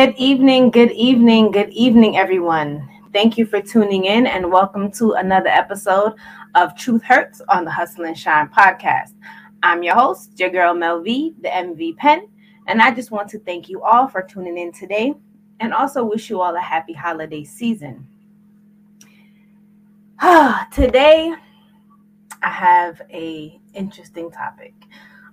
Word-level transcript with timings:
Good 0.00 0.16
evening, 0.16 0.70
good 0.70 0.92
evening, 0.92 1.50
good 1.50 1.68
evening, 1.74 2.16
everyone. 2.16 2.88
Thank 3.12 3.36
you 3.36 3.44
for 3.44 3.60
tuning 3.60 4.06
in 4.06 4.26
and 4.26 4.50
welcome 4.50 4.90
to 4.92 5.12
another 5.12 5.50
episode 5.50 6.14
of 6.54 6.74
Truth 6.74 7.02
Hurts 7.02 7.42
on 7.50 7.66
the 7.66 7.70
Hustle 7.70 8.06
and 8.06 8.16
Shine 8.16 8.48
podcast. 8.48 9.12
I'm 9.62 9.82
your 9.82 9.94
host, 9.94 10.40
your 10.40 10.48
girl 10.48 10.72
Mel 10.72 11.02
V, 11.02 11.34
the 11.42 11.50
MV 11.50 11.98
Pen, 11.98 12.28
and 12.66 12.80
I 12.80 12.92
just 12.92 13.10
want 13.10 13.28
to 13.28 13.38
thank 13.40 13.68
you 13.68 13.82
all 13.82 14.08
for 14.08 14.22
tuning 14.22 14.56
in 14.56 14.72
today 14.72 15.12
and 15.60 15.74
also 15.74 16.02
wish 16.02 16.30
you 16.30 16.40
all 16.40 16.56
a 16.56 16.60
happy 16.60 16.94
holiday 16.94 17.44
season. 17.44 18.08
today, 20.72 21.34
I 22.42 22.48
have 22.48 23.02
a 23.10 23.60
interesting 23.74 24.30
topic. 24.30 24.72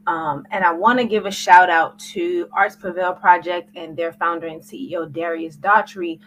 Um, 0.08 0.48
and 0.52 0.64
I 0.64 0.72
want 0.72 1.00
to 1.00 1.06
give 1.06 1.26
a 1.26 1.32
shout 1.32 1.70
out 1.70 2.00
to 2.00 2.48
Arts 2.54 2.78
Prevail 2.78 3.14
Project 3.14 3.70
and 3.76 3.96
their 3.96 4.14
founder 4.14 4.48
and 4.48 4.62
CEO, 4.62 5.12
Darius 5.12 5.58
Daughtry, 5.58 6.20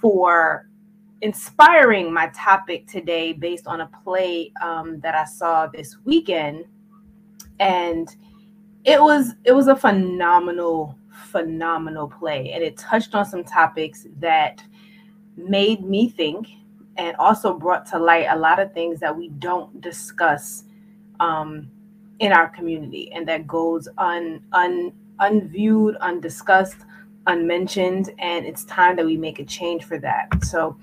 for 0.00 0.68
inspiring 1.20 2.12
my 2.12 2.28
topic 2.28 2.86
today 2.86 3.32
based 3.32 3.66
on 3.66 3.80
a 3.80 3.90
play 4.04 4.52
um, 4.62 5.00
that 5.00 5.16
I 5.16 5.24
saw 5.24 5.66
this 5.66 5.96
weekend. 6.04 6.64
And 7.58 8.14
it 8.84 9.00
was 9.00 9.34
it 9.44 9.52
was 9.52 9.66
a 9.66 9.74
phenomenal, 9.74 10.96
phenomenal 11.10 12.08
play. 12.08 12.52
And 12.52 12.62
it 12.62 12.76
touched 12.76 13.16
on 13.16 13.26
some 13.26 13.42
topics 13.42 14.06
that 14.20 14.62
made 15.36 15.84
me 15.84 16.08
think 16.08 16.48
and 16.96 17.16
also 17.16 17.52
brought 17.54 17.84
to 17.86 17.98
light 17.98 18.26
a 18.30 18.36
lot 18.38 18.60
of 18.60 18.72
things 18.72 19.00
that 19.00 19.16
we 19.16 19.28
don't 19.28 19.80
discuss 19.80 20.64
um, 21.18 21.68
in 22.20 22.32
our 22.32 22.48
community 22.48 23.10
and 23.12 23.26
that 23.28 23.46
goes 23.46 23.88
un, 23.98 24.40
un, 24.52 24.92
unviewed, 25.20 25.96
undiscussed, 25.96 26.78
unmentioned. 27.26 28.10
And 28.18 28.44
it's 28.46 28.64
time 28.64 28.96
that 28.96 29.06
we 29.06 29.16
make 29.16 29.38
a 29.38 29.44
change 29.44 29.84
for 29.84 29.98
that. 29.98 30.28
So, 30.44 30.76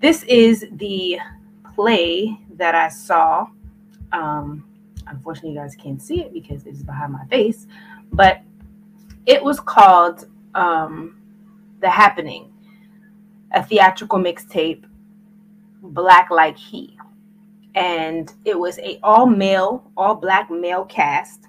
this 0.00 0.22
is 0.24 0.66
the 0.72 1.18
play 1.74 2.38
that 2.56 2.74
I 2.74 2.88
saw. 2.88 3.46
Um, 4.12 4.64
unfortunately, 5.06 5.52
you 5.52 5.58
guys 5.58 5.74
can't 5.74 6.02
see 6.02 6.20
it 6.20 6.32
because 6.32 6.66
it's 6.66 6.82
behind 6.82 7.12
my 7.12 7.24
face, 7.26 7.66
but 8.12 8.42
it 9.26 9.42
was 9.42 9.60
called 9.60 10.28
um, 10.54 11.20
The 11.80 11.88
Happening, 11.88 12.52
a 13.52 13.64
theatrical 13.64 14.18
mixtape, 14.18 14.84
Black 15.80 16.30
Like 16.30 16.58
He 16.58 16.93
and 17.74 18.32
it 18.44 18.58
was 18.58 18.78
a 18.78 18.98
all 19.02 19.26
male, 19.26 19.90
all 19.96 20.14
black 20.14 20.50
male 20.50 20.84
cast, 20.84 21.46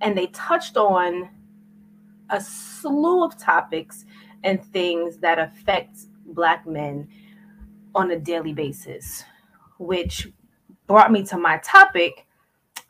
and 0.00 0.16
they 0.16 0.26
touched 0.28 0.76
on 0.76 1.28
a 2.30 2.40
slew 2.40 3.24
of 3.24 3.38
topics 3.38 4.04
and 4.44 4.64
things 4.66 5.18
that 5.18 5.38
affect 5.38 5.98
black 6.26 6.66
men 6.66 7.08
on 7.94 8.10
a 8.10 8.18
daily 8.18 8.52
basis, 8.52 9.24
which 9.78 10.28
brought 10.86 11.12
me 11.12 11.22
to 11.24 11.36
my 11.36 11.58
topic 11.58 12.26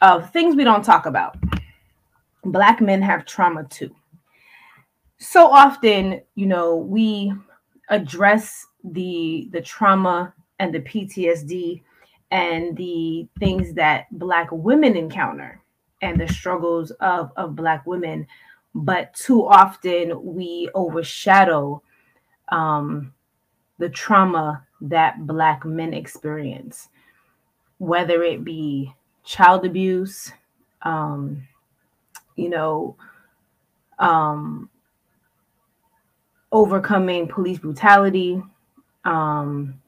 of 0.01 0.31
things 0.31 0.57
we 0.57 0.65
don't 0.65 0.85
talk 0.85 1.07
about. 1.07 1.37
Black 2.45 2.81
men 2.81 3.03
have 3.03 3.27
trauma 3.27 3.65
too. 3.65 3.95
So 5.19 5.47
often, 5.47 6.23
you 6.35 6.47
know, 6.47 6.77
we 6.77 7.33
address 7.91 8.67
the 8.85 9.49
the 9.53 9.61
trauma 9.61 10.33
and 10.59 10.73
the 10.73 10.81
PTSD 10.81 11.83
and 12.31 12.77
the 12.77 13.29
things 13.39 13.75
that 13.75 14.07
black 14.13 14.49
women 14.53 14.97
encounter 14.97 15.61
and 16.03 16.21
the 16.21 16.29
struggles 16.29 16.91
of, 16.93 17.31
of 17.37 17.57
black 17.57 17.87
women. 17.87 18.27
But 18.75 19.13
too 19.15 19.47
often 19.47 20.35
we 20.35 20.71
overshadow 20.75 21.83
um, 22.51 23.13
the 23.79 23.89
trauma 23.89 24.67
that 24.83 25.27
black 25.27 25.65
men 25.65 25.93
experience 25.93 26.89
whether 27.79 28.23
it 28.23 28.45
be 28.45 28.95
child 29.25 29.65
abuse 29.65 30.33
um, 30.83 31.47
you 32.37 32.49
know 32.49 32.95
um, 33.99 34.69
overcoming 36.53 37.27
police 37.27 37.59
brutality 37.59 38.43
um, 39.05 39.81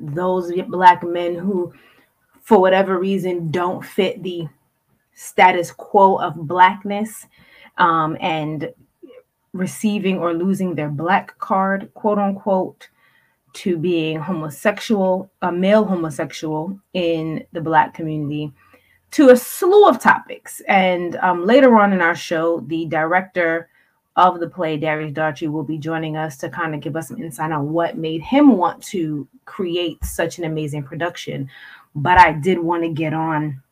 those 0.00 0.52
black 0.68 1.02
men 1.02 1.34
who, 1.34 1.72
for 2.42 2.60
whatever 2.60 2.98
reason, 2.98 3.50
don't 3.50 3.84
fit 3.84 4.22
the 4.22 4.48
status 5.14 5.70
quo 5.72 6.16
of 6.16 6.34
blackness 6.34 7.26
um, 7.78 8.16
and 8.20 8.72
receiving 9.52 10.18
or 10.18 10.32
losing 10.34 10.74
their 10.74 10.88
black 10.88 11.38
card, 11.38 11.90
quote 11.94 12.18
unquote, 12.18 12.88
to 13.52 13.76
being 13.76 14.18
homosexual, 14.18 15.30
a 15.42 15.50
male 15.50 15.84
homosexual 15.84 16.78
in 16.92 17.44
the 17.52 17.60
black 17.60 17.94
community, 17.94 18.52
to 19.10 19.30
a 19.30 19.36
slew 19.36 19.88
of 19.88 20.00
topics. 20.00 20.60
And 20.68 21.16
um, 21.16 21.44
later 21.44 21.76
on 21.76 21.92
in 21.92 22.00
our 22.00 22.14
show, 22.14 22.60
the 22.60 22.86
director 22.86 23.69
of 24.28 24.40
the 24.40 24.48
play, 24.48 24.76
Darius 24.76 25.12
Daughtry, 25.12 25.50
will 25.50 25.62
be 25.64 25.78
joining 25.78 26.16
us 26.16 26.36
to 26.38 26.48
kind 26.48 26.74
of 26.74 26.80
give 26.80 26.96
us 26.96 27.08
some 27.08 27.22
insight 27.22 27.52
on 27.52 27.72
what 27.72 27.96
made 27.96 28.22
him 28.22 28.56
want 28.56 28.82
to 28.84 29.26
create 29.44 30.04
such 30.04 30.38
an 30.38 30.44
amazing 30.44 30.82
production. 30.82 31.48
But 31.94 32.18
I 32.18 32.32
did 32.32 32.58
want 32.58 32.82
to 32.82 32.88
get 32.88 33.12
on 33.12 33.62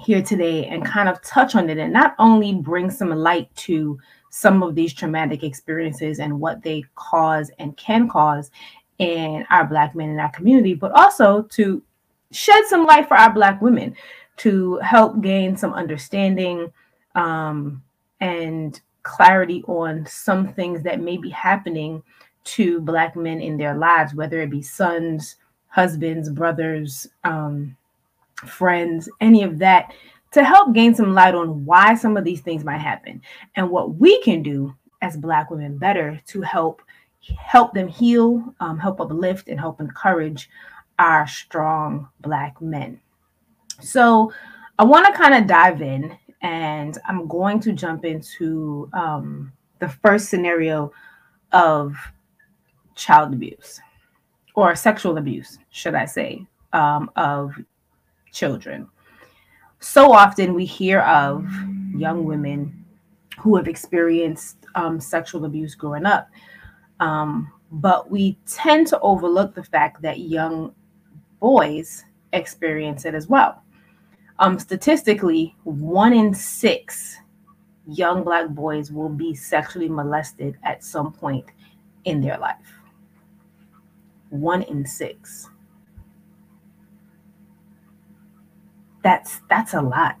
here 0.00 0.22
today 0.22 0.66
and 0.66 0.84
kind 0.84 1.08
of 1.08 1.20
touch 1.22 1.54
on 1.54 1.68
it 1.68 1.78
and 1.78 1.92
not 1.92 2.14
only 2.18 2.54
bring 2.54 2.90
some 2.90 3.10
light 3.10 3.54
to 3.56 3.98
some 4.30 4.62
of 4.62 4.74
these 4.74 4.94
traumatic 4.94 5.42
experiences 5.42 6.20
and 6.20 6.40
what 6.40 6.62
they 6.62 6.84
cause 6.94 7.50
and 7.58 7.76
can 7.76 8.08
cause 8.08 8.50
in 8.98 9.44
our 9.50 9.64
black 9.64 9.94
men 9.94 10.10
in 10.10 10.20
our 10.20 10.30
community, 10.30 10.74
but 10.74 10.92
also 10.92 11.42
to 11.42 11.82
shed 12.30 12.64
some 12.66 12.86
light 12.86 13.08
for 13.08 13.16
our 13.16 13.32
black 13.32 13.60
women 13.60 13.94
to 14.36 14.76
help 14.76 15.20
gain 15.20 15.56
some 15.56 15.72
understanding 15.72 16.70
um, 17.14 17.82
and 18.20 18.80
clarity 19.08 19.64
on 19.66 20.04
some 20.06 20.52
things 20.52 20.82
that 20.82 21.00
may 21.00 21.16
be 21.16 21.30
happening 21.30 22.02
to 22.44 22.80
black 22.82 23.16
men 23.16 23.40
in 23.40 23.56
their 23.56 23.74
lives 23.74 24.14
whether 24.14 24.40
it 24.40 24.50
be 24.50 24.62
sons 24.62 25.36
husbands 25.68 26.28
brothers 26.30 27.06
um, 27.24 27.74
friends 28.46 29.08
any 29.20 29.42
of 29.42 29.58
that 29.58 29.92
to 30.30 30.44
help 30.44 30.74
gain 30.74 30.94
some 30.94 31.14
light 31.14 31.34
on 31.34 31.64
why 31.64 31.94
some 31.94 32.16
of 32.16 32.24
these 32.24 32.42
things 32.42 32.64
might 32.64 32.78
happen 32.78 33.20
and 33.56 33.68
what 33.68 33.96
we 33.96 34.20
can 34.22 34.42
do 34.42 34.74
as 35.00 35.16
black 35.16 35.50
women 35.50 35.78
better 35.78 36.20
to 36.26 36.42
help 36.42 36.82
help 37.36 37.74
them 37.74 37.88
heal 37.88 38.54
um, 38.60 38.78
help 38.78 39.00
uplift 39.00 39.48
and 39.48 39.58
help 39.58 39.80
encourage 39.80 40.48
our 40.98 41.26
strong 41.26 42.08
black 42.20 42.60
men. 42.60 43.00
So 43.80 44.32
i 44.78 44.84
want 44.84 45.06
to 45.06 45.20
kind 45.20 45.34
of 45.34 45.46
dive 45.46 45.82
in 45.82 46.16
and 46.42 46.98
I'm 47.06 47.26
going 47.26 47.60
to 47.60 47.72
jump 47.72 48.04
into 48.04 48.88
um, 48.92 49.52
the 49.80 49.88
first 49.88 50.28
scenario 50.28 50.92
of 51.52 51.96
child 52.94 53.32
abuse 53.32 53.80
or 54.54 54.74
sexual 54.74 55.18
abuse, 55.18 55.58
should 55.70 55.94
I 55.94 56.04
say, 56.04 56.46
um, 56.72 57.10
of 57.16 57.52
children. 58.32 58.88
So 59.80 60.12
often 60.12 60.54
we 60.54 60.64
hear 60.64 61.00
of 61.00 61.48
young 61.94 62.24
women 62.24 62.84
who 63.38 63.56
have 63.56 63.68
experienced 63.68 64.56
um, 64.74 65.00
sexual 65.00 65.44
abuse 65.44 65.74
growing 65.74 66.06
up, 66.06 66.28
um, 66.98 67.52
but 67.70 68.10
we 68.10 68.36
tend 68.46 68.88
to 68.88 69.00
overlook 69.00 69.54
the 69.54 69.62
fact 69.62 70.02
that 70.02 70.18
young 70.18 70.74
boys 71.38 72.04
experience 72.32 73.04
it 73.04 73.14
as 73.14 73.28
well 73.28 73.62
um, 74.38 74.58
statistically, 74.58 75.56
one 75.64 76.12
in 76.12 76.32
six 76.32 77.16
young 77.86 78.22
black 78.22 78.48
boys 78.50 78.92
will 78.92 79.08
be 79.08 79.34
sexually 79.34 79.88
molested 79.88 80.56
at 80.62 80.84
some 80.84 81.12
point 81.12 81.46
in 82.04 82.20
their 82.20 82.38
life. 82.38 82.80
One 84.30 84.62
in 84.62 84.86
six. 84.86 85.48
That's 89.02 89.40
that's 89.48 89.74
a 89.74 89.80
lot. 89.80 90.16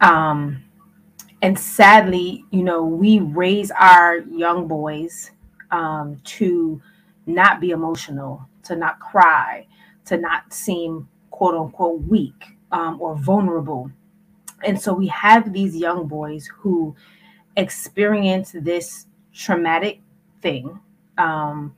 Um, 0.00 0.62
and 1.40 1.58
sadly, 1.58 2.44
you 2.50 2.62
know, 2.62 2.84
we 2.84 3.20
raise 3.20 3.70
our 3.70 4.18
young 4.18 4.68
boys 4.68 5.30
um, 5.70 6.16
to 6.24 6.80
not 7.26 7.60
be 7.60 7.70
emotional, 7.70 8.46
to 8.64 8.76
not 8.76 9.00
cry, 9.00 9.66
to 10.04 10.18
not 10.18 10.52
seem 10.52 11.08
quote 11.32 11.56
unquote 11.56 12.00
weak 12.02 12.40
um, 12.70 13.00
or 13.00 13.16
vulnerable. 13.16 13.90
And 14.64 14.80
so 14.80 14.94
we 14.94 15.08
have 15.08 15.52
these 15.52 15.74
young 15.76 16.06
boys 16.06 16.46
who 16.46 16.94
experience 17.56 18.54
this 18.54 19.06
traumatic 19.34 20.00
thing, 20.40 20.78
um, 21.18 21.74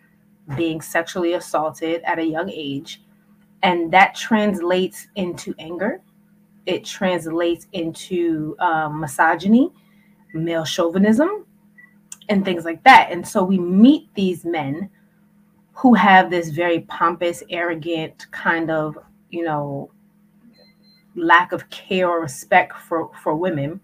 being 0.56 0.82
sexually 0.82 1.32
assaulted 1.32 2.02
at 2.04 2.18
a 2.18 2.24
young 2.24 2.50
age. 2.50 3.00
And 3.62 3.90
that 3.92 4.14
translates 4.14 5.08
into 5.16 5.54
anger. 5.58 6.02
It 6.66 6.84
translates 6.84 7.66
into 7.72 8.54
um, 8.58 9.00
misogyny, 9.00 9.72
male 10.34 10.66
chauvinism. 10.66 11.46
and 12.28 12.44
things 12.44 12.64
like 12.64 12.82
that. 12.84 13.08
And 13.10 13.26
so 13.26 13.44
we 13.44 13.58
meet 13.58 14.08
these 14.14 14.44
men 14.44 14.88
who 15.72 15.94
have 15.94 16.30
this 16.30 16.50
very 16.50 16.80
pompous, 16.80 17.42
arrogant 17.50 18.26
kind 18.30 18.70
of, 18.70 18.96
you 19.34 19.44
know, 19.44 19.90
lack 21.16 21.52
of 21.52 21.68
care 21.70 22.08
or 22.08 22.20
respect 22.20 22.78
for 22.78 23.10
for 23.22 23.34
women. 23.34 23.80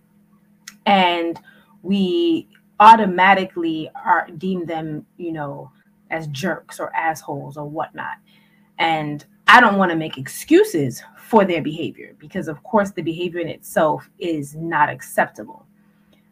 And 0.87 1.39
we 1.83 2.49
automatically 2.79 3.91
are 4.05 4.29
deem 4.39 4.65
them 4.65 5.05
you 5.17 5.33
know 5.33 5.71
as 6.11 6.27
jerks 6.29 6.81
or 6.81 6.95
assholes 6.95 7.57
or 7.57 7.69
whatnot. 7.69 8.17
And 8.79 9.25
i 9.49 9.61
don't 9.61 9.79
want 9.79 9.91
to 9.91 9.97
make 9.97 10.17
excuses 10.17 11.03
for 11.19 11.45
their 11.45 11.63
behavior 11.63 12.15
because 12.19 12.49
of 12.49 12.63
course 12.63 12.93
the 12.93 13.03
behavior 13.03 13.41
in 13.41 13.49
itself 13.49 14.09
is 14.19 14.55
not 14.55 14.89
acceptable. 14.89 15.67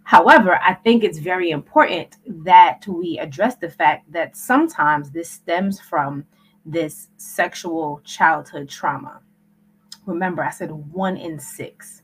However 0.04 0.58
i 0.64 0.74
think 0.74 1.04
it's 1.04 1.18
very 1.18 1.50
important 1.50 2.16
that 2.44 2.86
we 2.86 3.18
address 3.18 3.56
the 3.56 3.70
fact 3.70 4.10
that 4.12 4.36
sometimes 4.36 5.10
this 5.10 5.30
stems 5.30 5.80
from 5.80 6.24
this 6.70 7.08
sexual 7.16 8.00
childhood 8.04 8.68
trauma 8.68 9.20
remember 10.08 10.42
I 10.42 10.50
said 10.50 10.70
one 10.70 11.16
in 11.16 11.38
six. 11.38 12.02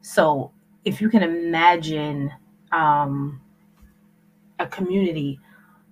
So 0.00 0.52
if 0.84 1.00
you 1.00 1.08
can 1.08 1.22
imagine 1.22 2.30
um, 2.72 3.40
a 4.58 4.66
community 4.66 5.38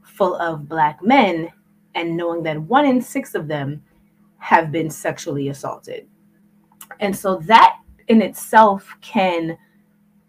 full 0.02 0.34
of 0.36 0.68
black 0.68 1.02
men 1.02 1.50
and 1.94 2.16
knowing 2.16 2.42
that 2.42 2.60
one 2.60 2.84
in 2.84 3.00
six 3.00 3.34
of 3.34 3.48
them 3.48 3.82
have 4.38 4.72
been 4.72 4.90
sexually 4.90 5.48
assaulted. 5.48 6.06
And 7.00 7.16
so 7.16 7.36
that 7.46 7.78
in 8.08 8.20
itself 8.20 8.94
can 9.00 9.56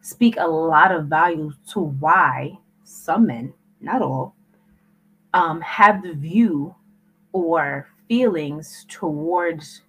speak 0.01 0.35
a 0.38 0.47
lot 0.47 0.91
of 0.91 1.07
value 1.07 1.51
to 1.71 1.79
why 1.79 2.57
some 2.83 3.27
men, 3.27 3.53
not 3.81 4.01
all, 4.01 4.35
um, 5.33 5.59
have 5.61 6.03
the 6.03 6.13
view 6.13 6.75
or 7.33 7.89
feelings 8.07 8.85
towards 8.89 9.81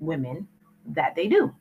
women 0.00 0.48
that 0.86 1.14
they 1.14 1.28
do. 1.28 1.54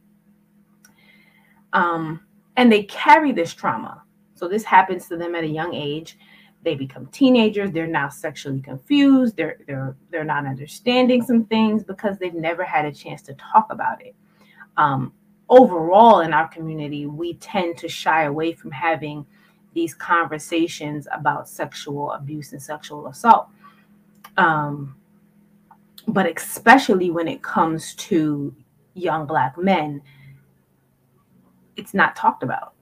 Um, 1.74 2.22
and 2.58 2.72
they 2.72 2.84
carry 2.84 3.32
this 3.32 3.54
trauma. 3.54 4.04
So 4.34 4.48
this 4.48 4.64
happens 4.64 5.08
to 5.08 5.18
them 5.18 5.36
at 5.36 5.44
a 5.44 5.48
young 5.48 5.74
age. 5.74 6.18
They 6.64 6.76
become 6.76 7.08
teenagers. 7.08 7.72
They're 7.72 7.86
now 7.86 8.10
sexually 8.10 8.60
confused. 8.60 9.38
They're 9.38 9.58
they're 9.68 9.96
they're 10.10 10.24
not 10.24 10.48
understanding 10.48 11.22
some 11.22 11.46
things 11.46 11.84
because 11.84 12.18
they've 12.18 12.34
never 12.34 12.64
had 12.64 12.86
a 12.86 12.92
chance 12.92 13.22
to 13.24 13.36
talk 13.36 13.68
about 13.70 14.04
it. 14.04 14.16
Um, 14.78 15.14
overall, 15.48 16.22
in 16.22 16.34
our 16.34 16.48
community, 16.48 17.06
we 17.06 17.36
tend 17.36 17.78
to 17.78 17.88
shy 17.88 18.24
away 18.24 18.54
from 18.54 18.72
having 18.72 19.26
these 19.74 19.94
conversations 19.94 21.08
about 21.12 21.48
sexual 21.48 22.12
abuse 22.14 22.52
and 22.54 22.62
sexual 22.62 23.08
assault. 23.08 23.50
Um, 24.38 24.96
but 26.08 26.26
especially 26.38 27.12
when 27.12 27.28
it 27.28 27.42
comes 27.42 27.96
to 27.96 28.56
young 28.94 29.26
black 29.26 29.58
men, 29.58 30.02
it's 31.76 31.94
not 31.94 32.16
talked 32.16 32.44
about 32.44 32.74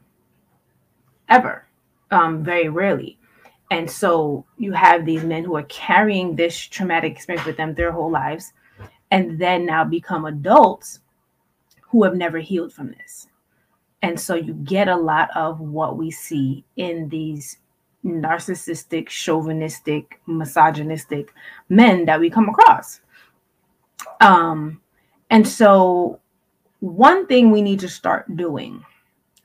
ever, 1.30 1.68
um, 2.12 2.44
very 2.44 2.70
rarely. 2.70 3.18
And 3.72 3.90
so 3.90 4.46
you 4.58 4.72
have 4.74 5.06
these 5.06 5.24
men 5.24 5.44
who 5.44 5.56
are 5.56 5.64
carrying 5.64 6.36
this 6.36 6.56
traumatic 6.56 7.12
experience 7.12 7.46
with 7.46 7.58
them 7.58 7.74
their 7.74 7.92
whole 7.92 8.12
lives, 8.12 8.54
and 9.10 9.40
then 9.40 9.66
now 9.66 9.84
become 9.84 10.26
adults 10.26 11.00
who 11.82 12.04
have 12.04 12.16
never 12.16 12.40
healed 12.40 12.74
from 12.74 12.92
this. 12.92 13.28
And 14.04 14.20
so 14.20 14.36
you 14.36 14.54
get 14.54 14.90
a 14.90 14.96
lot 14.96 15.30
of 15.36 15.60
what 15.60 15.98
we 15.98 16.12
see 16.12 16.66
in 16.76 17.10
these 17.10 17.58
narcissistic, 18.06 19.08
chauvinistic, 19.08 20.20
misogynistic 20.28 21.34
men 21.70 22.06
that 22.06 22.20
we 22.20 22.30
come 22.30 22.50
across. 22.50 23.00
Um, 24.22 24.82
and 25.30 25.48
so, 25.48 26.20
one 26.80 27.28
thing 27.28 27.52
we 27.52 27.62
need 27.62 27.80
to 27.80 27.90
start 27.90 28.36
doing, 28.36 28.84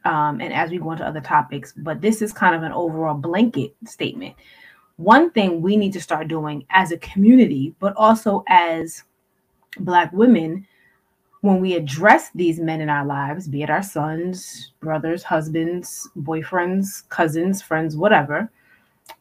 um, 0.04 0.40
and 0.40 0.52
as 0.52 0.70
we 0.70 0.78
go 0.78 0.92
into 0.92 1.06
other 1.06 1.20
topics, 1.20 1.72
but 1.76 2.00
this 2.00 2.22
is 2.22 2.32
kind 2.32 2.54
of 2.54 2.62
an 2.62 2.72
overall 2.72 3.14
blanket 3.14 3.74
statement. 3.86 4.34
One 4.96 5.30
thing 5.30 5.62
we 5.62 5.76
need 5.76 5.92
to 5.92 6.00
start 6.00 6.26
doing 6.26 6.66
as 6.70 6.90
a 6.90 6.98
community, 6.98 7.74
but 7.78 7.94
also 7.96 8.42
as 8.48 9.04
Black 9.78 10.12
women, 10.12 10.66
when 11.40 11.60
we 11.60 11.74
address 11.74 12.30
these 12.34 12.58
men 12.58 12.80
in 12.80 12.88
our 12.88 13.04
lives, 13.04 13.46
be 13.46 13.62
it 13.62 13.70
our 13.70 13.82
sons, 13.82 14.72
brothers, 14.80 15.22
husbands, 15.22 16.08
boyfriends, 16.18 17.08
cousins, 17.10 17.62
friends, 17.62 17.96
whatever, 17.96 18.50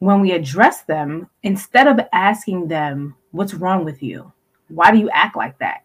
when 0.00 0.20
we 0.20 0.32
address 0.32 0.82
them, 0.82 1.28
instead 1.44 1.86
of 1.86 2.00
asking 2.12 2.68
them, 2.68 3.14
What's 3.30 3.54
wrong 3.54 3.84
with 3.84 4.02
you? 4.02 4.32
Why 4.68 4.90
do 4.90 4.98
you 4.98 5.10
act 5.10 5.36
like 5.36 5.58
that? 5.58 5.82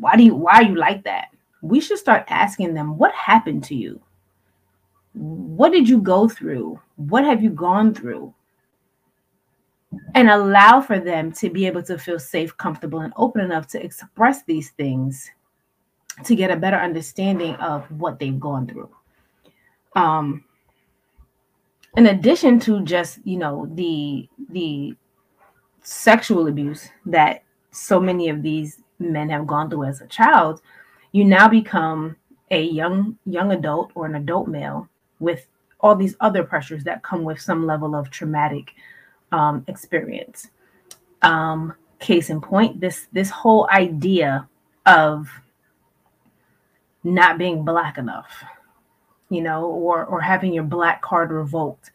Why 0.00 0.16
do 0.16 0.24
you 0.24 0.34
why 0.34 0.54
are 0.54 0.62
you 0.62 0.76
like 0.76 1.04
that? 1.04 1.28
We 1.62 1.80
should 1.80 1.98
start 1.98 2.24
asking 2.28 2.74
them, 2.74 2.98
what 2.98 3.14
happened 3.14 3.64
to 3.64 3.74
you? 3.74 4.00
What 5.14 5.72
did 5.72 5.88
you 5.88 6.00
go 6.00 6.28
through? 6.28 6.80
What 6.96 7.24
have 7.24 7.42
you 7.42 7.50
gone 7.50 7.94
through? 7.94 8.34
And 10.14 10.30
allow 10.30 10.80
for 10.80 10.98
them 10.98 11.32
to 11.32 11.50
be 11.50 11.66
able 11.66 11.82
to 11.84 11.98
feel 11.98 12.18
safe, 12.18 12.56
comfortable, 12.56 13.00
and 13.00 13.12
open 13.16 13.42
enough 13.42 13.66
to 13.68 13.84
express 13.84 14.42
these 14.44 14.70
things 14.70 15.30
to 16.24 16.34
get 16.34 16.50
a 16.50 16.56
better 16.56 16.76
understanding 16.76 17.54
of 17.56 17.84
what 17.90 18.18
they've 18.18 18.40
gone 18.40 18.66
through. 18.66 18.90
Um, 19.94 20.44
in 21.96 22.06
addition 22.06 22.58
to 22.60 22.82
just 22.82 23.18
you 23.24 23.36
know 23.36 23.68
the 23.74 24.28
the 24.50 24.94
sexual 25.82 26.46
abuse 26.46 26.88
that 27.06 27.42
so 27.72 27.98
many 27.98 28.28
of 28.28 28.42
these 28.42 28.78
men 28.98 29.28
have 29.30 29.46
gone 29.46 29.68
through 29.68 29.84
as 29.84 30.00
a 30.00 30.06
child, 30.06 30.62
you 31.10 31.24
now 31.24 31.48
become 31.48 32.16
a 32.50 32.62
young 32.62 33.18
young 33.26 33.50
adult 33.50 33.90
or 33.94 34.06
an 34.06 34.14
adult 34.14 34.46
male 34.46 34.88
with 35.18 35.48
all 35.80 35.96
these 35.96 36.14
other 36.20 36.44
pressures 36.44 36.84
that 36.84 37.02
come 37.02 37.24
with 37.24 37.40
some 37.40 37.66
level 37.66 37.96
of 37.96 38.10
traumatic 38.10 38.72
um, 39.32 39.64
experience. 39.66 40.48
Um, 41.22 41.74
case 41.98 42.30
in 42.30 42.40
point, 42.40 42.80
this 42.80 43.08
this 43.12 43.30
whole 43.30 43.68
idea 43.72 44.48
of 44.86 45.28
not 47.04 47.38
being 47.38 47.64
black 47.64 47.98
enough, 47.98 48.44
you 49.30 49.40
know, 49.40 49.64
or 49.64 50.04
or 50.04 50.20
having 50.20 50.52
your 50.52 50.64
black 50.64 51.00
card 51.00 51.30
revoked 51.30 51.90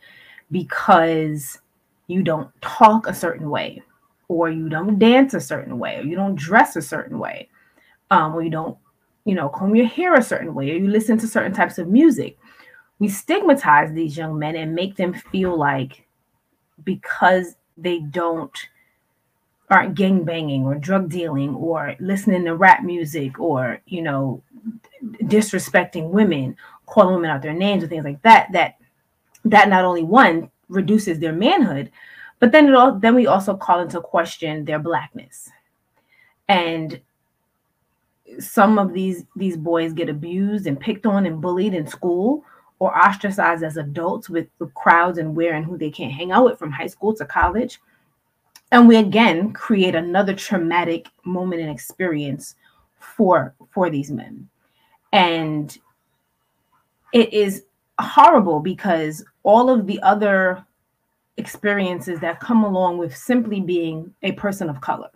because 0.52 1.60
you 2.08 2.24
don't 2.24 2.50
talk 2.62 3.06
a 3.06 3.14
certain 3.14 3.50
way 3.50 3.84
or 4.28 4.50
you 4.50 4.70
don't 4.70 5.00
dance 5.00 5.34
a 5.34 5.42
certain 5.42 5.80
way, 5.80 5.98
or 5.98 6.04
you 6.04 6.16
don't 6.16 6.36
dress 6.36 6.76
a 6.76 6.82
certain 6.82 7.20
way, 7.20 7.50
um, 8.12 8.36
or 8.36 8.42
you 8.42 8.50
don't, 8.50 8.78
you 9.26 9.36
know, 9.36 9.50
comb 9.50 9.76
your 9.76 9.88
hair 9.88 10.16
a 10.16 10.24
certain 10.24 10.54
way, 10.54 10.72
or 10.72 10.76
you 10.76 10.88
listen 10.88 11.18
to 11.18 11.28
certain 11.28 11.54
types 11.54 11.78
of 11.78 11.88
music. 11.88 12.38
We 13.00 13.08
stigmatize 13.08 13.94
these 13.94 14.18
young 14.18 14.38
men 14.40 14.56
and 14.56 14.76
make 14.76 14.96
them 14.96 15.14
feel 15.14 15.58
like 15.58 16.08
because 16.84 17.56
they 17.78 18.00
don't 18.00 18.58
aren't 19.70 19.96
gang 19.96 20.24
banging 20.24 20.64
or 20.64 20.76
drug 20.76 21.10
dealing 21.10 21.54
or 21.56 21.96
listening 22.00 22.46
to 22.46 22.56
rap 22.56 22.84
music 22.84 23.40
or 23.40 23.82
you 23.86 24.02
know 24.02 24.42
disrespecting 25.24 26.10
women 26.10 26.56
calling 26.86 27.16
women 27.16 27.30
out 27.30 27.42
their 27.42 27.54
names 27.54 27.84
or 27.84 27.88
things 27.88 28.06
like 28.06 28.22
that 28.22 28.48
that 28.54 28.76
that 29.44 29.70
not 29.70 29.84
only 29.84 30.04
one 30.04 30.50
reduces 30.70 31.20
their 31.20 31.34
manhood 31.34 31.92
but 32.40 32.52
then 32.52 32.74
all 32.74 32.94
then 32.94 33.16
we 33.16 33.28
also 33.28 33.56
call 33.56 33.80
into 33.80 34.02
question 34.02 34.66
their 34.66 34.80
blackness. 34.80 35.50
And 36.48 37.02
some 38.40 38.78
of 38.78 38.94
these 38.94 39.26
these 39.36 39.58
boys 39.58 39.94
get 39.94 40.10
abused 40.10 40.68
and 40.68 40.80
picked 40.80 41.06
on 41.06 41.26
and 41.26 41.42
bullied 41.42 41.74
in 41.74 41.88
school 41.88 42.44
or 42.80 42.96
ostracized 42.96 43.64
as 43.64 43.78
adults 43.78 44.30
with 44.30 44.48
the 44.60 44.68
crowds 44.68 45.18
and 45.18 45.36
where 45.36 45.56
and 45.56 45.66
who 45.66 45.78
they 45.78 45.90
can't 45.90 46.14
hang 46.14 46.32
out 46.32 46.46
with 46.46 46.60
from 46.60 46.72
high 46.72 46.88
school 46.88 47.14
to 47.16 47.26
college. 47.26 47.80
And 48.72 48.88
we 48.88 48.98
again 48.98 49.54
create 49.54 49.96
another 49.96 50.36
traumatic 50.36 51.08
moment 51.24 51.62
and 51.62 51.72
experience 51.72 52.56
for 53.00 53.56
for 53.72 53.90
these 53.90 54.12
men. 54.12 54.48
And 55.14 55.76
it 57.14 57.34
is 57.34 57.64
horrible 58.00 58.60
because 58.60 59.24
all 59.44 59.70
of 59.70 59.88
the 59.88 60.00
other 60.04 60.64
experiences 61.38 62.20
that 62.20 62.40
come 62.40 62.64
along 62.64 62.98
with 62.98 63.16
simply 63.16 63.62
being 63.62 64.14
a 64.24 64.32
person 64.34 64.70
of 64.70 64.82
color. 64.82 65.10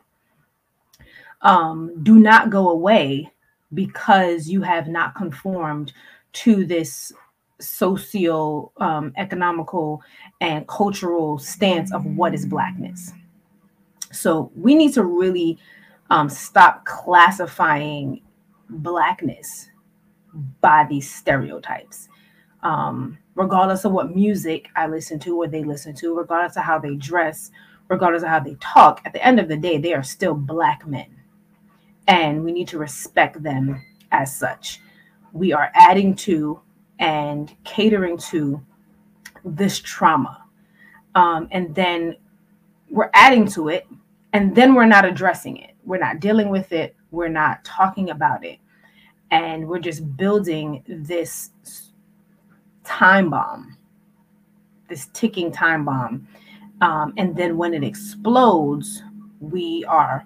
Um, 1.42 2.04
do 2.04 2.20
not 2.20 2.50
go 2.50 2.70
away 2.70 3.32
because 3.74 4.48
you 4.48 4.62
have 4.62 4.88
not 4.88 5.16
conformed 5.16 5.94
to 6.34 6.66
this 6.66 7.12
socio 7.60 8.72
um, 8.78 9.13
economical 9.18 10.01
and 10.40 10.68
cultural 10.68 11.38
stance 11.40 11.92
of 11.92 12.06
what 12.06 12.34
is 12.34 12.46
blackness. 12.46 13.12
So 14.12 14.51
we 14.56 14.75
need 14.75 14.94
to 14.94 15.04
really 15.04 15.58
um, 16.10 16.30
stop 16.30 16.86
classifying 16.86 18.22
blackness 18.70 19.70
by 20.62 20.86
these 20.90 21.10
stereotypes 21.10 22.10
um, 22.63 23.18
regardless 23.36 23.86
of 23.86 23.91
what 23.91 24.15
music 24.15 24.70
I 24.75 24.88
listen 24.88 25.20
to 25.20 25.38
or 25.38 25.48
they 25.48 25.63
listen 25.63 25.96
to, 25.96 26.15
regardless 26.15 26.58
of 26.58 26.63
how 26.63 26.80
they 26.80 26.96
dress, 26.96 27.51
regardless 27.88 28.24
of 28.24 28.30
how 28.30 28.39
they 28.39 28.56
talk, 28.60 29.01
at 29.06 29.13
the 29.13 29.25
end 29.25 29.39
of 29.39 29.48
the 29.48 29.58
day, 29.58 29.77
they 29.77 29.94
are 29.94 30.03
still 30.03 30.34
black 30.34 30.86
men. 30.88 31.08
And 32.08 32.44
we 32.44 32.51
need 32.51 32.68
to 32.70 32.77
respect 32.77 33.41
them 33.41 33.82
as 34.12 34.36
such. 34.36 34.82
We 35.34 35.53
are 35.53 35.72
adding 35.74 36.15
to 36.15 36.62
and 37.00 37.53
catering 37.63 38.18
to 38.18 38.62
this 39.44 39.80
trauma. 39.80 40.44
Um, 41.15 41.48
and 41.51 41.74
then 41.74 42.15
we're 42.89 43.10
adding 43.13 43.48
to 43.50 43.70
it, 43.70 43.88
and 44.34 44.56
then 44.56 44.75
we're 44.75 44.86
not 44.86 45.06
addressing 45.06 45.58
it. 45.58 45.72
We're 45.84 45.98
not 46.00 46.20
dealing 46.20 46.50
with 46.50 46.72
it. 46.72 46.96
We're 47.10 47.27
not 47.30 47.63
talking 47.65 48.10
about 48.10 48.46
it. 48.46 48.60
And 49.32 49.68
we're 49.68 49.80
just 49.80 50.15
building 50.18 50.84
this 50.88 51.51
time 52.84 53.30
bomb, 53.30 53.78
this 54.90 55.08
ticking 55.14 55.52
time 55.52 55.86
bomb. 55.86 56.28
Um, 56.82 57.14
and 57.18 57.36
then 57.36 57.58
when 57.58 57.74
it 57.74 57.84
explodes, 57.84 59.04
we 59.40 59.86
are 59.88 60.26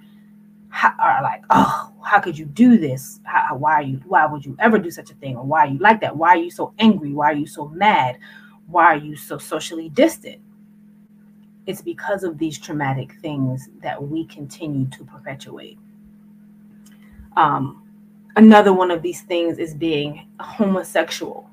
are 0.99 1.23
like, 1.23 1.43
oh, 1.49 1.93
how 2.03 2.19
could 2.19 2.37
you 2.37 2.45
do 2.45 2.77
this? 2.77 3.19
How, 3.23 3.55
why 3.55 3.73
are 3.75 3.81
you? 3.81 4.01
Why 4.05 4.25
would 4.25 4.45
you 4.45 4.55
ever 4.59 4.77
do 4.77 4.91
such 4.91 5.09
a 5.09 5.13
thing? 5.15 5.37
Or 5.37 5.45
why 5.45 5.65
are 5.65 5.69
you 5.69 5.79
like 5.79 6.01
that? 6.01 6.15
Why 6.15 6.29
are 6.29 6.37
you 6.37 6.51
so 6.51 6.73
angry? 6.79 7.13
Why 7.13 7.31
are 7.31 7.35
you 7.35 7.47
so 7.47 7.69
mad? 7.69 8.17
Why 8.67 8.85
are 8.85 8.97
you 8.97 9.15
so 9.15 9.37
socially 9.37 9.89
distant? 9.89 10.41
It's 11.65 11.81
because 11.81 12.23
of 12.23 12.37
these 12.37 12.59
traumatic 12.59 13.13
things 13.21 13.69
that 13.81 14.01
we 14.01 14.25
continue 14.25 14.87
to 14.87 15.03
perpetuate. 15.03 15.79
Um, 17.37 17.83
another 18.35 18.73
one 18.73 18.91
of 18.91 19.01
these 19.01 19.21
things 19.21 19.57
is 19.57 19.73
being 19.73 20.27
homosexual 20.39 21.49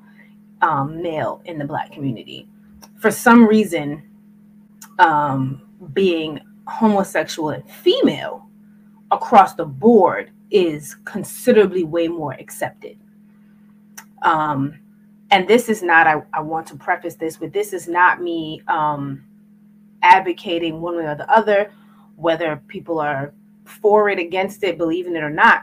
um, 0.63 1.03
male 1.03 1.43
in 1.45 1.59
the 1.59 1.65
Black 1.65 1.93
community. 1.93 2.49
For 2.97 3.11
some 3.11 3.47
reason, 3.47 4.03
um, 4.99 5.63
being 5.93 6.41
homosexual 6.67 7.51
and 7.51 7.69
female 7.69 8.49
across 9.11 9.55
the 9.55 9.65
board 9.65 10.31
is 10.51 10.97
considerably 11.05 11.85
way 11.85 12.09
more 12.09 12.33
accepted. 12.35 12.97
Um, 14.23 14.79
and 15.31 15.49
this 15.49 15.69
is 15.69 15.83
not, 15.83 16.07
I, 16.07 16.23
I 16.33 16.41
want 16.41 16.67
to 16.69 16.77
preface 16.77 17.17
this 17.17 17.41
with 17.41 17.53
this 17.53 17.73
is 17.73 17.89
not 17.89 18.23
me 18.23 18.63
um, 18.69 19.25
advocating 20.03 20.81
one 20.81 20.97
way 20.97 21.07
or 21.07 21.15
the 21.15 21.31
other, 21.31 21.73
whether 22.17 22.63
people 22.69 23.01
are 23.01 23.33
for 23.65 24.09
it, 24.11 24.19
against 24.19 24.63
it, 24.63 24.79
believing 24.79 25.17
it 25.17 25.23
or 25.23 25.31
not. 25.31 25.63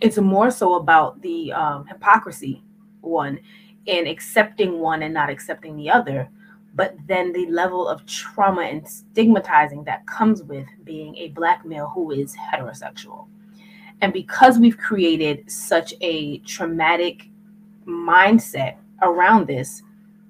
It's 0.00 0.18
more 0.18 0.50
so 0.50 0.74
about 0.74 1.20
the 1.22 1.52
um, 1.52 1.86
hypocrisy, 1.86 2.62
one, 3.00 3.40
in 3.88 4.06
accepting 4.06 4.78
one 4.78 5.02
and 5.02 5.14
not 5.14 5.30
accepting 5.30 5.74
the 5.76 5.90
other, 5.90 6.28
but 6.74 6.94
then 7.06 7.32
the 7.32 7.46
level 7.46 7.88
of 7.88 8.04
trauma 8.04 8.62
and 8.62 8.86
stigmatizing 8.86 9.82
that 9.84 10.06
comes 10.06 10.42
with 10.42 10.66
being 10.84 11.16
a 11.16 11.28
black 11.28 11.64
male 11.64 11.88
who 11.88 12.10
is 12.10 12.36
heterosexual. 12.36 13.26
And 14.02 14.12
because 14.12 14.58
we've 14.58 14.76
created 14.76 15.50
such 15.50 15.94
a 16.02 16.38
traumatic 16.40 17.30
mindset 17.86 18.76
around 19.00 19.46
this, 19.46 19.82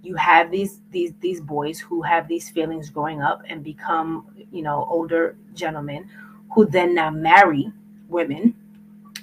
you 0.02 0.14
have 0.14 0.52
these 0.52 0.80
these 0.92 1.12
these 1.18 1.40
boys 1.40 1.80
who 1.80 2.00
have 2.02 2.28
these 2.28 2.48
feelings 2.48 2.88
growing 2.88 3.20
up 3.20 3.42
and 3.48 3.64
become, 3.64 4.28
you 4.52 4.62
know, 4.62 4.86
older 4.88 5.36
gentlemen 5.54 6.08
who 6.54 6.64
then 6.64 6.94
now 6.94 7.10
marry 7.10 7.72
women 8.08 8.54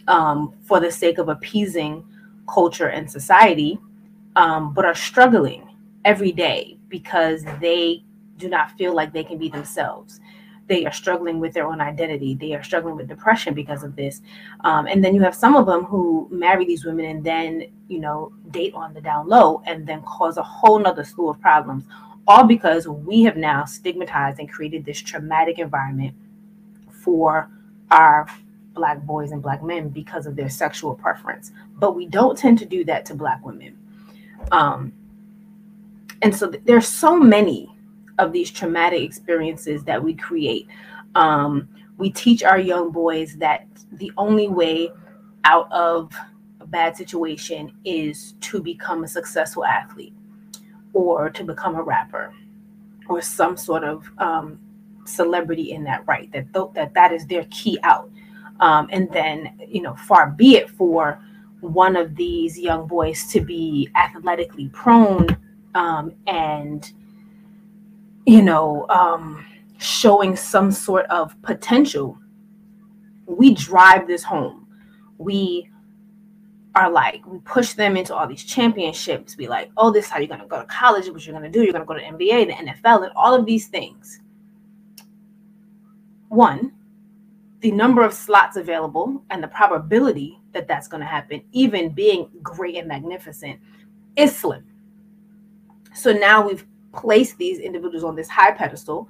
um, 0.10 0.54
for 0.62 0.82
the 0.82 0.92
sake 0.92 1.18
of 1.20 1.30
appeasing 1.30 2.04
culture 2.48 2.90
and 2.90 3.10
society 3.10 3.80
um, 4.36 4.74
but 4.74 4.86
are 4.86 4.96
struggling 4.96 5.68
every 6.04 6.32
day 6.32 6.78
because 6.90 7.44
they 7.60 8.04
do 8.38 8.50
not 8.50 8.72
feel 8.78 8.94
like 8.94 9.14
they 9.14 9.24
can 9.24 9.38
be 9.38 9.50
themselves. 9.50 10.20
They 10.68 10.86
are 10.86 10.92
struggling 10.92 11.40
with 11.40 11.54
their 11.54 11.68
own 11.68 11.80
identity. 11.80 12.34
They 12.34 12.54
are 12.54 12.64
struggling 12.64 12.96
with 12.96 13.08
depression 13.08 13.54
because 13.54 13.84
of 13.84 13.96
this. 13.96 14.22
Um, 14.62 14.88
and 14.88 15.04
then 15.04 15.14
you 15.14 15.22
have 15.22 15.36
some 15.36 15.56
of 15.56 15.68
them 15.68 15.84
who 15.86 16.28
marry 16.32 16.66
these 16.66 16.86
women 16.86 17.06
and 17.06 17.24
then, 17.24 17.66
you 17.88 18.00
know, 18.00 18.34
date 18.50 18.74
on 18.74 18.94
the 18.94 19.02
down 19.02 19.28
low 19.28 19.62
and 19.68 19.86
then 19.86 20.02
cause 20.02 20.38
a 20.38 20.44
whole 20.44 20.80
nother 20.80 21.04
slew 21.04 21.30
of 21.30 21.40
problems, 21.40 21.86
all 22.28 22.44
because 22.46 22.88
we 22.88 23.24
have 23.24 23.38
now 23.38 23.64
stigmatized 23.64 24.40
and 24.40 24.52
created 24.52 24.86
this 24.86 25.00
traumatic 25.00 25.60
environment 25.60 26.16
for 26.90 27.50
our 27.92 28.28
black 28.74 29.00
boys 29.04 29.32
and 29.32 29.44
black 29.44 29.64
men 29.64 29.90
because 29.90 30.26
of 30.26 30.36
their 30.36 30.50
sexual 30.50 30.96
preference. 30.96 31.52
But 31.76 31.96
we 31.96 32.08
don't 32.08 32.38
tend 32.38 32.58
to 32.60 32.66
do 32.66 32.84
that 32.86 33.06
to 33.06 33.16
black 33.16 33.46
women. 33.46 33.78
Um, 34.52 34.94
and 36.22 36.36
so 36.36 36.50
th- 36.50 36.64
there's 36.66 36.88
so 36.88 37.18
many 37.18 37.70
of 38.20 38.32
these 38.32 38.52
traumatic 38.52 39.02
experiences 39.02 39.84
that 39.84 40.02
we 40.02 40.14
create. 40.14 40.68
Um, 41.16 41.68
we 41.98 42.10
teach 42.10 42.44
our 42.44 42.60
young 42.60 42.92
boys 42.92 43.36
that 43.38 43.68
the 43.94 44.12
only 44.18 44.48
way 44.48 44.90
out 45.44 45.72
of 45.72 46.12
a 46.62 46.68
bad 46.68 46.98
situation 46.98 47.72
is 47.86 48.34
to 48.42 48.62
become 48.62 49.04
a 49.04 49.08
successful 49.08 49.66
athlete 49.66 50.14
or 50.94 51.30
to 51.30 51.44
become 51.44 51.76
a 51.76 51.84
rapper 51.84 52.34
or 53.08 53.22
some 53.22 53.56
sort 53.56 53.84
of 53.84 54.10
um, 54.18 54.60
celebrity 55.06 55.72
in 55.72 55.84
that 55.84 56.04
right 56.08 56.32
that 56.32 56.52
th- 56.54 56.74
that 56.74 56.94
that 56.96 57.12
is 57.12 57.28
their 57.28 57.46
key 57.52 57.78
out 57.84 58.10
um, 58.60 58.88
and 58.92 59.12
then 59.12 59.60
you 59.68 59.82
know 59.82 59.94
far 59.96 60.32
be 60.32 60.58
it 60.58 60.70
for 60.70 61.22
one 61.74 61.96
of 61.96 62.16
these 62.16 62.60
young 62.60 62.88
boys 62.88 63.26
to 63.28 63.42
be 63.42 63.90
athletically 63.96 64.70
prone 64.70 65.28
um, 65.74 66.14
and 66.28 66.92
you 68.26 68.42
know 68.42 68.88
um, 68.90 69.46
showing 69.78 70.36
some 70.36 70.72
sort 70.72 71.06
of 71.08 71.40
potential 71.42 72.18
we 73.28 73.54
drive 73.54 74.08
this 74.08 74.24
home. 74.24 74.68
We 75.18 75.70
are 76.76 76.92
like 76.92 77.26
we 77.26 77.40
push 77.40 77.74
them 77.74 77.96
into 77.96 78.14
all 78.14 78.28
these 78.28 78.44
championships. 78.44 79.36
Be 79.36 79.48
like 79.48 79.72
oh 79.78 79.92
this 79.92 80.06
is 80.06 80.12
how 80.12 80.20
you're 80.20 80.28
going 80.28 80.42
to 80.42 80.48
go 80.48 80.60
to 80.60 80.68
college 80.68 81.08
what 81.10 81.26
you're 81.26 81.38
going 81.38 81.52
to 81.52 81.58
do. 81.58 81.64
You're 81.64 81.74
going 81.74 81.86
to 81.86 81.88
go 81.88 81.98
to 81.98 82.04
nba 82.04 82.48
the 82.48 82.72
nfl 82.72 83.04
and 83.04 83.12
all 83.16 83.34
of 83.34 83.46
these 83.46 83.68
things. 83.68 84.22
One 86.30 86.74
the 87.62 87.72
number 87.72 88.04
of 88.04 88.14
slots 88.14 88.58
available 88.58 89.24
and 89.32 89.42
the 89.42 89.48
probability 89.48 90.40
that 90.56 90.68
that's 90.68 90.88
going 90.88 91.02
to 91.02 91.08
happen, 91.08 91.42
even 91.52 91.94
being 91.94 92.30
great 92.42 92.76
and 92.76 92.88
magnificent, 92.88 93.60
is 94.16 94.36
slim. 94.36 94.66
So 95.94 96.12
now 96.12 96.46
we've 96.46 96.66
placed 96.94 97.38
these 97.38 97.60
individuals 97.60 98.04
on 98.04 98.16
this 98.16 98.28
high 98.28 98.52
pedestal 98.52 99.08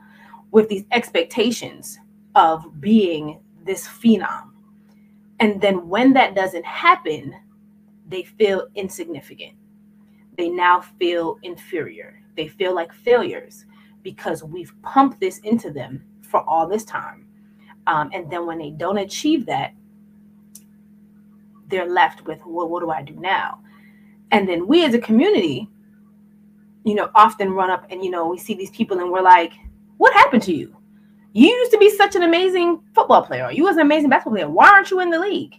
with 0.51 0.67
these 0.67 0.83
expectations 0.91 1.97
of 2.35 2.81
being 2.81 3.39
this 3.63 3.87
phenom. 3.87 4.51
And 5.39 5.61
then 5.61 5.87
when 5.87 6.13
that 6.13 6.35
doesn't 6.35 6.65
happen, 6.65 7.33
they 8.07 8.23
feel 8.23 8.67
insignificant. 8.75 9.53
They 10.37 10.49
now 10.49 10.81
feel 10.81 11.39
inferior. 11.43 12.21
They 12.35 12.47
feel 12.47 12.75
like 12.75 12.93
failures 12.93 13.65
because 14.03 14.43
we've 14.43 14.73
pumped 14.81 15.19
this 15.19 15.39
into 15.39 15.71
them 15.71 16.03
for 16.21 16.41
all 16.41 16.67
this 16.67 16.83
time 16.83 17.25
um, 17.87 18.09
and 18.13 18.29
then 18.29 18.45
when 18.45 18.57
they 18.57 18.71
don't 18.71 18.97
achieve 18.97 19.45
that, 19.45 19.73
they're 21.75 21.89
left 21.89 22.25
with, 22.25 22.39
well, 22.45 22.69
what 22.69 22.79
do 22.79 22.89
I 22.89 23.01
do 23.01 23.13
now? 23.15 23.59
And 24.31 24.47
then 24.47 24.67
we 24.67 24.85
as 24.85 24.93
a 24.93 24.99
community, 24.99 25.69
you 26.85 26.95
know, 26.95 27.09
often 27.15 27.51
run 27.51 27.69
up 27.69 27.85
and, 27.89 28.03
you 28.03 28.11
know, 28.11 28.27
we 28.27 28.37
see 28.37 28.53
these 28.53 28.71
people 28.71 28.99
and 28.99 29.11
we're 29.11 29.21
like, 29.21 29.53
what 29.97 30.13
happened 30.13 30.43
to 30.43 30.53
you? 30.53 30.75
You 31.33 31.49
used 31.49 31.71
to 31.71 31.77
be 31.77 31.89
such 31.89 32.15
an 32.15 32.23
amazing 32.23 32.81
football 32.93 33.23
player. 33.23 33.51
You 33.51 33.63
was 33.63 33.75
an 33.75 33.81
amazing 33.81 34.09
basketball 34.09 34.35
player. 34.35 34.49
Why 34.49 34.69
aren't 34.69 34.89
you 34.89 35.01
in 35.01 35.09
the 35.09 35.19
league? 35.19 35.55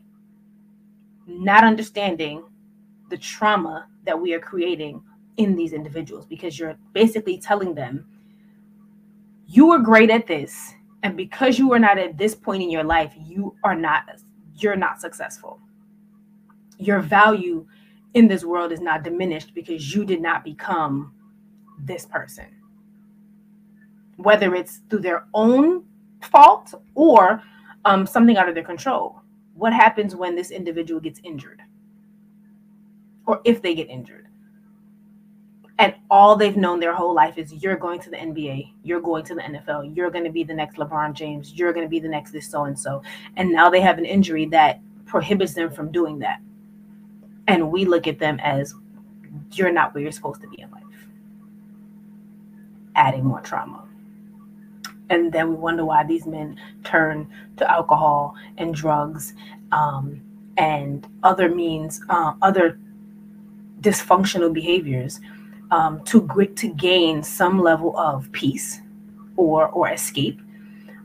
Not 1.26 1.64
understanding 1.64 2.44
the 3.10 3.18
trauma 3.18 3.86
that 4.04 4.18
we 4.18 4.32
are 4.32 4.40
creating 4.40 5.02
in 5.36 5.54
these 5.54 5.74
individuals 5.74 6.24
because 6.24 6.58
you're 6.58 6.76
basically 6.92 7.38
telling 7.38 7.74
them, 7.74 8.06
you 9.46 9.66
were 9.66 9.78
great 9.78 10.10
at 10.10 10.26
this 10.26 10.72
and 11.02 11.16
because 11.16 11.58
you 11.58 11.72
are 11.72 11.78
not 11.78 11.98
at 11.98 12.18
this 12.18 12.34
point 12.34 12.62
in 12.62 12.70
your 12.70 12.82
life 12.82 13.12
you 13.24 13.54
are 13.62 13.76
not 13.76 14.04
you're 14.56 14.76
not 14.76 15.00
successful 15.00 15.60
your 16.78 17.00
value 17.00 17.66
in 18.14 18.28
this 18.28 18.44
world 18.44 18.72
is 18.72 18.80
not 18.80 19.02
diminished 19.02 19.54
because 19.54 19.94
you 19.94 20.04
did 20.04 20.20
not 20.20 20.44
become 20.44 21.12
this 21.80 22.06
person 22.06 22.46
whether 24.16 24.54
it's 24.54 24.80
through 24.88 25.00
their 25.00 25.26
own 25.34 25.84
fault 26.22 26.72
or 26.94 27.42
um, 27.84 28.06
something 28.06 28.36
out 28.38 28.48
of 28.48 28.54
their 28.54 28.64
control 28.64 29.20
what 29.54 29.72
happens 29.72 30.16
when 30.16 30.34
this 30.34 30.50
individual 30.50 31.00
gets 31.00 31.20
injured 31.22 31.60
or 33.26 33.40
if 33.44 33.60
they 33.60 33.74
get 33.74 33.88
injured 33.88 34.26
and 35.78 35.94
all 36.10 36.36
they've 36.36 36.56
known 36.56 36.80
their 36.80 36.94
whole 36.94 37.14
life 37.14 37.36
is 37.36 37.52
you're 37.52 37.76
going 37.76 38.00
to 38.00 38.10
the 38.10 38.16
NBA, 38.16 38.72
you're 38.82 39.00
going 39.00 39.24
to 39.24 39.34
the 39.34 39.42
NFL, 39.42 39.94
you're 39.94 40.10
going 40.10 40.24
to 40.24 40.30
be 40.30 40.42
the 40.42 40.54
next 40.54 40.76
LeBron 40.76 41.12
James, 41.12 41.52
you're 41.52 41.72
going 41.72 41.84
to 41.84 41.90
be 41.90 42.00
the 42.00 42.08
next 42.08 42.30
this 42.30 42.48
so 42.48 42.64
and 42.64 42.78
so. 42.78 43.02
And 43.36 43.52
now 43.52 43.68
they 43.68 43.80
have 43.80 43.98
an 43.98 44.06
injury 44.06 44.46
that 44.46 44.80
prohibits 45.04 45.52
them 45.52 45.70
from 45.70 45.92
doing 45.92 46.18
that. 46.20 46.40
And 47.48 47.70
we 47.70 47.84
look 47.84 48.06
at 48.06 48.18
them 48.18 48.40
as 48.42 48.74
you're 49.52 49.72
not 49.72 49.94
where 49.94 50.02
you're 50.02 50.12
supposed 50.12 50.40
to 50.42 50.48
be 50.48 50.60
in 50.60 50.70
life. 50.70 50.82
Adding 52.94 53.24
more 53.24 53.40
trauma. 53.40 53.84
And 55.10 55.32
then 55.32 55.50
we 55.50 55.54
wonder 55.54 55.84
why 55.84 56.04
these 56.04 56.26
men 56.26 56.58
turn 56.82 57.28
to 57.58 57.70
alcohol 57.70 58.34
and 58.58 58.74
drugs 58.74 59.34
um, 59.70 60.20
and 60.56 61.06
other 61.22 61.48
means, 61.48 62.00
uh, 62.08 62.32
other 62.42 62.78
dysfunctional 63.80 64.52
behaviors 64.52 65.20
um, 65.70 66.02
to 66.04 66.26
to 66.56 66.68
gain 66.68 67.22
some 67.22 67.60
level 67.60 67.96
of 67.98 68.30
peace 68.32 68.80
or 69.36 69.68
or 69.68 69.90
escape, 69.90 70.40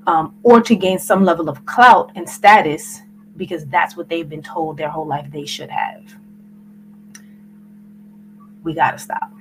um, 0.08 0.36
or 0.44 0.62
to 0.62 0.76
gain 0.76 0.98
some 0.98 1.24
level 1.24 1.50
of 1.50 1.66
clout 1.66 2.12
and 2.16 2.28
status 2.28 3.02
because 3.38 3.66
that's 3.68 3.96
what 3.96 4.10
they've 4.10 4.30
been 4.30 4.44
told 4.44 4.78
their 4.78 4.90
whole 4.90 5.08
life 5.08 5.30
they 5.32 5.46
should 5.46 5.70
have. 5.70 6.16
We 8.64 8.74
got 8.74 8.92
to 8.92 8.98
stop. 8.98 9.32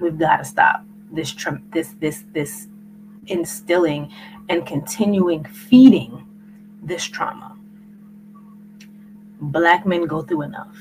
We've 0.00 0.18
got 0.18 0.38
to 0.38 0.44
stop 0.44 0.84
this 1.12 1.34
this 1.72 1.94
this 2.00 2.24
this 2.32 2.68
instilling 3.26 4.12
and 4.48 4.66
continuing 4.66 5.44
feeding 5.44 6.26
this 6.82 7.04
trauma. 7.04 7.56
Black 9.40 9.86
men 9.86 10.06
go 10.06 10.22
through 10.22 10.42
enough. 10.42 10.76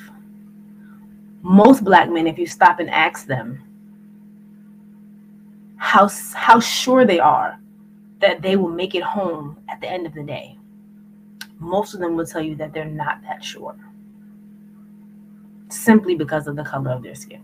Most 1.42 1.84
black 1.84 2.10
men, 2.10 2.28
if 2.28 2.38
you 2.38 2.48
stop 2.48 2.80
and 2.80 2.90
ask 2.90 3.28
them 3.28 3.64
how 5.78 6.10
how 6.34 6.60
sure 6.60 7.06
they 7.06 7.20
are 7.20 7.60
that 8.20 8.42
they 8.42 8.56
will 8.56 8.70
make 8.70 8.96
it 8.96 9.04
home 9.04 9.58
at 9.70 9.80
the 9.80 9.88
end 9.88 10.08
of 10.08 10.14
the 10.14 10.24
day, 10.24 10.58
most 11.60 11.94
of 11.94 12.00
them 12.00 12.16
will 12.16 12.26
tell 12.26 12.42
you 12.42 12.56
that 12.56 12.74
they're 12.74 12.86
not 12.86 13.22
that 13.22 13.44
sure 13.44 13.76
simply 15.70 16.16
because 16.16 16.48
of 16.48 16.56
the 16.56 16.64
color 16.64 16.92
of 16.92 17.04
their 17.04 17.16
skin. 17.16 17.42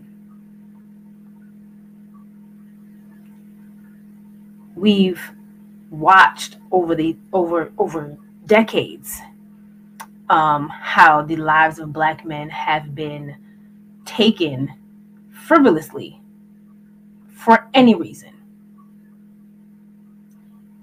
We've 4.74 5.20
watched 5.90 6.56
over 6.72 6.94
the 6.94 7.16
over 7.32 7.72
over 7.78 8.16
decades 8.46 9.20
um, 10.28 10.68
how 10.68 11.22
the 11.22 11.36
lives 11.36 11.78
of 11.78 11.92
black 11.92 12.24
men 12.24 12.48
have 12.50 12.94
been 12.94 13.36
taken 14.04 14.72
frivolously 15.30 16.20
for 17.32 17.68
any 17.74 17.94
reason 17.94 18.34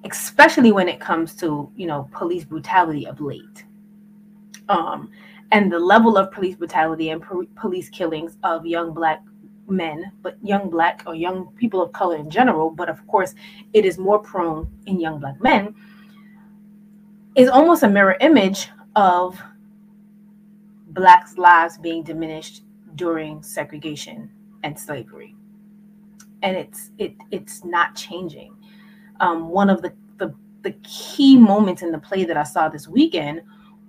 especially 0.05 0.71
when 0.71 0.87
it 0.89 0.99
comes 0.99 1.35
to 1.35 1.71
you 1.75 1.87
know 1.87 2.09
police 2.11 2.43
brutality 2.43 3.05
of 3.07 3.19
late 3.21 3.65
um, 4.69 5.09
and 5.51 5.71
the 5.71 5.79
level 5.79 6.17
of 6.17 6.31
police 6.31 6.55
brutality 6.55 7.09
and 7.09 7.21
po- 7.21 7.47
police 7.55 7.89
killings 7.89 8.37
of 8.43 8.65
young 8.65 8.93
black 8.93 9.21
men 9.67 10.11
but 10.21 10.37
young 10.43 10.69
black 10.69 11.03
or 11.05 11.15
young 11.15 11.47
people 11.55 11.81
of 11.81 11.91
color 11.93 12.17
in 12.17 12.29
general 12.29 12.69
but 12.69 12.89
of 12.89 13.05
course 13.07 13.35
it 13.73 13.85
is 13.85 13.97
more 13.97 14.19
prone 14.19 14.69
in 14.85 14.99
young 14.99 15.19
black 15.19 15.39
men 15.41 15.73
is 17.35 17.47
almost 17.49 17.83
a 17.83 17.89
mirror 17.89 18.17
image 18.19 18.69
of 18.95 19.41
blacks 20.87 21.37
lives 21.37 21.77
being 21.77 22.03
diminished 22.03 22.63
during 22.95 23.41
segregation 23.41 24.29
and 24.63 24.77
slavery. 24.77 25.35
And 26.43 26.57
it's 26.57 26.91
it 26.97 27.13
it's 27.29 27.63
not 27.63 27.95
changing. 27.95 28.55
Um, 29.19 29.49
one 29.49 29.69
of 29.69 29.81
the, 29.81 29.93
the 30.17 30.33
the 30.63 30.71
key 30.83 31.37
moments 31.37 31.81
in 31.81 31.91
the 31.91 31.99
play 31.99 32.25
that 32.25 32.37
I 32.37 32.43
saw 32.43 32.67
this 32.67 32.87
weekend 32.87 33.41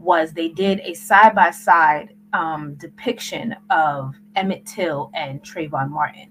was 0.03 0.33
they 0.33 0.49
did 0.49 0.81
a 0.81 0.95
side 0.95 1.35
by 1.35 1.51
side 1.51 2.15
depiction 2.79 3.55
of 3.71 4.15
Emmett 4.37 4.67
Till 4.67 5.11
and 5.15 5.43
Trayvon 5.43 5.91
Martin. 5.91 6.29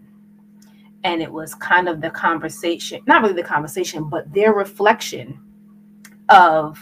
And 1.04 1.22
it 1.22 1.32
was 1.32 1.56
kind 1.56 1.88
of 1.90 2.02
the 2.02 2.10
conversation, 2.12 3.02
not 3.08 3.22
really 3.22 3.34
the 3.34 3.44
conversation, 3.44 4.10
but 4.10 4.32
their 4.34 4.54
reflection 4.54 5.40
of 6.30 6.80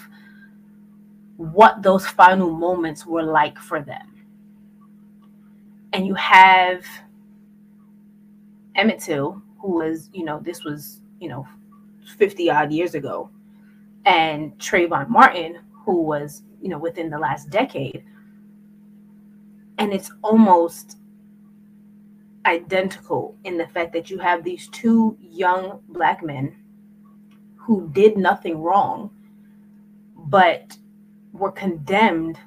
what 1.38 1.82
those 1.82 2.06
final 2.06 2.52
moments 2.52 3.06
were 3.06 3.24
like 3.24 3.58
for 3.58 3.82
them. 3.82 4.14
And 5.94 6.06
you 6.06 6.14
have 6.16 6.86
Emmett 8.76 9.00
Till, 9.00 9.42
who 9.60 9.78
was, 9.78 10.10
you 10.14 10.26
know, 10.26 10.40
this 10.40 10.64
was, 10.64 11.02
you 11.20 11.30
know, 11.30 11.48
50 12.18 12.50
odd 12.50 12.72
years 12.72 12.96
ago, 12.96 13.30
and 14.06 14.58
Trayvon 14.58 15.08
Martin, 15.10 15.60
who 15.86 16.02
was, 16.02 16.44
you 16.62 16.70
know, 16.70 16.78
within 16.78 17.10
the 17.10 17.18
last 17.18 17.50
decade. 17.50 18.04
And 19.78 19.94
it's 19.94 20.12
almost 20.24 20.98
identical 22.46 23.36
in 23.44 23.58
the 23.58 23.68
fact 23.68 23.94
that 23.94 24.10
you 24.10 24.18
have 24.20 24.44
these 24.44 24.68
two 24.70 25.18
young 25.22 25.82
black 25.90 26.24
men 26.24 26.56
who 27.56 27.90
did 27.94 28.18
nothing 28.18 28.62
wrong, 28.62 29.12
but 30.16 30.78
were 31.34 31.52
condemned 31.52 32.40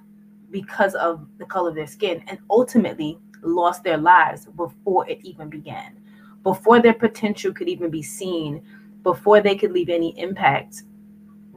because 0.51 0.95
of 0.95 1.27
the 1.39 1.47
color 1.47 1.71
of 1.71 1.75
their 1.75 1.87
skin 1.87 2.23
and 2.27 2.39
ultimately 2.51 3.19
lost 3.43 3.83
their 3.83 3.97
lives 3.97 4.47
before 4.57 5.09
it 5.09 5.19
even 5.23 5.49
began, 5.49 5.97
before 6.43 6.81
their 6.81 6.95
potential 6.95 7.53
could 7.53 7.69
even 7.69 7.91
be 7.91 8.03
seen 8.03 8.63
before 9.03 9.41
they 9.41 9.57
could 9.57 9.73
leave 9.73 9.89
any 9.89 10.17
impact, 10.19 10.85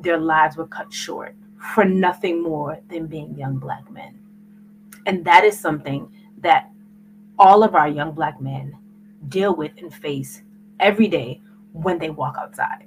their 0.02 0.18
lives 0.18 0.58
were 0.58 0.68
cut 0.68 0.92
short 0.92 1.36
for 1.58 1.86
nothing 1.86 2.42
more 2.42 2.80
than 2.90 3.08
being 3.08 3.36
young 3.36 3.58
black 3.58 3.90
men. 3.92 4.20
And 5.06 5.24
that 5.26 5.44
is 5.44 5.60
something 5.60 6.12
that 6.40 6.70
all 7.38 7.64
of 7.64 7.76
our 7.76 7.88
young 7.88 8.12
black 8.12 8.40
men 8.42 8.78
deal 9.30 9.56
with 9.56 9.72
and 9.78 9.94
face 9.94 10.42
every 10.80 11.08
day 11.08 11.42
when 11.74 12.00
they 12.00 12.10
walk 12.10 12.36
outside. 12.38 12.86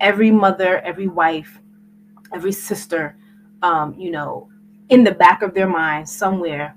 Every 0.00 0.30
mother, 0.30 0.80
every 0.80 1.08
wife, 1.08 1.60
every 2.32 2.52
sister, 2.52 3.16
um, 3.62 3.94
you 3.98 4.10
know, 4.10 4.48
in 4.88 5.04
the 5.04 5.12
back 5.12 5.42
of 5.42 5.54
their 5.54 5.68
mind 5.68 6.08
somewhere 6.08 6.74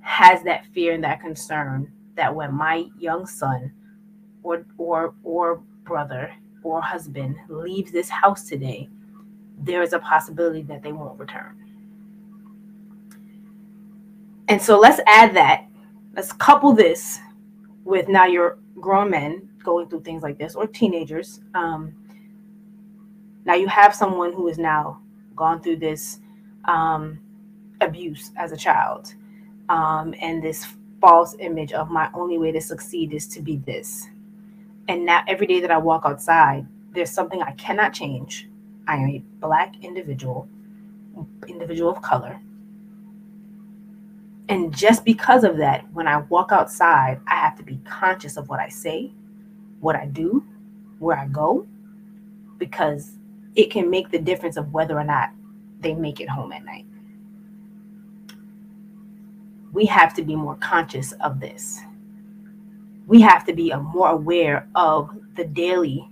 has 0.00 0.42
that 0.42 0.66
fear 0.66 0.92
and 0.92 1.04
that 1.04 1.20
concern 1.20 1.90
that 2.16 2.34
when 2.34 2.52
my 2.52 2.86
young 2.98 3.26
son 3.26 3.72
or 4.42 4.64
or 4.76 5.14
or 5.24 5.62
brother 5.84 6.32
or 6.62 6.80
husband 6.80 7.36
leaves 7.48 7.92
this 7.92 8.08
house 8.08 8.44
today, 8.44 8.88
there 9.64 9.82
is 9.82 9.92
a 9.92 9.98
possibility 9.98 10.62
that 10.62 10.82
they 10.82 10.92
won't 10.92 11.18
return. 11.18 11.56
And 14.48 14.60
so 14.60 14.78
let's 14.78 15.00
add 15.06 15.34
that. 15.34 15.66
Let's 16.14 16.32
couple 16.32 16.72
this 16.72 17.18
with 17.84 18.08
now 18.08 18.26
you're 18.26 18.58
grown 18.80 19.10
men 19.10 19.48
going 19.62 19.88
through 19.88 20.02
things 20.02 20.22
like 20.22 20.38
this 20.38 20.54
or 20.54 20.66
teenagers. 20.66 21.40
Um, 21.54 21.94
now 23.44 23.54
you 23.54 23.66
have 23.68 23.94
someone 23.94 24.32
who 24.32 24.46
has 24.48 24.58
now 24.58 25.00
gone 25.34 25.60
through 25.60 25.76
this 25.76 26.20
um, 26.66 27.18
abuse 27.80 28.30
as 28.36 28.52
a 28.52 28.56
child 28.56 29.14
um, 29.68 30.14
and 30.20 30.42
this 30.42 30.66
false 31.00 31.36
image 31.38 31.72
of 31.72 31.90
my 31.90 32.10
only 32.14 32.38
way 32.38 32.52
to 32.52 32.60
succeed 32.60 33.12
is 33.12 33.26
to 33.28 33.40
be 33.40 33.56
this. 33.56 34.06
And 34.88 35.04
now 35.04 35.22
every 35.26 35.46
day 35.46 35.60
that 35.60 35.70
I 35.70 35.78
walk 35.78 36.02
outside, 36.04 36.66
there's 36.92 37.10
something 37.10 37.42
I 37.42 37.52
cannot 37.52 37.92
change. 37.92 38.48
I 38.86 38.96
am 38.96 39.08
a 39.08 39.18
black 39.40 39.74
individual, 39.82 40.48
individual 41.46 41.90
of 41.90 42.02
color. 42.02 42.40
And 44.48 44.76
just 44.76 45.04
because 45.04 45.44
of 45.44 45.56
that, 45.58 45.90
when 45.92 46.06
I 46.06 46.18
walk 46.18 46.52
outside, 46.52 47.20
I 47.26 47.36
have 47.36 47.56
to 47.56 47.62
be 47.62 47.80
conscious 47.84 48.36
of 48.36 48.48
what 48.48 48.60
I 48.60 48.68
say, 48.68 49.12
what 49.80 49.96
I 49.96 50.06
do, 50.06 50.44
where 50.98 51.16
I 51.16 51.26
go, 51.26 51.66
because 52.58 53.18
it 53.54 53.70
can 53.70 53.88
make 53.88 54.10
the 54.10 54.18
difference 54.18 54.56
of 54.56 54.72
whether 54.72 54.98
or 54.98 55.04
not 55.04 55.30
they 55.80 55.94
make 55.94 56.20
it 56.20 56.28
home 56.28 56.52
at 56.52 56.64
night. 56.64 56.86
We 59.72 59.86
have 59.86 60.14
to 60.14 60.22
be 60.22 60.36
more 60.36 60.56
conscious 60.56 61.12
of 61.12 61.40
this 61.40 61.80
we 63.06 63.20
have 63.20 63.44
to 63.46 63.52
be 63.52 63.72
more 63.74 64.08
aware 64.10 64.68
of 64.74 65.10
the 65.34 65.44
daily 65.44 66.08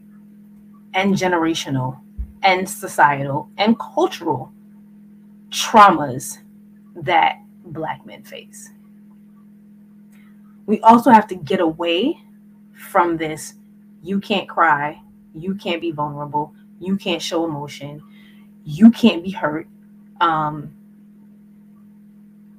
and 0.95 1.15
generational 1.15 1.99
and 2.43 2.69
societal 2.69 3.49
and 3.59 3.79
cultural 3.79 4.53
traumas 5.51 6.39
that 6.97 7.39
Black 7.67 8.05
men 8.07 8.23
face. 8.23 8.71
We 10.67 10.81
also 10.81 11.11
have 11.11 11.27
to 11.29 11.35
get 11.35 11.61
away 11.61 12.21
from 12.73 13.17
this 13.17 13.55
you 14.03 14.21
can't 14.21 14.49
cry, 14.49 15.01
you 15.35 15.55
can't 15.55 15.81
be 15.81 15.93
vulnerable, 15.93 16.55
you 16.81 16.97
can't 16.97 17.23
show 17.23 17.45
emotion, 17.45 18.03
you 18.65 18.91
can't 18.91 19.23
be 19.23 19.31
hurt. 19.31 19.69
Um, 20.21 20.75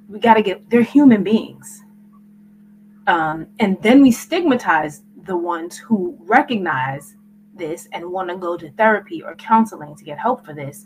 we 0.08 0.18
got 0.18 0.34
to 0.34 0.42
get, 0.42 0.68
they're 0.70 0.82
human 0.82 1.22
beings 1.22 1.84
um, 3.06 3.46
and 3.60 3.80
then 3.82 4.02
we 4.02 4.10
stigmatize 4.10 5.02
the 5.24 5.36
ones 5.36 5.76
who 5.76 6.16
recognize 6.20 7.16
this 7.56 7.88
and 7.92 8.10
want 8.10 8.28
to 8.30 8.36
go 8.36 8.56
to 8.56 8.70
therapy 8.72 9.22
or 9.22 9.34
counseling 9.36 9.94
to 9.96 10.04
get 10.04 10.18
help 10.18 10.44
for 10.44 10.54
this. 10.54 10.84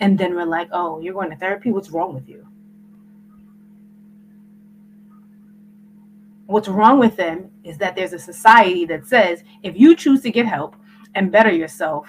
And 0.00 0.18
then 0.18 0.34
we're 0.34 0.46
like, 0.46 0.68
oh, 0.72 1.00
you're 1.00 1.14
going 1.14 1.30
to 1.30 1.36
therapy? 1.36 1.70
What's 1.72 1.90
wrong 1.90 2.14
with 2.14 2.28
you? 2.28 2.46
What's 6.46 6.68
wrong 6.68 6.98
with 6.98 7.16
them 7.16 7.50
is 7.62 7.78
that 7.78 7.94
there's 7.94 8.12
a 8.12 8.18
society 8.18 8.84
that 8.86 9.06
says 9.06 9.44
if 9.62 9.78
you 9.78 9.94
choose 9.94 10.22
to 10.22 10.30
get 10.30 10.46
help 10.46 10.74
and 11.14 11.30
better 11.30 11.52
yourself, 11.52 12.08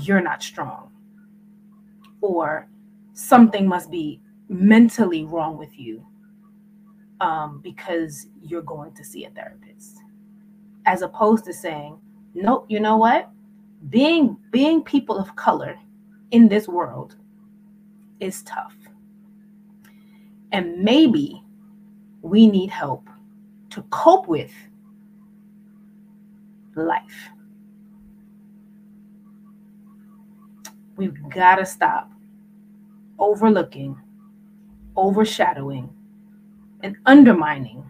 you're 0.00 0.20
not 0.20 0.42
strong. 0.42 0.92
Or 2.20 2.68
something 3.14 3.66
must 3.66 3.90
be 3.90 4.20
mentally 4.48 5.24
wrong 5.24 5.56
with 5.56 5.76
you 5.78 6.06
um, 7.20 7.60
because 7.62 8.26
you're 8.42 8.62
going 8.62 8.92
to 8.94 9.04
see 9.04 9.24
a 9.24 9.30
therapist. 9.30 10.02
As 10.84 11.02
opposed 11.02 11.44
to 11.46 11.52
saying, 11.52 11.98
nope, 12.36 12.66
you 12.68 12.78
know 12.80 12.96
what? 12.96 13.30
Being 13.88 14.36
being 14.50 14.82
people 14.82 15.18
of 15.18 15.34
color 15.36 15.76
in 16.30 16.48
this 16.48 16.68
world 16.68 17.16
is 18.20 18.42
tough. 18.42 18.74
And 20.52 20.78
maybe 20.82 21.42
we 22.22 22.46
need 22.46 22.70
help 22.70 23.08
to 23.70 23.82
cope 23.90 24.28
with 24.28 24.52
life. 26.74 27.30
We've 30.96 31.28
got 31.28 31.56
to 31.56 31.66
stop 31.66 32.10
overlooking, 33.18 34.00
overshadowing, 34.96 35.90
and 36.82 36.96
undermining 37.06 37.84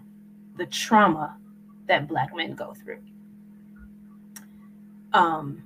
the 0.57 0.67
trauma 0.67 1.37
that 1.87 2.09
Black 2.09 2.35
men 2.35 2.55
go 2.55 2.75
through. 2.75 2.99
Um, 5.17 5.63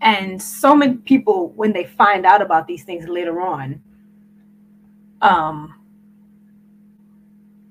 and 0.00 0.40
so 0.40 0.76
many 0.76 0.94
people, 0.98 1.48
when 1.56 1.72
they 1.72 1.84
find 1.84 2.24
out 2.24 2.40
about 2.40 2.68
these 2.68 2.84
things 2.84 3.08
later 3.08 3.40
on, 3.40 3.82
um, 5.22 5.74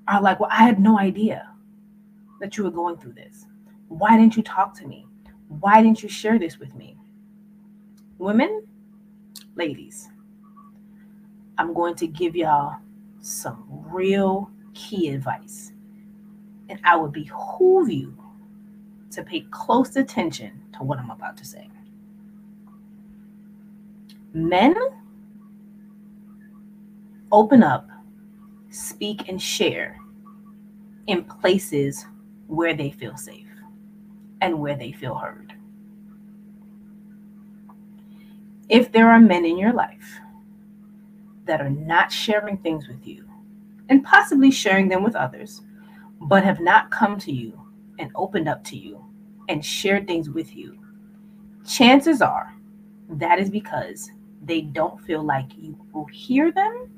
are 0.06 0.20
like, 0.20 0.40
Well, 0.40 0.50
I 0.52 0.62
had 0.64 0.78
no 0.78 0.98
idea 0.98 1.48
that 2.40 2.58
you 2.58 2.64
were 2.64 2.70
going 2.70 2.98
through 2.98 3.14
this. 3.14 3.46
Why 3.88 4.18
didn't 4.18 4.36
you 4.36 4.42
talk 4.42 4.74
to 4.78 4.86
me? 4.86 5.06
Why 5.48 5.82
didn't 5.82 6.02
you 6.02 6.08
share 6.10 6.38
this 6.38 6.58
with 6.58 6.74
me? 6.74 6.98
Women, 8.18 8.66
ladies, 9.54 10.10
I'm 11.56 11.72
going 11.72 11.94
to 11.94 12.06
give 12.06 12.36
y'all 12.36 12.76
some 13.22 13.64
real 13.70 14.50
key 14.74 15.08
advice. 15.08 15.72
And 16.68 16.78
I 16.84 16.96
would 16.96 17.12
behoove 17.12 17.90
you 17.90 18.21
to 19.12 19.22
pay 19.22 19.40
close 19.50 19.96
attention 19.96 20.62
to 20.76 20.82
what 20.82 20.98
I'm 20.98 21.10
about 21.10 21.36
to 21.38 21.44
say. 21.44 21.68
Men 24.32 24.74
open 27.30 27.62
up, 27.62 27.88
speak, 28.70 29.28
and 29.28 29.40
share 29.40 29.98
in 31.06 31.24
places 31.24 32.06
where 32.46 32.74
they 32.74 32.90
feel 32.90 33.16
safe 33.16 33.46
and 34.40 34.58
where 34.58 34.76
they 34.76 34.92
feel 34.92 35.14
heard. 35.14 35.54
If 38.68 38.92
there 38.92 39.10
are 39.10 39.20
men 39.20 39.44
in 39.44 39.58
your 39.58 39.72
life 39.72 40.18
that 41.44 41.60
are 41.60 41.70
not 41.70 42.10
sharing 42.10 42.56
things 42.58 42.88
with 42.88 43.06
you 43.06 43.28
and 43.88 44.04
possibly 44.04 44.50
sharing 44.50 44.88
them 44.88 45.02
with 45.02 45.14
others, 45.14 45.62
but 46.22 46.44
have 46.44 46.60
not 46.60 46.90
come 46.90 47.18
to 47.18 47.32
you 47.32 47.61
and 47.98 48.10
opened 48.14 48.48
up 48.48 48.64
to 48.64 48.76
you 48.76 49.04
and 49.48 49.64
shared 49.64 50.06
things 50.06 50.30
with 50.30 50.56
you, 50.56 50.78
chances 51.66 52.22
are 52.22 52.54
that 53.08 53.38
is 53.38 53.50
because 53.50 54.10
they 54.42 54.60
don't 54.62 55.00
feel 55.02 55.22
like 55.22 55.46
you 55.56 55.76
will 55.92 56.06
hear 56.06 56.50
them. 56.50 56.90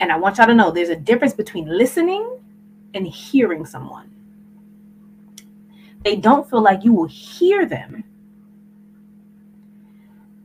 And 0.00 0.10
I 0.10 0.16
want 0.16 0.38
y'all 0.38 0.46
to 0.46 0.54
know 0.54 0.70
there's 0.70 0.88
a 0.88 0.96
difference 0.96 1.32
between 1.32 1.66
listening 1.66 2.38
and 2.94 3.06
hearing 3.06 3.64
someone. 3.64 4.10
They 6.02 6.16
don't 6.16 6.48
feel 6.48 6.60
like 6.62 6.84
you 6.84 6.92
will 6.92 7.06
hear 7.06 7.64
them 7.64 8.04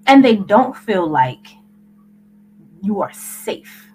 and 0.08 0.24
they 0.24 0.36
don't 0.36 0.76
feel 0.76 1.08
like 1.08 1.48
you 2.82 3.02
are 3.02 3.12
safe 3.12 3.88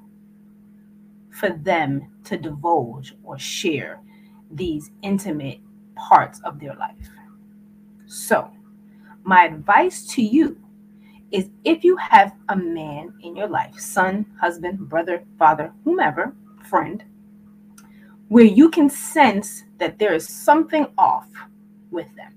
for 1.30 1.50
them 1.50 2.10
to 2.24 2.36
divulge 2.36 3.14
or 3.24 3.38
share 3.38 4.00
these 4.52 4.90
intimate 5.02 5.60
parts 5.96 6.40
of 6.44 6.60
their 6.60 6.74
life. 6.74 6.96
So, 8.06 8.50
my 9.24 9.44
advice 9.44 10.06
to 10.14 10.22
you 10.22 10.58
is 11.30 11.50
if 11.64 11.84
you 11.84 11.96
have 11.96 12.34
a 12.48 12.56
man 12.56 13.14
in 13.22 13.36
your 13.36 13.48
life, 13.48 13.78
son, 13.78 14.26
husband, 14.40 14.88
brother, 14.88 15.24
father, 15.38 15.72
whomever, 15.84 16.34
friend, 16.68 17.04
where 18.28 18.44
you 18.44 18.70
can 18.70 18.90
sense 18.90 19.64
that 19.78 19.98
there 19.98 20.14
is 20.14 20.28
something 20.28 20.86
off 20.98 21.28
with 21.90 22.14
them, 22.16 22.34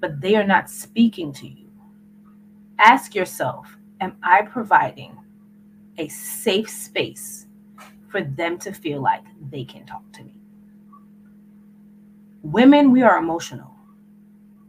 but 0.00 0.20
they 0.20 0.36
are 0.36 0.46
not 0.46 0.70
speaking 0.70 1.32
to 1.34 1.48
you 1.48 1.62
Ask 2.78 3.14
yourself 3.14 3.76
Am 4.00 4.16
I 4.24 4.42
providing 4.42 5.16
a 5.98 6.08
safe 6.08 6.68
space 6.68 7.46
for 8.08 8.22
them 8.22 8.58
to 8.58 8.72
feel 8.72 9.00
like 9.00 9.22
they 9.50 9.64
can 9.64 9.86
talk 9.86 10.02
to 10.14 10.24
me? 10.24 10.41
Women, 12.42 12.90
we 12.90 13.02
are 13.02 13.18
emotional 13.18 13.72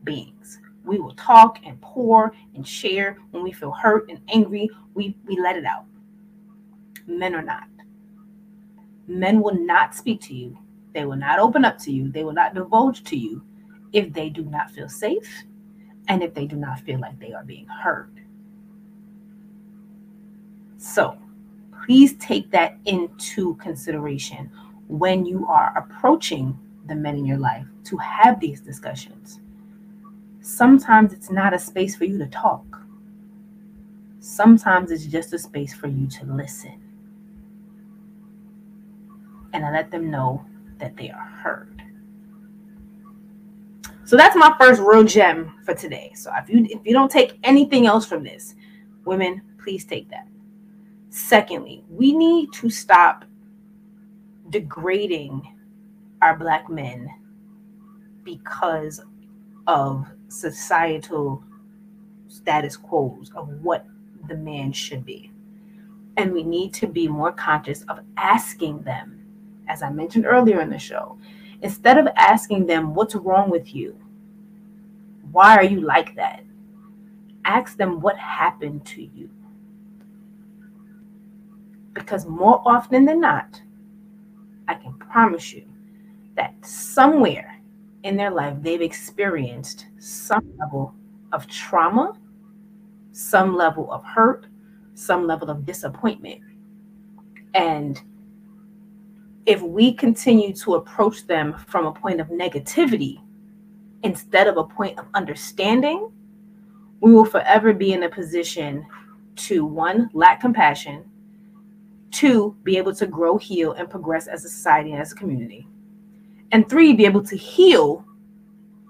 beings. 0.04 0.60
We 0.86 1.00
will 1.00 1.16
talk 1.16 1.60
and 1.66 1.80
pour 1.82 2.34
and 2.56 2.68
share 2.68 3.18
when 3.32 3.44
we 3.44 3.52
feel 3.52 3.72
hurt 3.72 4.10
and 4.10 4.20
angry. 4.30 4.70
We, 4.94 5.18
we 5.26 5.40
let 5.40 5.58
it 5.58 5.66
out. 5.66 5.86
Men 7.08 7.34
are 7.36 7.42
not. 7.42 7.68
Men 9.08 9.42
will 9.42 9.56
not 9.56 9.96
speak 9.96 10.22
to 10.22 10.34
you. 10.34 10.58
They 10.94 11.06
will 11.06 11.16
not 11.16 11.40
open 11.40 11.66
up 11.66 11.80
to 11.80 11.92
you. 11.92 12.12
They 12.12 12.24
will 12.24 12.34
not 12.34 12.54
divulge 12.54 13.04
to 13.06 13.18
you 13.18 13.44
if 13.92 14.14
they 14.14 14.30
do 14.30 14.44
not 14.44 14.72
feel 14.72 14.90
safe 14.90 15.44
and 16.08 16.22
if 16.22 16.34
they 16.34 16.46
do 16.46 16.56
not 16.56 16.80
feel 16.82 17.00
like 17.00 17.20
they 17.20 17.34
are 17.34 17.44
being 17.44 17.68
heard. 17.68 18.20
So 20.78 21.18
please 21.86 22.14
take 22.18 22.52
that 22.52 22.78
into 22.86 23.56
consideration 23.56 24.52
when 24.88 25.26
you 25.26 25.48
are 25.48 25.74
approaching 25.78 26.58
the 26.88 26.96
men 26.96 27.15
in 27.15 27.26
your 27.26 27.38
life 27.38 27.65
to 27.86 27.98
have 27.98 28.39
these 28.39 28.62
discussions. 28.62 29.39
Sometimes 30.41 31.13
it's 31.13 31.32
not 31.32 31.54
a 31.54 31.60
space 31.60 31.96
for 31.96 32.06
you 32.06 32.17
to 32.17 32.28
talk. 32.28 32.65
Sometimes 34.19 34.91
it's 34.91 35.06
just 35.06 35.34
a 35.34 35.39
space 35.39 35.74
for 35.74 35.88
you 35.88 36.08
to 36.08 36.26
listen. 36.26 36.80
And 39.54 39.65
I 39.65 39.72
let 39.72 39.91
them 39.91 40.10
know 40.10 40.46
that 40.80 40.98
they 40.98 41.12
are 41.12 41.26
heard. 41.26 41.84
So 44.06 44.17
that's 44.17 44.36
my 44.36 44.54
first 44.60 44.82
real 44.82 45.04
gem 45.04 45.54
for 45.63 45.74
today. 45.74 46.12
So 46.15 46.32
if 46.36 46.50
you 46.50 46.65
if 46.69 46.86
you 46.86 46.93
don't 46.93 47.12
take 47.12 47.39
anything 47.43 47.86
else 47.86 48.06
from 48.06 48.24
this, 48.24 48.56
women, 49.06 49.41
please 49.62 49.86
take 49.86 50.10
that. 50.10 50.28
Secondly, 51.10 51.84
we 51.89 52.12
need 52.12 52.52
to 52.54 52.69
stop 52.69 53.24
degrading 54.50 55.53
our 56.24 56.38
black 56.38 56.70
men 56.70 57.10
because 58.24 59.02
of 59.68 60.08
societal 60.30 61.44
status 62.28 62.78
quos 62.78 63.32
of 63.36 63.50
what 63.62 63.86
the 64.28 64.36
man 64.36 64.72
should 64.72 65.06
be. 65.06 65.32
And 66.18 66.32
we 66.32 66.44
need 66.44 66.74
to 66.76 66.88
be 66.88 67.08
more 67.08 67.32
conscious 67.32 67.84
of 67.84 68.00
asking 68.18 68.84
them, 68.84 69.26
as 69.68 69.82
I 69.82 69.90
mentioned 69.90 70.26
earlier 70.26 70.62
in 70.62 70.70
the 70.70 70.80
show, 70.80 71.18
Instead 71.64 71.98
of 71.98 72.08
asking 72.18 72.66
them, 72.66 72.94
What's 72.94 73.16
wrong 73.16 73.50
with 73.50 73.74
you? 73.74 73.98
Why 75.32 75.56
are 75.56 75.64
you 75.64 75.80
like 75.80 76.14
that? 76.16 76.44
Ask 77.46 77.78
them, 77.78 78.02
What 78.02 78.18
happened 78.18 78.86
to 78.88 79.02
you? 79.02 79.30
Because 81.94 82.26
more 82.26 82.62
often 82.66 83.06
than 83.06 83.22
not, 83.22 83.62
I 84.68 84.76
can 84.76 84.94
promise 84.96 85.54
you 85.54 85.64
that 86.36 86.54
somewhere 86.65 87.60
in 88.04 88.17
their 88.17 88.32
life 88.32 88.56
they've 88.62 88.82
experienced 88.82 89.88
some 90.00 90.54
level 90.58 90.93
of 91.32 91.48
trauma, 91.48 92.17
some 93.12 93.56
level 93.56 93.91
of 93.91 94.04
hurt, 94.04 94.48
some 94.93 95.26
level 95.26 95.50
of 95.50 95.65
disappointment. 95.65 96.41
And 97.54 98.02
if 99.46 99.62
we 99.62 99.93
continue 99.93 100.54
to 100.54 100.76
approach 100.76 101.28
them 101.28 101.56
from 101.67 101.86
a 101.86 101.91
point 101.91 102.22
of 102.22 102.28
negativity 102.28 103.22
instead 104.04 104.48
of 104.48 104.58
a 104.58 104.63
point 104.63 104.98
of 105.00 105.06
understanding, 105.13 106.12
we 107.02 107.13
will 107.13 107.26
forever 107.26 107.74
be 107.74 107.93
in 107.93 108.04
a 108.04 108.10
position 108.10 108.86
to 109.36 109.65
one, 109.65 110.10
lack 110.13 110.39
compassion, 110.39 111.04
two, 112.12 112.56
be 112.63 112.78
able 112.78 112.93
to 112.96 113.08
grow, 113.08 113.38
heal, 113.38 113.74
and 113.74 113.89
progress 113.89 114.28
as 114.28 114.46
a 114.46 114.50
society 114.50 114.91
and 114.91 115.02
as 115.02 115.12
a 115.12 115.15
community, 115.15 115.67
and 116.54 116.70
three, 116.70 116.94
be 116.94 117.04
able 117.04 117.24
to 117.24 117.36
heal 117.36 118.06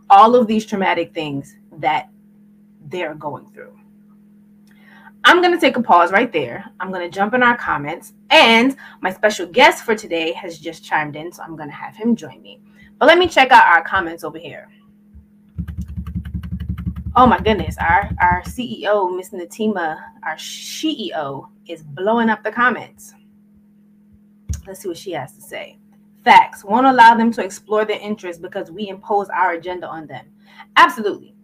all 0.09 0.35
of 0.35 0.47
these 0.47 0.65
traumatic 0.65 1.13
things 1.13 1.55
that 1.77 2.09
they're 2.87 3.15
going 3.15 3.49
through. 3.51 3.73
I'm 5.23 5.41
going 5.41 5.53
to 5.53 5.59
take 5.59 5.77
a 5.77 5.81
pause 5.81 6.11
right 6.11 6.31
there. 6.31 6.65
I'm 6.81 6.91
going 6.91 7.09
to 7.09 7.15
jump 7.15 7.33
in 7.33 7.41
our 7.41 7.57
comments. 7.57 8.13
And 8.29 8.75
my 8.99 9.13
special 9.13 9.47
guest 9.47 9.85
for 9.85 9.95
today 9.95 10.33
has 10.33 10.59
just 10.59 10.83
chimed 10.83 11.15
in, 11.15 11.31
so 11.31 11.41
I'm 11.41 11.55
going 11.55 11.69
to 11.69 11.75
have 11.75 11.95
him 11.95 12.17
join 12.17 12.41
me. 12.41 12.61
But 12.99 13.05
let 13.05 13.17
me 13.17 13.29
check 13.29 13.51
out 13.51 13.65
our 13.65 13.81
comments 13.81 14.25
over 14.25 14.37
here. 14.37 14.67
Oh 17.15 17.25
my 17.25 17.39
goodness, 17.39 17.77
our, 17.77 18.09
our 18.19 18.41
CEO, 18.41 19.15
Miss 19.15 19.29
Natima, 19.29 20.01
our 20.23 20.35
CEO, 20.35 21.47
is 21.67 21.81
blowing 21.81 22.29
up 22.29 22.43
the 22.43 22.51
comments. 22.51 23.13
Let's 24.67 24.81
see 24.81 24.89
what 24.89 24.97
she 24.97 25.11
has 25.11 25.31
to 25.33 25.41
say. 25.41 25.77
Facts 26.23 26.63
won't 26.63 26.85
allow 26.85 27.15
them 27.15 27.31
to 27.33 27.43
explore 27.43 27.83
their 27.83 27.99
interests 27.99 28.41
because 28.41 28.71
we 28.71 28.87
impose 28.87 29.27
our 29.29 29.53
agenda 29.53 29.87
on 29.87 30.07
them. 30.07 30.25
Absolutely. 30.77 31.35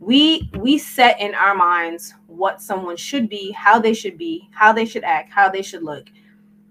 We 0.00 0.50
we 0.58 0.78
set 0.78 1.18
in 1.20 1.34
our 1.34 1.54
minds 1.54 2.14
what 2.26 2.60
someone 2.60 2.96
should 2.96 3.28
be 3.28 3.50
how 3.52 3.78
they 3.80 3.94
should 3.94 4.18
be 4.18 4.48
how 4.52 4.72
they 4.72 4.84
should 4.84 5.02
act 5.02 5.32
how 5.32 5.48
they 5.48 5.62
should 5.62 5.82
look. 5.82 6.08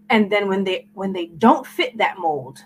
And 0.09 0.31
then 0.31 0.47
when 0.47 0.63
they 0.63 0.87
when 0.93 1.11
they 1.11 1.25
don't 1.25 1.65
fit 1.65 1.97
that 1.97 2.19
mold 2.19 2.63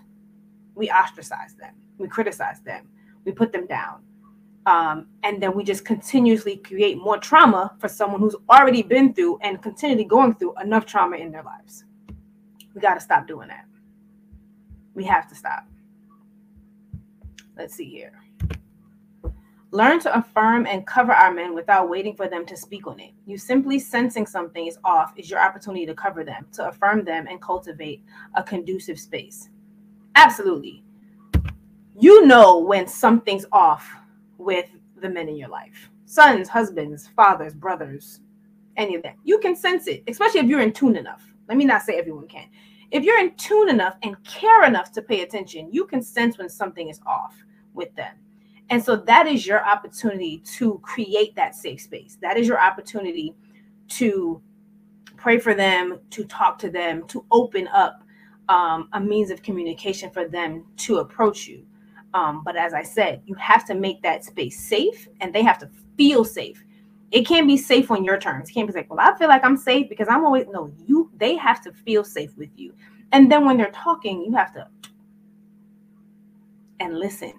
we 0.75 0.89
ostracize 0.89 1.53
them. 1.55 1.73
We 1.97 2.07
criticize 2.07 2.61
them. 2.61 2.87
We 3.25 3.31
put 3.31 3.51
them 3.51 3.67
down. 3.67 4.01
Um, 4.65 5.07
and 5.23 5.41
then 5.41 5.55
we 5.55 5.63
just 5.63 5.85
continuously 5.85 6.57
create 6.57 6.97
more 6.97 7.17
trauma 7.17 7.75
for 7.79 7.87
someone 7.87 8.19
who's 8.19 8.35
already 8.49 8.83
been 8.83 9.13
through 9.13 9.39
and 9.41 9.61
continually 9.61 10.05
going 10.05 10.35
through 10.35 10.53
enough 10.61 10.85
trauma 10.85 11.17
in 11.17 11.31
their 11.31 11.43
lives. 11.43 11.85
We 12.73 12.81
got 12.81 12.93
to 12.95 12.99
stop 12.99 13.27
doing 13.27 13.47
that 13.49 13.65
we 14.95 15.03
have 15.03 15.27
to 15.27 15.35
stop 15.35 15.65
let's 17.57 17.75
see 17.75 17.89
here 17.89 18.21
Learn 19.73 20.01
to 20.01 20.17
affirm 20.17 20.67
and 20.67 20.85
cover 20.85 21.13
our 21.13 21.33
men 21.33 21.55
without 21.55 21.89
waiting 21.89 22.13
for 22.13 22.27
them 22.27 22.45
to 22.45 22.57
speak 22.57 22.87
on 22.87 22.99
it. 22.99 23.11
You 23.25 23.37
simply 23.37 23.79
sensing 23.79 24.25
something 24.25 24.67
is 24.67 24.77
off 24.83 25.13
is 25.15 25.29
your 25.29 25.39
opportunity 25.39 25.85
to 25.85 25.93
cover 25.93 26.25
them, 26.25 26.45
to 26.53 26.67
affirm 26.67 27.05
them, 27.05 27.25
and 27.27 27.41
cultivate 27.41 28.03
a 28.35 28.43
conducive 28.43 28.99
space. 28.99 29.47
Absolutely. 30.15 30.83
You 31.97 32.25
know 32.25 32.59
when 32.59 32.85
something's 32.85 33.45
off 33.53 33.89
with 34.37 34.65
the 34.97 35.09
men 35.09 35.29
in 35.29 35.37
your 35.37 35.49
life 35.49 35.89
sons, 36.05 36.49
husbands, 36.49 37.07
fathers, 37.15 37.53
brothers, 37.53 38.19
any 38.75 38.95
of 38.95 39.03
that. 39.03 39.15
You 39.23 39.39
can 39.39 39.55
sense 39.55 39.87
it, 39.87 40.03
especially 40.09 40.41
if 40.41 40.47
you're 40.47 40.59
in 40.59 40.73
tune 40.73 40.97
enough. 40.97 41.23
Let 41.47 41.57
me 41.57 41.63
not 41.63 41.83
say 41.83 41.97
everyone 41.97 42.27
can. 42.27 42.49
If 42.91 43.03
you're 43.03 43.19
in 43.19 43.35
tune 43.35 43.69
enough 43.69 43.95
and 44.03 44.21
care 44.23 44.65
enough 44.65 44.91
to 44.93 45.01
pay 45.01 45.21
attention, 45.21 45.71
you 45.71 45.85
can 45.85 46.01
sense 46.01 46.37
when 46.37 46.49
something 46.49 46.89
is 46.89 46.99
off 47.05 47.35
with 47.73 47.93
them 47.95 48.15
and 48.71 48.81
so 48.83 48.95
that 48.95 49.27
is 49.27 49.45
your 49.45 49.63
opportunity 49.67 50.37
to 50.55 50.79
create 50.81 51.35
that 51.35 51.55
safe 51.55 51.81
space. 51.81 52.17
That 52.21 52.37
is 52.37 52.47
your 52.47 52.59
opportunity 52.59 53.35
to 53.89 54.41
pray 55.17 55.39
for 55.39 55.53
them, 55.53 55.99
to 56.11 56.23
talk 56.23 56.57
to 56.59 56.69
them, 56.69 57.05
to 57.07 57.25
open 57.31 57.67
up 57.67 58.01
um, 58.47 58.87
a 58.93 58.99
means 58.99 59.29
of 59.29 59.43
communication 59.43 60.09
for 60.09 60.25
them 60.25 60.65
to 60.77 60.99
approach 60.99 61.47
you. 61.47 61.65
Um, 62.13 62.43
but 62.45 62.55
as 62.55 62.73
I 62.73 62.81
said, 62.81 63.21
you 63.25 63.35
have 63.35 63.65
to 63.65 63.75
make 63.75 64.01
that 64.03 64.23
space 64.23 64.57
safe 64.57 65.09
and 65.19 65.35
they 65.35 65.43
have 65.43 65.59
to 65.59 65.69
feel 65.97 66.23
safe. 66.23 66.63
It 67.11 67.27
can't 67.27 67.47
be 67.47 67.57
safe 67.57 67.91
on 67.91 68.03
your 68.05 68.17
terms. 68.17 68.49
It 68.49 68.53
can't 68.53 68.67
be 68.67 68.73
like, 68.73 68.89
well, 68.89 68.99
I 68.99 69.17
feel 69.17 69.27
like 69.27 69.43
I'm 69.43 69.57
safe 69.57 69.89
because 69.89 70.07
I'm 70.09 70.25
always 70.25 70.45
no, 70.49 70.71
you 70.85 71.11
they 71.17 71.35
have 71.35 71.61
to 71.63 71.71
feel 71.71 72.03
safe 72.03 72.35
with 72.37 72.49
you. 72.55 72.73
And 73.11 73.29
then 73.31 73.45
when 73.45 73.57
they're 73.57 73.71
talking, 73.71 74.23
you 74.23 74.33
have 74.33 74.53
to 74.53 74.67
and 76.79 76.97
listen 76.97 77.33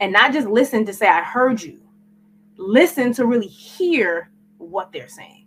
and 0.00 0.12
not 0.12 0.32
just 0.32 0.48
listen 0.48 0.84
to 0.84 0.92
say, 0.92 1.08
I 1.08 1.22
heard 1.22 1.62
you. 1.62 1.80
Listen 2.56 3.12
to 3.14 3.26
really 3.26 3.46
hear 3.46 4.30
what 4.58 4.92
they're 4.92 5.08
saying. 5.08 5.46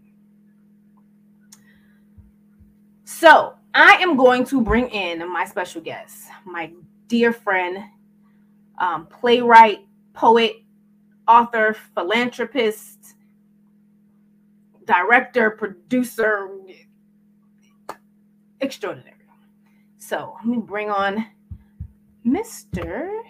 So 3.03 3.55
I 3.73 3.93
am 4.01 4.17
going 4.17 4.45
to 4.45 4.61
bring 4.61 4.89
in 4.89 5.31
my 5.31 5.45
special 5.45 5.81
guest, 5.81 6.25
my 6.45 6.71
dear 7.07 7.31
friend, 7.31 7.83
um, 8.79 9.07
playwright, 9.07 9.79
poet, 10.13 10.57
author, 11.27 11.75
philanthropist, 11.93 13.15
director, 14.87 15.51
producer, 15.51 16.49
extraordinary. 18.61 19.13
So 19.97 20.35
let 20.37 20.45
me 20.45 20.57
bring 20.57 20.89
on 20.89 21.27
Mr. 22.25 23.21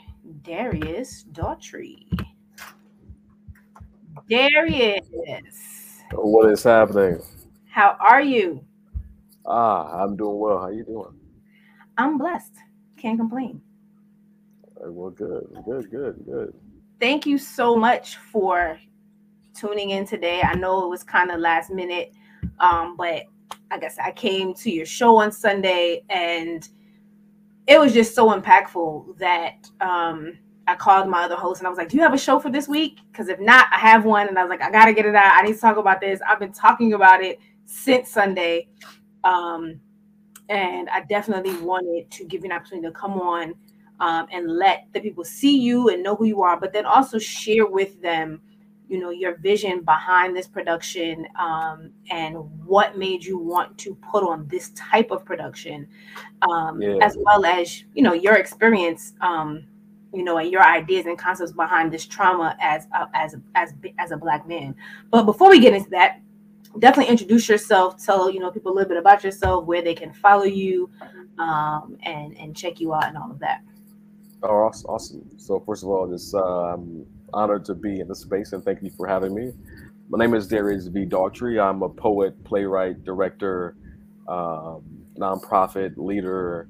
Darius 0.43 1.25
Daughtry. 1.31 2.05
Darius. 4.29 5.07
What 6.13 6.51
is 6.51 6.63
happening? 6.63 7.19
How 7.69 7.97
are 7.99 8.21
you? 8.21 8.63
Ah, 9.45 10.03
I'm 10.03 10.15
doing 10.15 10.39
well. 10.39 10.59
How 10.59 10.69
you 10.69 10.83
doing? 10.83 11.13
I'm 11.97 12.17
blessed. 12.17 12.53
Can't 12.97 13.17
complain. 13.17 13.61
well, 14.79 15.09
good, 15.09 15.47
good, 15.65 15.89
good, 15.89 16.25
good. 16.25 16.53
Thank 16.99 17.25
you 17.25 17.37
so 17.37 17.75
much 17.75 18.17
for 18.17 18.79
tuning 19.57 19.91
in 19.91 20.05
today. 20.05 20.41
I 20.41 20.53
know 20.55 20.85
it 20.85 20.89
was 20.89 21.03
kind 21.03 21.31
of 21.31 21.39
last 21.39 21.71
minute, 21.71 22.13
um, 22.59 22.95
but 22.95 23.23
I 23.71 23.79
guess 23.79 23.97
I 23.97 24.11
came 24.11 24.53
to 24.55 24.71
your 24.71 24.85
show 24.85 25.17
on 25.17 25.31
Sunday 25.31 26.03
and 26.09 26.67
it 27.67 27.79
was 27.79 27.93
just 27.93 28.15
so 28.15 28.31
impactful 28.31 29.17
that 29.17 29.69
um, 29.81 30.37
I 30.67 30.75
called 30.75 31.09
my 31.09 31.23
other 31.23 31.35
host 31.35 31.59
and 31.59 31.67
I 31.67 31.69
was 31.69 31.77
like, 31.77 31.89
"Do 31.89 31.97
you 31.97 32.03
have 32.03 32.13
a 32.13 32.17
show 32.17 32.39
for 32.39 32.49
this 32.49 32.67
week? 32.67 32.99
Because 33.11 33.27
if 33.27 33.39
not, 33.39 33.67
I 33.73 33.77
have 33.77 34.05
one." 34.05 34.27
And 34.27 34.39
I 34.39 34.43
was 34.43 34.49
like, 34.49 34.61
"I 34.61 34.71
got 34.71 34.85
to 34.85 34.93
get 34.93 35.05
it 35.05 35.15
out. 35.15 35.33
I 35.33 35.41
need 35.45 35.53
to 35.53 35.59
talk 35.59 35.77
about 35.77 35.99
this. 35.99 36.21
I've 36.27 36.39
been 36.39 36.53
talking 36.53 36.93
about 36.93 37.21
it 37.21 37.39
since 37.65 38.09
Sunday, 38.09 38.67
um, 39.25 39.79
and 40.47 40.89
I 40.89 41.01
definitely 41.01 41.57
wanted 41.57 42.09
to 42.11 42.23
give 42.23 42.41
you 42.41 42.51
an 42.51 42.55
opportunity 42.55 42.87
to 42.87 42.93
come 42.93 43.19
on 43.19 43.53
um, 43.99 44.27
and 44.31 44.47
let 44.49 44.87
the 44.93 45.01
people 45.01 45.25
see 45.25 45.59
you 45.59 45.89
and 45.89 46.01
know 46.03 46.15
who 46.15 46.25
you 46.25 46.41
are, 46.41 46.57
but 46.57 46.71
then 46.71 46.85
also 46.85 47.19
share 47.19 47.65
with 47.65 48.01
them 48.01 48.41
you 48.89 48.99
know 48.99 49.09
your 49.09 49.37
vision 49.37 49.81
behind 49.81 50.35
this 50.35 50.47
production 50.47 51.27
um, 51.39 51.91
and 52.09 52.35
what 52.65 52.97
made 52.97 53.23
you 53.23 53.37
want 53.37 53.77
to 53.77 53.95
put 53.95 54.23
on 54.23 54.47
this 54.47 54.69
type 54.71 55.11
of 55.11 55.25
production 55.25 55.87
um, 56.43 56.81
yeah. 56.81 56.97
as 57.01 57.17
well 57.19 57.45
as 57.45 57.83
you 57.93 58.01
know 58.01 58.13
your 58.13 58.35
experience 58.35 59.13
um, 59.21 59.65
you 60.13 60.23
know 60.23 60.37
and 60.37 60.51
your 60.51 60.63
ideas 60.63 61.05
and 61.05 61.17
concepts 61.17 61.51
behind 61.51 61.91
this 61.91 62.05
trauma 62.05 62.55
as 62.59 62.87
a, 62.93 63.09
as 63.13 63.35
as 63.55 63.73
as 63.99 64.11
a 64.11 64.17
black 64.17 64.47
man. 64.47 64.75
But 65.11 65.23
before 65.23 65.49
we 65.49 65.59
get 65.59 65.73
into 65.73 65.89
that 65.91 66.21
definitely 66.79 67.11
introduce 67.11 67.49
yourself. 67.49 68.03
Tell 68.03 68.29
you 68.29 68.39
know 68.39 68.51
people 68.51 68.71
a 68.71 68.75
little 68.75 68.89
bit 68.89 68.97
about 68.97 69.23
yourself 69.23 69.65
where 69.65 69.81
they 69.81 69.93
can 69.93 70.13
follow 70.13 70.43
you 70.43 70.89
um, 71.39 71.97
and 72.03 72.37
and 72.37 72.55
check 72.55 72.79
you 72.79 72.93
out 72.93 73.05
and 73.05 73.17
all 73.17 73.31
of 73.31 73.39
that. 73.39 73.61
Oh 74.43 74.71
awesome. 74.87 75.27
So 75.37 75.59
first 75.59 75.83
of 75.83 75.89
all 75.89 76.07
just 76.07 76.33
um 76.35 77.05
honored 77.33 77.65
to 77.65 77.75
be 77.75 77.99
in 77.99 78.07
the 78.07 78.15
space 78.15 78.53
and 78.53 78.63
thank 78.63 78.81
you 78.81 78.91
for 78.91 79.07
having 79.07 79.33
me. 79.33 79.53
My 80.09 80.17
name 80.17 80.33
is 80.33 80.47
Darius 80.47 80.87
V. 80.87 81.05
Daughtry. 81.05 81.61
I'm 81.61 81.81
a 81.83 81.89
poet, 81.89 82.41
playwright, 82.45 83.03
director, 83.03 83.75
um, 84.27 84.83
nonprofit 85.17 85.97
leader, 85.97 86.69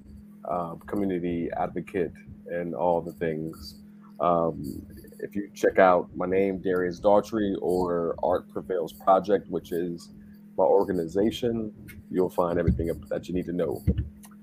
uh, 0.49 0.75
community 0.87 1.49
advocate, 1.57 2.13
and 2.47 2.73
all 2.73 3.01
the 3.01 3.11
things. 3.13 3.75
Um, 4.19 4.81
if 5.19 5.35
you 5.35 5.49
check 5.53 5.77
out 5.77 6.09
my 6.15 6.25
name, 6.25 6.59
Darius 6.59 6.99
Daughtry, 6.99 7.55
or 7.61 8.15
Art 8.23 8.49
Prevails 8.49 8.93
Project, 8.93 9.49
which 9.49 9.71
is 9.71 10.09
my 10.57 10.63
organization, 10.63 11.71
you'll 12.09 12.29
find 12.29 12.57
everything 12.57 12.89
that 13.09 13.27
you 13.27 13.35
need 13.35 13.45
to 13.45 13.53
know. 13.53 13.83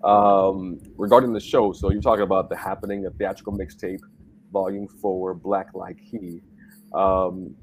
Um, 0.04 0.78
regarding 0.96 1.32
the 1.32 1.40
show, 1.40 1.72
so 1.72 1.90
you're 1.90 2.02
talking 2.02 2.24
about 2.24 2.48
the 2.48 2.56
happening, 2.56 3.06
a 3.06 3.10
theatrical 3.10 3.52
mixtape 3.52 4.00
Volume 4.54 4.88
Four, 5.02 5.34
Black 5.34 5.74
Like 5.74 5.98
He. 6.00 6.40
Um, 6.94 7.54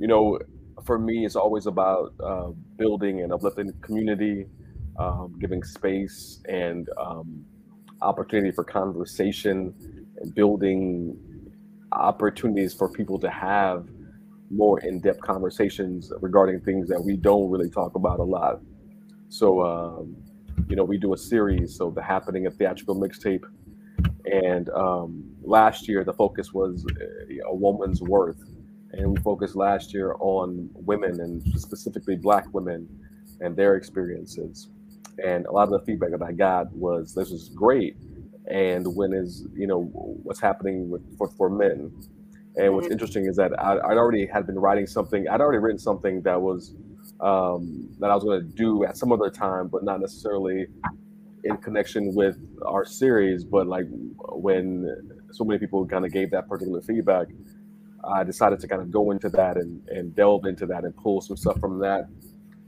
you 0.00 0.08
know, 0.08 0.38
for 0.84 0.98
me, 0.98 1.24
it's 1.24 1.36
always 1.36 1.66
about 1.66 2.12
uh, 2.22 2.50
building 2.76 3.22
and 3.22 3.32
uplifting 3.32 3.72
community, 3.80 4.46
um, 4.98 5.34
giving 5.40 5.62
space 5.62 6.42
and 6.48 6.90
um, 6.98 7.46
opportunity 8.02 8.50
for 8.50 8.64
conversation, 8.64 9.72
and 10.18 10.34
building 10.34 11.16
opportunities 11.92 12.74
for 12.74 12.88
people 12.88 13.18
to 13.20 13.30
have 13.30 13.86
more 14.50 14.80
in-depth 14.80 15.20
conversations 15.20 16.12
regarding 16.20 16.60
things 16.60 16.88
that 16.88 17.00
we 17.02 17.16
don't 17.16 17.48
really 17.50 17.70
talk 17.70 17.94
about 17.94 18.18
a 18.18 18.22
lot. 18.36 18.60
So, 19.28 19.62
um, 19.62 20.16
you 20.68 20.76
know, 20.76 20.84
we 20.84 20.98
do 20.98 21.14
a 21.14 21.16
series. 21.16 21.76
So, 21.76 21.90
the 21.90 22.02
happening 22.02 22.46
of 22.46 22.56
theatrical 22.56 22.96
mixtape 22.96 23.44
and 24.24 24.70
um, 24.70 25.24
last 25.42 25.88
year, 25.88 26.04
the 26.04 26.12
focus 26.12 26.52
was 26.52 26.84
uh, 27.00 27.48
a 27.48 27.54
woman's 27.54 28.00
worth. 28.00 28.42
And 28.92 29.10
we 29.10 29.20
focused 29.22 29.56
last 29.56 29.92
year 29.92 30.14
on 30.20 30.70
women 30.74 31.20
and 31.20 31.42
specifically 31.60 32.16
Black 32.16 32.46
women 32.54 32.88
and 33.40 33.56
their 33.56 33.76
experiences. 33.76 34.68
And 35.22 35.46
a 35.46 35.52
lot 35.52 35.64
of 35.64 35.70
the 35.70 35.80
feedback 35.80 36.10
that 36.12 36.22
I 36.22 36.32
got 36.32 36.72
was 36.72 37.14
this 37.14 37.30
is 37.30 37.48
great. 37.48 37.96
And 38.50 38.94
when 38.94 39.12
is, 39.12 39.46
you 39.54 39.66
know, 39.66 39.82
what's 40.22 40.40
happening 40.40 40.90
with 40.90 41.02
for, 41.18 41.28
for 41.28 41.50
men. 41.50 41.92
And 42.56 42.74
what's 42.74 42.86
mm-hmm. 42.86 42.92
interesting 42.92 43.26
is 43.26 43.36
that 43.36 43.58
I, 43.58 43.72
I'd 43.78 43.96
already 43.96 44.26
had 44.26 44.46
been 44.46 44.58
writing 44.58 44.86
something, 44.86 45.28
I'd 45.28 45.40
already 45.40 45.58
written 45.58 45.78
something 45.78 46.22
that 46.22 46.40
was 46.40 46.74
um, 47.20 47.88
that 47.98 48.10
I 48.10 48.14
was 48.14 48.22
going 48.24 48.40
to 48.40 48.46
do 48.46 48.84
at 48.84 48.96
some 48.96 49.12
other 49.12 49.30
time, 49.30 49.68
but 49.68 49.82
not 49.82 50.00
necessarily 50.00 50.66
in 51.44 51.56
connection 51.58 52.14
with 52.14 52.36
our 52.66 52.84
series. 52.84 53.44
But 53.44 53.66
like 53.66 53.86
when 54.32 54.88
so 55.32 55.44
many 55.44 55.58
people 55.58 55.86
kind 55.86 56.04
of 56.04 56.12
gave 56.12 56.30
that 56.32 56.48
particular 56.48 56.80
feedback, 56.80 57.28
I 58.02 58.24
decided 58.24 58.60
to 58.60 58.68
kind 58.68 58.82
of 58.82 58.90
go 58.90 59.10
into 59.10 59.28
that 59.30 59.56
and, 59.56 59.86
and 59.88 60.14
delve 60.14 60.46
into 60.46 60.66
that 60.66 60.84
and 60.84 60.94
pull 60.96 61.20
some 61.20 61.36
stuff 61.36 61.58
from 61.60 61.78
that 61.80 62.08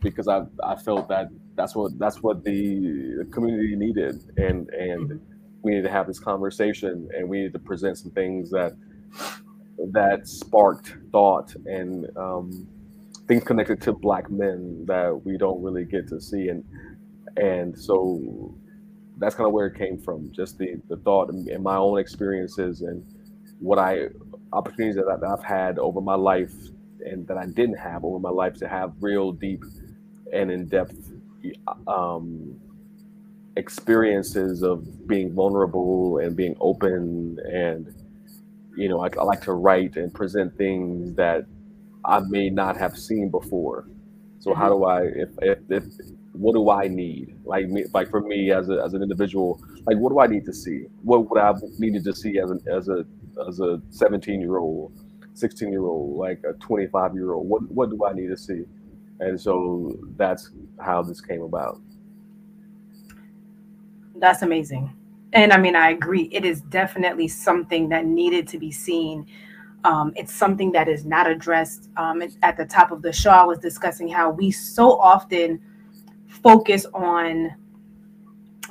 because 0.00 0.28
I, 0.28 0.42
I 0.62 0.76
felt 0.76 1.08
that 1.08 1.28
that's 1.56 1.74
what 1.74 1.98
that's 1.98 2.22
what 2.22 2.44
the 2.44 3.26
community 3.32 3.76
needed 3.76 4.30
and 4.36 4.68
and 4.70 5.20
we 5.62 5.72
needed 5.72 5.84
to 5.84 5.90
have 5.90 6.06
this 6.06 6.20
conversation 6.20 7.08
and 7.14 7.28
we 7.28 7.38
needed 7.38 7.54
to 7.54 7.58
present 7.58 7.98
some 7.98 8.10
things 8.12 8.50
that 8.50 8.76
that 9.92 10.28
sparked 10.28 10.94
thought 11.10 11.54
and 11.64 12.06
um, 12.16 12.68
things 13.26 13.42
connected 13.42 13.80
to 13.82 13.92
black 13.92 14.30
men 14.30 14.84
that 14.86 15.22
we 15.24 15.36
don't 15.36 15.62
really 15.62 15.84
get 15.84 16.06
to 16.08 16.20
see 16.20 16.48
and 16.48 16.64
and 17.36 17.78
so 17.78 18.54
that's 19.18 19.34
kind 19.34 19.46
of 19.46 19.52
where 19.52 19.66
it 19.66 19.76
came 19.76 19.98
from 19.98 20.30
just 20.32 20.58
the 20.58 20.76
the 20.88 20.96
thought 20.98 21.30
and, 21.30 21.62
my 21.62 21.76
own 21.76 21.98
experiences 21.98 22.82
and 22.82 23.04
what 23.60 23.78
i 23.78 24.06
opportunities 24.52 24.96
that, 24.96 25.22
i've 25.26 25.44
had 25.44 25.78
over 25.78 26.00
my 26.00 26.14
life 26.14 26.52
and 27.00 27.26
that 27.26 27.36
i 27.36 27.46
didn't 27.46 27.78
have 27.78 28.04
over 28.04 28.18
my 28.18 28.30
life 28.30 28.54
to 28.54 28.68
have 28.68 28.92
real 29.00 29.32
deep 29.32 29.64
and 30.32 30.50
in-depth 30.50 31.12
um, 31.86 32.58
experiences 33.56 34.62
of 34.62 35.06
being 35.06 35.32
vulnerable 35.32 36.18
and 36.18 36.36
being 36.36 36.56
open 36.60 37.38
and 37.50 37.94
you 38.76 38.88
know 38.88 39.00
I, 39.00 39.08
I 39.18 39.22
like 39.22 39.42
to 39.42 39.52
write 39.52 39.96
and 39.96 40.12
present 40.12 40.56
things 40.58 41.14
that 41.14 41.46
I 42.06 42.20
may 42.20 42.50
not 42.50 42.76
have 42.76 42.96
seen 42.96 43.30
before. 43.30 43.88
So 44.38 44.54
how 44.54 44.68
do 44.68 44.84
I 44.84 45.02
if, 45.02 45.30
if, 45.42 45.58
if 45.68 45.84
what 46.38 46.54
do 46.54 46.70
I 46.70 46.88
need? 46.88 47.34
Like 47.44 47.68
me, 47.68 47.84
like 47.92 48.10
for 48.10 48.20
me 48.20 48.50
as 48.50 48.68
a, 48.68 48.82
as 48.82 48.94
an 48.94 49.02
individual, 49.02 49.60
like 49.86 49.96
what 49.98 50.10
do 50.10 50.20
I 50.20 50.26
need 50.26 50.44
to 50.46 50.52
see? 50.52 50.86
What 51.02 51.30
would 51.30 51.38
I 51.38 51.52
needed 51.78 52.04
to 52.04 52.14
see 52.14 52.38
as 52.38 52.50
an 52.50 52.60
as 52.70 52.88
a 52.88 53.04
as 53.48 53.60
a 53.60 53.80
17 53.90 54.40
year 54.40 54.58
old, 54.58 54.92
16 55.34 55.70
year 55.70 55.84
old, 55.84 56.16
like 56.16 56.42
a 56.48 56.52
25 56.54 57.14
year 57.14 57.32
old? 57.32 57.48
What 57.48 57.62
what 57.70 57.90
do 57.90 58.04
I 58.04 58.12
need 58.12 58.28
to 58.28 58.36
see? 58.36 58.64
And 59.20 59.40
so 59.40 59.96
that's 60.16 60.50
how 60.80 61.02
this 61.02 61.20
came 61.20 61.42
about. 61.42 61.80
That's 64.16 64.42
amazing. 64.42 64.94
And 65.32 65.52
I 65.52 65.58
mean, 65.58 65.76
I 65.76 65.90
agree. 65.90 66.28
It 66.32 66.44
is 66.44 66.60
definitely 66.62 67.28
something 67.28 67.88
that 67.90 68.06
needed 68.06 68.48
to 68.48 68.58
be 68.58 68.70
seen 68.70 69.26
um, 69.86 70.12
it's 70.16 70.32
something 70.34 70.72
that 70.72 70.88
is 70.88 71.04
not 71.04 71.30
addressed. 71.30 71.88
Um, 71.96 72.20
at 72.42 72.56
the 72.56 72.64
top 72.64 72.90
of 72.90 73.02
the 73.02 73.12
show, 73.12 73.30
I 73.30 73.44
was 73.44 73.58
discussing 73.58 74.08
how 74.08 74.30
we 74.30 74.50
so 74.50 74.98
often 74.98 75.60
focus 76.46 76.86
on 76.94 77.52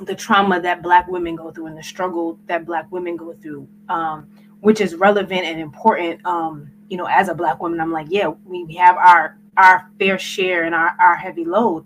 the 0.00 0.14
trauma 0.14 0.58
that 0.58 0.82
Black 0.82 1.06
women 1.08 1.36
go 1.36 1.50
through 1.50 1.66
and 1.66 1.76
the 1.76 1.82
struggle 1.82 2.38
that 2.46 2.64
Black 2.64 2.90
women 2.90 3.16
go 3.16 3.34
through, 3.34 3.68
um, 3.90 4.26
which 4.60 4.80
is 4.80 4.94
relevant 4.94 5.42
and 5.44 5.60
important. 5.60 6.24
Um, 6.24 6.70
you 6.88 6.96
know, 6.96 7.04
as 7.04 7.28
a 7.28 7.34
Black 7.34 7.60
woman, 7.60 7.78
I'm 7.78 7.92
like, 7.92 8.06
yeah, 8.08 8.28
we 8.46 8.74
have 8.76 8.96
our 8.96 9.36
our 9.58 9.90
fair 9.98 10.18
share 10.18 10.64
and 10.64 10.74
our, 10.74 10.96
our 10.98 11.16
heavy 11.16 11.44
load, 11.44 11.84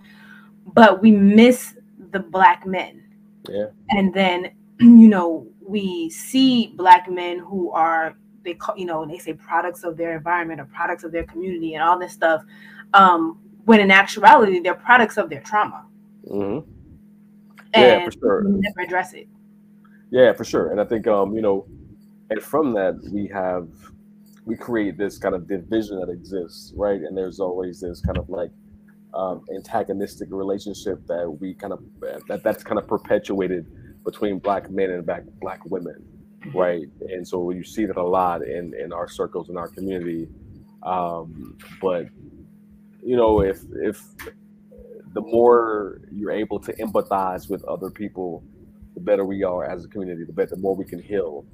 but 0.74 1.02
we 1.02 1.10
miss 1.10 1.74
the 2.12 2.20
Black 2.20 2.64
men. 2.64 3.02
Yeah. 3.48 3.66
And 3.88 4.14
then, 4.14 4.52
you 4.80 5.08
know, 5.08 5.48
we 5.60 6.08
see 6.10 6.68
Black 6.76 7.10
men 7.10 7.40
who 7.40 7.72
are 7.72 8.16
they 8.44 8.54
call 8.54 8.78
you 8.78 8.86
know 8.86 9.04
they 9.04 9.18
say 9.18 9.32
products 9.32 9.82
of 9.82 9.96
their 9.96 10.16
environment 10.16 10.60
or 10.60 10.66
products 10.66 11.02
of 11.02 11.10
their 11.10 11.24
community 11.24 11.74
and 11.74 11.82
all 11.82 11.98
this 11.98 12.12
stuff 12.12 12.42
um, 12.94 13.38
when 13.64 13.80
in 13.80 13.90
actuality 13.90 14.60
they're 14.60 14.74
products 14.74 15.16
of 15.16 15.30
their 15.30 15.40
trauma 15.40 15.84
mm-hmm. 16.30 16.68
yeah 17.74 18.04
for 18.04 18.12
sure 18.12 18.42
never 18.44 18.80
address 18.80 19.12
it 19.12 19.28
yeah 20.10 20.32
for 20.32 20.44
sure 20.44 20.70
and 20.70 20.80
i 20.80 20.84
think 20.84 21.06
um 21.06 21.34
you 21.34 21.42
know 21.42 21.66
and 22.30 22.42
from 22.42 22.72
that 22.72 22.98
we 23.12 23.26
have 23.26 23.68
we 24.44 24.56
create 24.56 24.96
this 24.96 25.18
kind 25.18 25.34
of 25.34 25.46
division 25.46 25.98
that 26.00 26.08
exists 26.10 26.72
right 26.76 27.00
and 27.02 27.16
there's 27.16 27.40
always 27.40 27.80
this 27.80 28.00
kind 28.00 28.18
of 28.18 28.28
like 28.28 28.50
um, 29.12 29.44
antagonistic 29.52 30.28
relationship 30.30 31.04
that 31.08 31.28
we 31.40 31.52
kind 31.54 31.72
of 31.72 31.82
that 32.28 32.42
that's 32.44 32.62
kind 32.62 32.78
of 32.78 32.86
perpetuated 32.86 33.66
between 34.04 34.38
black 34.38 34.70
men 34.70 34.90
and 34.90 35.04
black 35.04 35.24
black 35.40 35.64
women 35.64 36.06
right? 36.54 36.88
And 37.08 37.26
so 37.26 37.50
you 37.50 37.64
see 37.64 37.86
that 37.86 37.96
a 37.96 38.02
lot 38.02 38.42
in 38.42 38.74
in 38.74 38.92
our 38.92 39.08
circles 39.08 39.50
in 39.50 39.56
our 39.56 39.68
community. 39.68 40.28
Um, 40.82 41.58
but 41.80 42.06
you 43.02 43.16
know, 43.16 43.40
if 43.40 43.60
if 43.82 44.02
the 45.12 45.20
more 45.20 46.00
you're 46.12 46.30
able 46.30 46.60
to 46.60 46.72
empathize 46.74 47.50
with 47.50 47.64
other 47.64 47.90
people, 47.90 48.44
the 48.94 49.00
better 49.00 49.24
we 49.24 49.42
are 49.42 49.64
as 49.64 49.84
a 49.84 49.88
community. 49.88 50.24
The 50.24 50.32
better, 50.32 50.54
the 50.54 50.60
more 50.60 50.76
we 50.76 50.84
can 50.84 51.02
heal. 51.02 51.44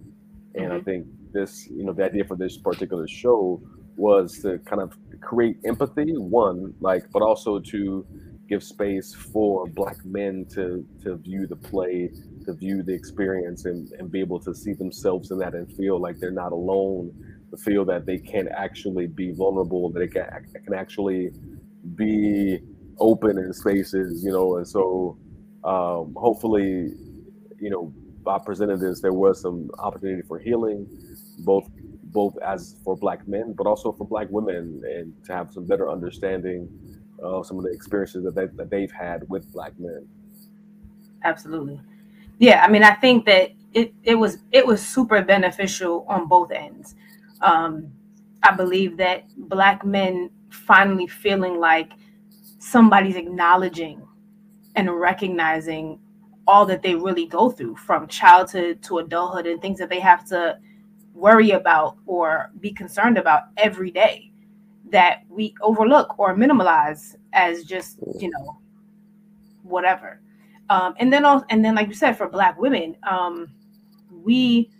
And 0.54 0.66
mm-hmm. 0.66 0.76
I 0.76 0.80
think 0.80 1.06
this, 1.32 1.68
you 1.70 1.85
know, 1.85 1.92
the 1.92 2.04
idea 2.04 2.24
for 2.24 2.37
this 2.37 2.56
particular 2.56 3.06
show 3.09 3.62
was 3.96 4.38
to 4.42 4.59
kind 4.59 4.82
of 4.82 4.92
create 5.20 5.56
empathy, 5.64 6.12
one, 6.16 6.74
like, 6.80 7.04
but 7.12 7.22
also 7.22 7.59
to 7.59 8.06
give 8.48 8.62
space 8.62 9.12
for 9.14 9.66
black 9.66 10.04
men 10.04 10.46
to 10.48 10.87
to 11.02 11.16
view 11.16 11.46
the 11.46 11.56
play 11.56 12.09
to 12.44 12.52
view 12.54 12.82
the 12.82 12.92
experience 12.92 13.64
and, 13.64 13.90
and 13.98 14.11
be 14.11 14.20
able 14.20 14.38
to 14.38 14.54
see 14.54 14.72
themselves 14.72 15.32
in 15.32 15.38
that 15.38 15.54
and 15.54 15.72
feel 15.76 16.00
like 16.00 16.18
they're 16.18 16.30
not 16.30 16.52
alone 16.52 17.12
feel 17.56 17.84
that 17.84 18.06
they 18.06 18.18
can 18.18 18.48
actually 18.48 19.06
be 19.06 19.32
vulnerable 19.32 19.90
that 19.90 20.00
they 20.00 20.08
can, 20.08 20.24
can 20.64 20.74
actually 20.74 21.30
be 21.94 22.58
open 22.98 23.38
in 23.38 23.52
spaces 23.52 24.24
you 24.24 24.30
know 24.30 24.56
and 24.56 24.66
so 24.66 25.16
um, 25.64 26.14
hopefully 26.16 26.92
you 27.60 27.70
know 27.70 27.92
by 28.22 28.38
presenting 28.38 28.78
this 28.78 29.00
there 29.00 29.12
was 29.12 29.40
some 29.40 29.70
opportunity 29.78 30.22
for 30.26 30.38
healing 30.38 30.86
both 31.40 31.68
both 32.04 32.36
as 32.38 32.76
for 32.84 32.96
black 32.96 33.26
men 33.28 33.52
but 33.56 33.66
also 33.66 33.92
for 33.92 34.06
black 34.06 34.26
women 34.30 34.82
and 34.84 35.12
to 35.24 35.32
have 35.32 35.52
some 35.52 35.66
better 35.66 35.90
understanding 35.90 36.68
of 37.18 37.46
some 37.46 37.56
of 37.56 37.64
the 37.64 37.70
experiences 37.70 38.24
that, 38.24 38.34
they, 38.34 38.46
that 38.56 38.68
they've 38.70 38.92
had 38.92 39.26
with 39.30 39.50
black 39.52 39.72
men. 39.78 40.06
Absolutely. 41.24 41.80
Yeah 42.38 42.64
i 42.64 42.68
mean 42.68 42.82
i 42.82 42.94
think 42.94 43.24
that 43.26 43.52
it, 43.76 43.92
it 44.04 44.14
was 44.14 44.38
it 44.52 44.66
was 44.66 44.84
super 44.84 45.22
beneficial 45.22 46.04
on 46.08 46.26
both 46.28 46.50
ends 46.50 46.94
um, 47.42 47.90
i 48.42 48.55
believe 48.55 48.96
that 48.96 49.25
black 49.37 49.85
men 49.85 50.31
finally 50.51 51.07
feeling 51.07 51.59
like 51.59 51.92
somebody's 52.59 53.16
acknowledging 53.16 54.03
and 54.75 54.90
recognizing 54.90 55.99
all 56.46 56.64
that 56.66 56.83
they 56.83 56.94
really 56.94 57.27
go 57.27 57.51
through 57.51 57.77
from 57.77 58.07
childhood 58.07 58.83
to 58.83 58.99
adulthood 58.99 59.46
and 59.46 59.61
things 59.61 59.79
that 59.79 59.88
they 59.88 60.01
have 60.01 60.25
to 60.25 60.59
worry 61.14 61.53
about 61.53 61.96
or 62.07 62.51
be 62.61 62.72
concerned 62.72 63.18
about 63.18 63.44
every 63.57 63.90
day 63.90 64.31
that 64.90 65.22
we 65.29 65.55
overlook 65.62 66.18
or 66.18 66.35
minimalize 66.37 67.16
as 67.33 67.64
just 67.64 67.99
you 68.20 68.31
know 68.31 68.59
whatever. 69.62 70.20
Um, 70.68 70.94
and 70.99 71.12
then 71.12 71.25
also, 71.25 71.46
and 71.51 71.64
then 71.64 71.75
like 71.75 71.88
you 71.88 71.94
said 71.94 72.16
for 72.16 72.29
black 72.29 72.59
women 72.59 72.96
um, 73.09 73.49
we 74.11 74.70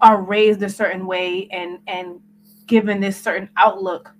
are 0.00 0.22
raised 0.22 0.62
a 0.62 0.68
certain 0.68 1.06
way 1.06 1.48
and 1.50 1.78
and 1.86 2.20
given 2.66 3.00
this 3.00 3.16
certain 3.20 3.48
outlook 3.56 4.14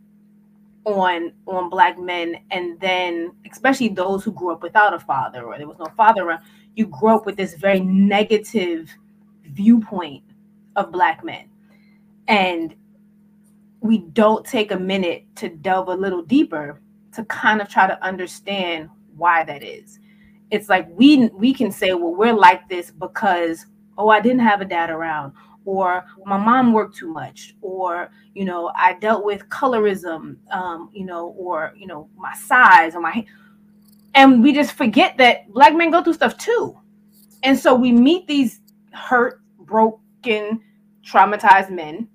on 0.85 1.33
on 1.47 1.69
black 1.69 1.99
men. 1.99 2.37
And 2.51 2.79
then 2.81 3.33
especially 3.51 3.89
those 3.89 4.25
who 4.25 4.33
grew 4.33 4.53
up 4.53 4.63
without 4.63 4.95
a 4.95 4.99
father 4.99 5.45
or 5.45 5.59
there 5.59 5.69
was 5.69 5.79
no 5.79 5.91
father 5.97 6.23
around 6.25 6.43
you 6.75 6.87
grow 6.87 7.17
up 7.17 7.27
with 7.27 7.37
this 7.37 7.55
very 7.55 7.81
negative 7.81 8.91
viewpoint 9.45 10.23
of 10.77 10.93
black 10.93 11.25
men. 11.25 11.49
And 12.29 12.75
we 13.81 13.99
don't 13.99 14.45
take 14.45 14.73
a 14.73 14.79
minute 14.79 15.25
to 15.37 15.49
delve 15.49 15.89
a 15.89 15.95
little 15.95 16.23
deeper 16.23 16.81
to 17.13 17.25
kind 17.25 17.61
of 17.61 17.69
try 17.69 17.87
to 17.87 18.05
understand 18.05 18.91
why 19.17 19.45
that 19.45 19.63
is. 19.63 19.99
It's 20.51 20.69
like 20.69 20.87
we 20.91 21.29
we 21.29 21.53
can 21.53 21.73
say 21.73 21.93
well 21.95 22.15
we're 22.15 22.33
like 22.33 22.69
this 22.69 22.91
because 22.91 23.67
oh 23.99 24.09
i 24.09 24.21
didn't 24.21 24.41
have 24.41 24.61
a 24.61 24.65
dad 24.65 24.91
around 24.91 25.33
or 25.67 26.05
my 26.25 26.39
mom 26.39 26.73
worked 26.73 26.97
too 26.97 27.13
much 27.13 27.55
or 27.61 28.11
you 28.35 28.45
know 28.45 28.73
i 28.75 28.95
dealt 28.95 29.25
with 29.25 29.47
colorism 29.51 30.37
um, 30.51 30.89
you 30.95 31.05
know 31.05 31.35
or 31.39 31.75
you 31.77 31.87
know 31.87 32.09
my 32.17 32.35
size 32.35 32.95
or 32.95 33.01
my 33.01 33.25
and 34.15 34.43
we 34.43 34.53
just 34.53 34.73
forget 34.73 35.19
that 35.19 35.47
black 35.53 35.75
men 35.75 35.91
go 35.91 36.03
through 36.03 36.15
stuff 36.15 36.39
too 36.39 36.75
and 37.43 37.59
so 37.59 37.75
we 37.75 37.93
meet 37.93 38.27
these 38.27 38.61
hurt 38.93 39.43
broken 39.61 40.61
traumatized 41.05 41.71
men 41.71 42.09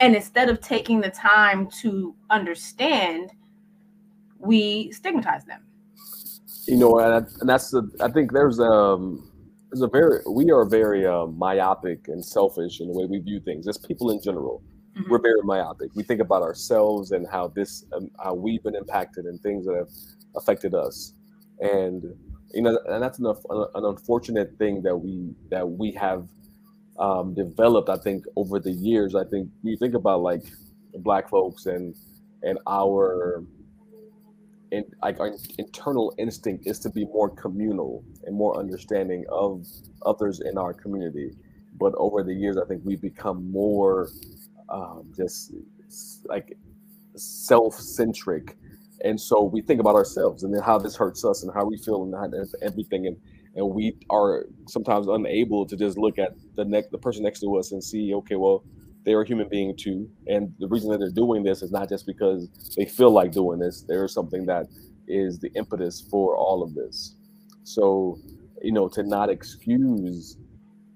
and 0.00 0.16
instead 0.16 0.48
of 0.48 0.60
taking 0.60 1.00
the 1.00 1.10
time 1.10 1.68
to 1.70 2.14
understand 2.30 3.30
we 4.38 4.90
stigmatize 4.90 5.44
them 5.44 5.62
you 6.66 6.76
know, 6.76 6.98
and, 6.98 7.26
that's 7.42 7.70
the. 7.70 7.88
I 8.00 8.08
think 8.08 8.32
there's 8.32 8.60
um 8.60 9.29
there's 9.70 9.82
a 9.82 9.88
very 9.88 10.20
we 10.28 10.50
are 10.50 10.64
very 10.64 11.06
uh, 11.06 11.26
myopic 11.26 12.08
and 12.08 12.24
selfish 12.24 12.80
in 12.80 12.88
the 12.88 12.98
way 12.98 13.06
we 13.06 13.18
view 13.18 13.40
things 13.40 13.68
as 13.68 13.78
people 13.78 14.10
in 14.10 14.20
general. 14.20 14.62
mm-hmm. 14.96 15.10
we're 15.10 15.20
very 15.20 15.42
myopic. 15.42 15.90
We 15.94 16.02
think 16.02 16.20
about 16.20 16.42
ourselves 16.42 17.12
and 17.12 17.26
how 17.30 17.48
this, 17.48 17.84
um, 17.92 18.10
how 18.22 18.34
we've 18.34 18.62
been 18.62 18.74
impacted 18.74 19.26
and 19.26 19.40
things 19.40 19.66
that 19.66 19.76
have 19.76 19.90
affected 20.36 20.74
us, 20.74 21.14
and 21.60 22.04
you 22.52 22.62
know, 22.62 22.78
and 22.88 23.02
that's 23.02 23.18
an, 23.20 23.26
an 23.26 23.84
unfortunate 23.84 24.56
thing 24.58 24.82
that 24.82 24.96
we 24.96 25.34
that 25.50 25.68
we 25.68 25.92
have 25.92 26.26
um, 26.98 27.34
developed. 27.34 27.88
I 27.88 27.96
think 27.96 28.24
over 28.36 28.58
the 28.58 28.72
years, 28.72 29.14
I 29.14 29.24
think 29.24 29.48
you 29.62 29.76
think 29.76 29.94
about 29.94 30.22
like 30.22 30.42
black 30.98 31.28
folks 31.28 31.66
and 31.66 31.94
and 32.42 32.58
our 32.66 33.44
and 34.72 34.84
like 35.02 35.20
our 35.20 35.32
internal 35.58 36.14
instinct 36.18 36.66
is 36.66 36.78
to 36.80 36.90
be 36.90 37.04
more 37.06 37.28
communal 37.28 38.04
and 38.24 38.36
more 38.36 38.58
understanding 38.58 39.24
of 39.30 39.66
others 40.06 40.40
in 40.40 40.56
our 40.58 40.72
community. 40.72 41.32
But 41.78 41.94
over 41.96 42.22
the 42.22 42.34
years, 42.34 42.56
I 42.56 42.66
think 42.66 42.82
we've 42.84 43.00
become 43.00 43.50
more 43.50 44.08
um, 44.68 45.12
just 45.16 45.54
like 46.24 46.56
self-centric, 47.16 48.56
and 49.02 49.20
so 49.20 49.42
we 49.42 49.60
think 49.62 49.80
about 49.80 49.94
ourselves 49.94 50.42
and 50.44 50.54
then 50.54 50.62
how 50.62 50.78
this 50.78 50.94
hurts 50.94 51.24
us 51.24 51.42
and 51.42 51.52
how 51.54 51.64
we 51.64 51.76
feel 51.78 52.02
and 52.04 52.14
how, 52.14 52.30
everything, 52.62 53.06
and 53.06 53.16
and 53.56 53.68
we 53.68 53.96
are 54.10 54.46
sometimes 54.68 55.08
unable 55.08 55.66
to 55.66 55.76
just 55.76 55.98
look 55.98 56.18
at 56.18 56.34
the 56.54 56.64
next 56.64 56.90
the 56.92 56.98
person 56.98 57.22
next 57.22 57.40
to 57.40 57.56
us 57.56 57.72
and 57.72 57.82
see, 57.82 58.14
okay, 58.14 58.36
well, 58.36 58.62
they're 59.04 59.20
a 59.20 59.26
human 59.26 59.48
being 59.48 59.76
too. 59.76 60.08
And 60.26 60.52
the 60.58 60.68
reason 60.68 60.90
that 60.90 60.98
they're 60.98 61.10
doing 61.10 61.42
this 61.42 61.62
is 61.62 61.70
not 61.70 61.88
just 61.88 62.06
because 62.06 62.48
they 62.76 62.84
feel 62.84 63.10
like 63.10 63.32
doing 63.32 63.58
this. 63.58 63.82
There's 63.82 64.12
something 64.12 64.46
that 64.46 64.66
is 65.08 65.38
the 65.38 65.50
impetus 65.54 66.00
for 66.10 66.36
all 66.36 66.62
of 66.62 66.74
this. 66.74 67.16
So, 67.64 68.18
you 68.62 68.72
know, 68.72 68.88
to 68.88 69.02
not 69.02 69.30
excuse 69.30 70.36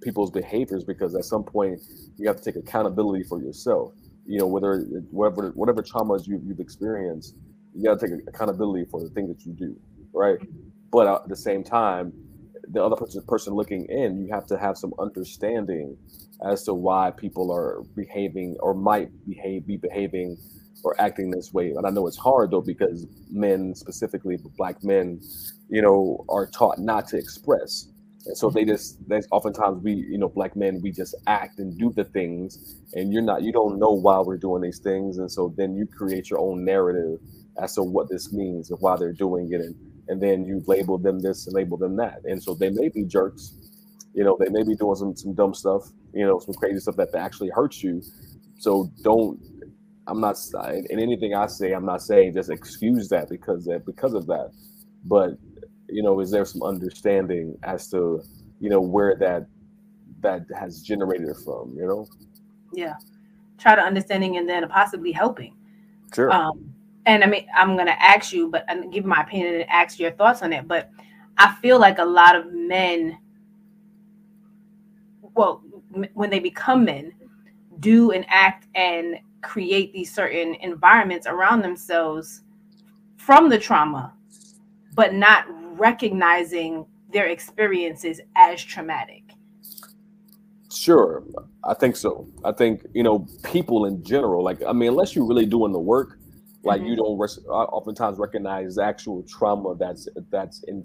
people's 0.03 0.31
behaviors 0.31 0.85
because 0.85 1.15
at 1.15 1.25
some 1.25 1.43
point 1.43 1.81
you 2.19 2.29
have 2.29 2.37
to 2.37 2.45
take 2.45 2.57
accountability 2.57 3.25
for 3.25 3.41
yourself. 3.41 3.93
You 4.27 4.39
know, 4.39 4.47
whether 4.47 4.81
whatever 5.11 5.51
whatever 5.51 5.83
traumas 5.83 6.27
you, 6.27 6.41
you've 6.45 6.61
experienced, 6.61 7.35
you 7.75 7.85
got 7.85 7.99
to 7.99 8.09
take 8.09 8.29
accountability 8.29 8.87
for 8.91 9.03
the 9.03 9.09
thing 9.11 9.29
that 9.29 9.45
you 9.45 9.53
do, 9.53 9.77
right? 10.13 10.39
But 10.91 11.07
at 11.07 11.29
the 11.29 11.37
same 11.37 11.65
time, 11.65 12.13
the 12.69 12.83
other 12.83 12.97
person, 12.97 13.23
person 13.27 13.55
looking 13.55 13.85
in, 13.87 14.25
you 14.25 14.33
have 14.33 14.47
to 14.47 14.59
have 14.59 14.79
some 14.79 14.95
understanding 14.99 15.97
as 16.43 16.65
to 16.65 16.75
why 16.75 17.11
people 17.17 17.53
are 17.53 17.83
behaving 17.97 18.57
or 18.61 18.75
might 18.75 19.11
behave 19.27 19.67
be 19.67 19.77
behaving 19.77 20.37
or 20.83 21.01
acting 21.01 21.31
this 21.31 21.53
way. 21.53 21.71
And 21.71 21.87
I 21.87 21.91
know 21.91 22.07
it's 22.07 22.19
hard 22.19 22.51
though 22.51 22.61
because 22.61 23.07
men, 23.31 23.75
specifically 23.75 24.39
black 24.57 24.85
men, 24.85 25.21
you 25.69 25.83
know, 25.83 26.25
are 26.29 26.47
taught 26.47 26.79
not 26.79 27.09
to 27.09 27.17
express. 27.17 27.89
And 28.27 28.37
so 28.37 28.51
they 28.51 28.65
just 28.65 28.99
oftentimes 29.31 29.83
we, 29.83 29.93
you 29.95 30.19
know, 30.19 30.29
black 30.29 30.57
men, 30.57 30.81
we 30.83 30.91
just 30.91 31.15
act 31.27 31.59
and 31.59 31.79
do 31.79 31.93
the 31.93 32.05
things 32.05 32.77
and 32.95 33.13
you're 33.13 33.23
not 33.23 33.43
you 33.43 33.53
don't 33.53 33.79
know 33.79 33.91
why 33.91 34.21
we're 34.21 34.37
doing 34.37 34.63
these 34.63 34.79
things. 34.79 35.19
And 35.19 35.31
so 35.31 35.55
then 35.57 35.75
you 35.75 35.87
create 35.87 36.31
your 36.31 36.41
own 36.41 36.65
narrative 36.65 37.19
as 37.63 37.75
to 37.77 37.83
what 37.83 38.09
this 38.11 38.33
means 38.33 38.71
and 38.71 38.81
why 38.81 38.97
they're 38.97 39.13
doing 39.13 39.53
it 39.53 39.61
and 39.61 39.75
and 40.09 40.23
then 40.23 40.45
you 40.45 40.63
label 40.67 40.99
them 40.99 41.19
this 41.19 41.47
and 41.47 41.55
label 41.55 41.77
them 41.79 41.97
that. 41.97 42.21
And 42.25 42.43
so 42.43 42.55
they 42.55 42.71
may 42.71 42.89
be 42.89 43.05
jerks, 43.05 43.55
you 44.15 44.25
know, 44.25 44.37
they 44.39 44.51
may 44.51 44.63
be 44.63 44.75
doing 44.75 44.97
some 44.97 45.17
some 45.17 45.35
dumb 45.35 45.55
stuff, 45.55 45.91
you 46.15 46.27
know, 46.27 46.39
some 46.39 46.55
crazy 46.55 46.81
stuff 46.81 46.97
that 46.97 47.15
actually 47.15 47.51
hurts 47.51 47.83
you. 47.83 48.03
So 48.59 48.91
don't. 49.03 49.41
I'm 50.07 50.21
not 50.21 50.37
in 50.91 51.01
anything 51.01 51.35
I 51.35 51.47
say. 51.47 51.73
I'm 51.73 51.87
not 51.87 52.03
saying 52.03 52.35
just 52.35 52.51
excuse 52.51 53.09
that 53.09 53.29
because 53.29 53.65
that 53.65 53.87
because 53.87 54.15
of 54.15 54.27
that. 54.27 54.51
But 55.05 55.39
you 55.89 56.03
know, 56.03 56.21
is 56.21 56.31
there 56.31 56.45
some 56.45 56.63
understanding 56.63 57.59
as 57.63 57.89
to 57.91 58.23
you 58.61 58.71
know 58.71 58.81
where 58.81 59.17
that 59.17 59.47
that 60.21 60.47
has 60.59 60.83
generated 60.83 61.37
from? 61.45 61.75
You 61.77 61.87
know. 61.87 62.07
Yeah, 62.73 62.95
try 63.59 63.75
to 63.75 63.83
understanding 63.83 64.37
and 64.37 64.49
then 64.49 64.69
possibly 64.69 65.13
helping. 65.13 65.57
Sure. 66.15 66.31
Um, 66.31 66.75
and 67.07 67.23
I 67.23 67.27
mean, 67.27 67.47
I'm 67.55 67.77
to 67.87 68.03
ask 68.03 68.33
you, 68.33 68.49
but 68.51 68.65
I'm 68.69 68.91
give 68.91 69.05
my 69.05 69.23
opinion 69.23 69.55
and 69.55 69.71
ask 69.71 69.99
your 69.99 70.13
thoughts 70.13 70.43
on 70.43 70.53
it. 70.53 70.67
But 70.67 70.91
I 71.37 71.55
feel 71.57 71.79
like 71.79 71.99
a 71.99 72.05
lot 72.05 72.37
of 72.37 72.53
men, 72.53 73.19
well, 75.35 75.63
when 76.15 76.31
they 76.31 76.39
become 76.39 76.85
men, 76.85 77.13
do 77.81 78.13
and 78.13 78.25
act 78.29 78.67
and 78.75 79.17
create 79.43 79.93
these 79.93 80.13
certain 80.13 80.55
environments 80.57 81.27
around 81.27 81.63
themselves 81.63 82.43
from 83.17 83.49
the 83.49 83.59
trauma, 83.59 84.13
but 84.95 85.15
not 85.15 85.47
recognizing 85.79 86.87
their 87.13 87.27
experiences 87.27 88.21
as 88.37 88.63
traumatic. 88.63 89.23
Sure, 90.71 91.23
I 91.63 91.75
think 91.75 91.97
so. 91.97 92.29
I 92.45 92.53
think 92.53 92.85
you 92.93 93.03
know 93.03 93.27
people 93.45 93.87
in 93.87 94.03
general. 94.03 94.43
Like, 94.43 94.63
I 94.63 94.73
mean, 94.73 94.89
unless 94.89 95.15
you're 95.15 95.27
really 95.27 95.47
doing 95.47 95.73
the 95.73 95.79
work, 95.79 96.19
like 96.65 96.81
mm-hmm. 96.81 96.91
you 96.91 96.97
don't 96.97 97.19
res- 97.19 97.41
oftentimes 97.49 98.19
recognize 98.19 98.77
actual 98.79 99.23
trauma 99.23 99.77
that's 99.77 100.09
that's 100.31 100.65
in 100.65 100.85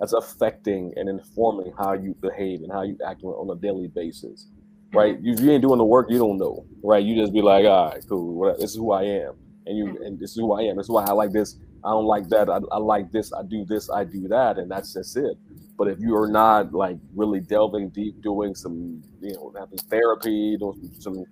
that's 0.00 0.12
affecting 0.12 0.92
and 0.96 1.08
informing 1.08 1.72
how 1.78 1.92
you 1.92 2.14
behave 2.20 2.62
and 2.62 2.72
how 2.72 2.82
you 2.82 2.96
act 3.06 3.22
on 3.22 3.50
a 3.50 3.60
daily 3.60 3.88
basis 3.88 4.48
right 4.92 5.16
mm-hmm. 5.16 5.26
you, 5.26 5.46
you 5.46 5.52
ain't 5.52 5.62
doing 5.62 5.78
the 5.78 5.84
work 5.84 6.06
you 6.10 6.18
don't 6.18 6.38
know 6.38 6.64
right 6.82 7.04
you 7.04 7.14
just 7.14 7.32
be 7.32 7.42
like 7.42 7.64
all 7.64 7.90
right 7.90 8.04
cool 8.08 8.34
whatever. 8.34 8.58
this 8.58 8.70
is 8.70 8.76
who 8.76 8.92
i 8.92 9.02
am 9.02 9.34
and 9.66 9.76
you 9.76 9.84
mm-hmm. 9.86 10.02
and 10.04 10.18
this 10.18 10.30
is 10.30 10.36
who 10.36 10.52
i 10.52 10.62
am 10.62 10.76
this 10.76 10.86
is 10.86 10.90
why 10.90 11.04
i 11.04 11.12
like 11.12 11.32
this 11.32 11.56
i 11.84 11.90
don't 11.90 12.06
like 12.06 12.28
that 12.28 12.48
I, 12.48 12.58
I 12.72 12.78
like 12.78 13.10
this 13.12 13.32
i 13.32 13.42
do 13.42 13.64
this 13.64 13.90
i 13.90 14.04
do 14.04 14.28
that 14.28 14.58
and 14.58 14.70
that's 14.70 14.94
just 14.94 15.16
it 15.16 15.36
but 15.76 15.88
if 15.88 15.98
you 16.00 16.16
are 16.16 16.28
not 16.28 16.72
like 16.72 16.98
really 17.14 17.40
delving 17.40 17.90
deep 17.90 18.20
doing 18.22 18.54
some 18.54 19.02
you 19.20 19.34
know 19.34 19.52
having 19.58 19.78
therapy 19.78 20.56
doing 20.56 20.90
some 20.98 21.24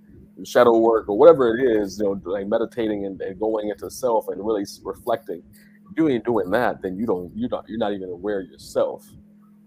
shadow 0.44 0.76
work 0.76 1.08
or 1.08 1.16
whatever 1.16 1.56
it 1.56 1.80
is, 1.80 1.98
you 1.98 2.04
know, 2.04 2.20
like 2.24 2.46
meditating 2.46 3.06
and, 3.06 3.20
and 3.20 3.38
going 3.38 3.70
into 3.70 3.90
self 3.90 4.28
and 4.28 4.44
really 4.44 4.64
reflecting. 4.82 5.42
You 5.96 6.08
ain't 6.08 6.24
doing 6.24 6.50
that, 6.50 6.82
then 6.82 6.96
you 6.96 7.06
don't 7.06 7.30
you're 7.34 7.48
not 7.48 7.64
you're 7.68 7.78
not 7.78 7.92
even 7.92 8.10
aware 8.10 8.40
yourself, 8.40 9.06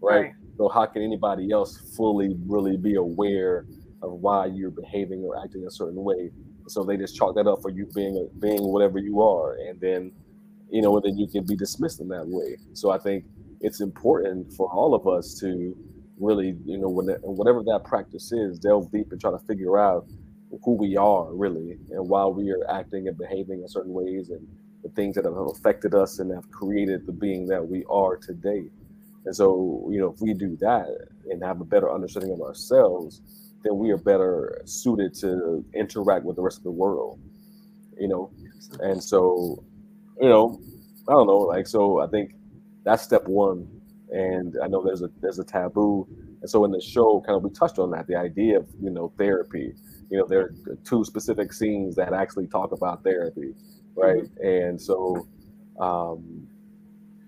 right? 0.01 0.21
right? 0.21 0.33
So 0.57 0.69
how 0.69 0.85
can 0.85 1.01
anybody 1.01 1.51
else 1.51 1.95
fully 1.95 2.35
really 2.45 2.77
be 2.77 2.95
aware 2.95 3.65
of 4.01 4.11
why 4.11 4.47
you're 4.47 4.71
behaving 4.71 5.23
or 5.23 5.41
acting 5.41 5.65
a 5.65 5.71
certain 5.71 6.03
way? 6.03 6.31
So 6.67 6.83
they 6.83 6.97
just 6.97 7.15
chalk 7.15 7.35
that 7.35 7.47
up 7.47 7.61
for 7.61 7.69
you 7.69 7.87
being 7.95 8.15
a, 8.17 8.39
being 8.39 8.61
whatever 8.63 8.99
you 8.99 9.21
are, 9.21 9.55
and 9.55 9.79
then 9.79 10.11
you 10.69 10.81
know, 10.81 10.95
and 10.95 11.03
then 11.03 11.17
you 11.17 11.27
can 11.27 11.45
be 11.45 11.55
dismissed 11.55 11.99
in 11.99 12.07
that 12.09 12.27
way. 12.27 12.57
So 12.73 12.91
I 12.91 12.99
think 12.99 13.25
it's 13.61 13.81
important 13.81 14.53
for 14.53 14.69
all 14.71 14.93
of 14.93 15.07
us 15.07 15.39
to 15.39 15.75
really, 16.19 16.55
you 16.65 16.77
know, 16.77 16.89
when 16.89 17.07
whatever 17.21 17.63
that 17.63 17.83
practice 17.85 18.31
is, 18.31 18.59
delve 18.59 18.91
deep 18.91 19.11
and 19.11 19.19
try 19.19 19.31
to 19.31 19.39
figure 19.39 19.79
out 19.79 20.05
who 20.63 20.73
we 20.73 20.97
are 20.97 21.33
really 21.33 21.77
and 21.91 22.09
why 22.09 22.25
we 22.25 22.51
are 22.51 22.69
acting 22.69 23.07
and 23.07 23.17
behaving 23.17 23.61
in 23.61 23.67
certain 23.67 23.93
ways 23.93 24.29
and 24.29 24.47
the 24.83 24.89
things 24.89 25.15
that 25.15 25.25
have 25.25 25.35
affected 25.35 25.93
us 25.93 26.19
and 26.19 26.31
have 26.31 26.49
created 26.51 27.05
the 27.05 27.11
being 27.11 27.47
that 27.47 27.67
we 27.67 27.83
are 27.89 28.17
today. 28.17 28.65
And 29.25 29.35
so, 29.35 29.87
you 29.91 29.99
know, 29.99 30.11
if 30.13 30.21
we 30.21 30.33
do 30.33 30.55
that 30.57 30.87
and 31.29 31.43
have 31.43 31.61
a 31.61 31.65
better 31.65 31.91
understanding 31.91 32.31
of 32.31 32.41
ourselves, 32.41 33.21
then 33.63 33.77
we 33.77 33.91
are 33.91 33.97
better 33.97 34.61
suited 34.65 35.13
to 35.15 35.63
interact 35.73 36.23
with 36.23 36.37
the 36.37 36.41
rest 36.41 36.57
of 36.57 36.63
the 36.63 36.71
world, 36.71 37.19
you 37.99 38.07
know? 38.07 38.31
And 38.79 39.03
so, 39.03 39.63
you 40.21 40.29
know, 40.29 40.61
I 41.07 41.11
don't 41.11 41.27
know, 41.27 41.39
like, 41.39 41.67
so 41.67 41.99
I 41.99 42.07
think 42.07 42.33
that's 42.85 43.03
step 43.03 43.27
one. 43.27 43.67
And 44.11 44.55
I 44.63 44.67
know 44.67 44.83
there's 44.83 45.01
a, 45.01 45.09
there's 45.21 45.39
a 45.39 45.43
taboo. 45.43 46.07
And 46.41 46.49
so 46.49 46.63
in 46.63 46.71
the 46.71 46.81
show, 46.81 47.21
kind 47.25 47.35
of, 47.35 47.43
we 47.43 47.49
touched 47.49 47.79
on 47.79 47.91
that, 47.91 48.07
the 48.07 48.15
idea 48.15 48.59
of, 48.59 48.67
you 48.81 48.89
know, 48.89 49.11
therapy 49.17 49.73
you 50.09 50.17
know, 50.17 50.25
there 50.25 50.41
are 50.41 50.77
two 50.83 51.05
specific 51.05 51.53
scenes 51.53 51.95
that 51.95 52.13
actually 52.13 52.47
talk 52.47 52.71
about 52.71 53.03
therapy, 53.03 53.53
right? 53.99 54.23
Mm-hmm. 54.23 54.47
And 54.47 54.81
so, 54.81 55.27
um, 55.79 56.47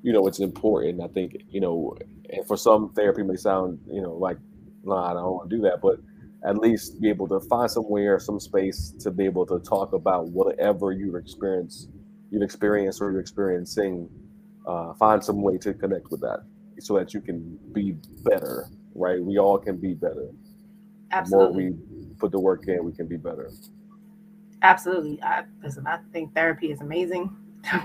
you 0.04 0.14
know, 0.14 0.28
it's 0.28 0.40
important. 0.40 1.02
I 1.02 1.08
think, 1.08 1.38
you 1.50 1.62
know, 1.62 1.96
and 2.30 2.46
for 2.48 2.58
some 2.58 2.94
therapy 2.94 3.24
may 3.24 3.36
sound, 3.36 3.80
you 3.88 4.02
know, 4.02 4.14
like, 4.14 4.38
no, 4.84 4.96
nah, 4.96 5.12
I 5.12 5.14
don't 5.14 5.32
want 5.34 5.50
to 5.50 5.56
do 5.56 5.62
that, 5.64 5.82
but 5.82 6.00
at 6.44 6.58
least 6.58 7.00
be 7.00 7.10
able 7.10 7.28
to 7.28 7.40
find 7.42 7.70
somewhere, 7.70 8.20
some 8.20 8.40
space 8.40 8.94
to 9.00 9.12
be 9.12 9.26
able 9.26 9.46
to 9.46 9.60
talk 9.60 9.94
about 9.94 10.30
whatever 10.30 10.92
you've 10.92 11.16
experienced, 11.16 11.90
you've 12.32 12.42
experienced 12.42 13.02
or 13.02 13.12
you're 13.12 13.22
experiencing. 13.22 14.10
Uh, 14.66 14.94
find 14.94 15.24
some 15.24 15.42
way 15.42 15.58
to 15.58 15.74
connect 15.74 16.12
with 16.12 16.22
that 16.22 16.44
so 16.80 16.98
that 16.98 17.14
you 17.14 17.22
can 17.22 17.58
be 17.74 17.94
better, 18.24 18.68
right? 18.96 19.22
We 19.22 19.38
all 19.38 19.58
can 19.58 19.78
be 19.78 19.94
better. 19.94 20.30
Absolutely. 21.12 21.66
The 21.66 21.70
more 21.70 21.80
we 21.98 22.16
put 22.20 22.32
the 22.32 22.40
work 22.40 22.68
in, 22.68 22.84
we 22.84 22.92
can 22.92 23.08
be 23.08 23.18
better. 23.18 23.52
Absolutely. 24.62 25.22
I 25.24 25.44
listen, 25.64 25.88
I 25.88 26.00
think 26.12 26.34
therapy 26.34 26.72
is 26.72 26.82
amazing. 26.82 27.36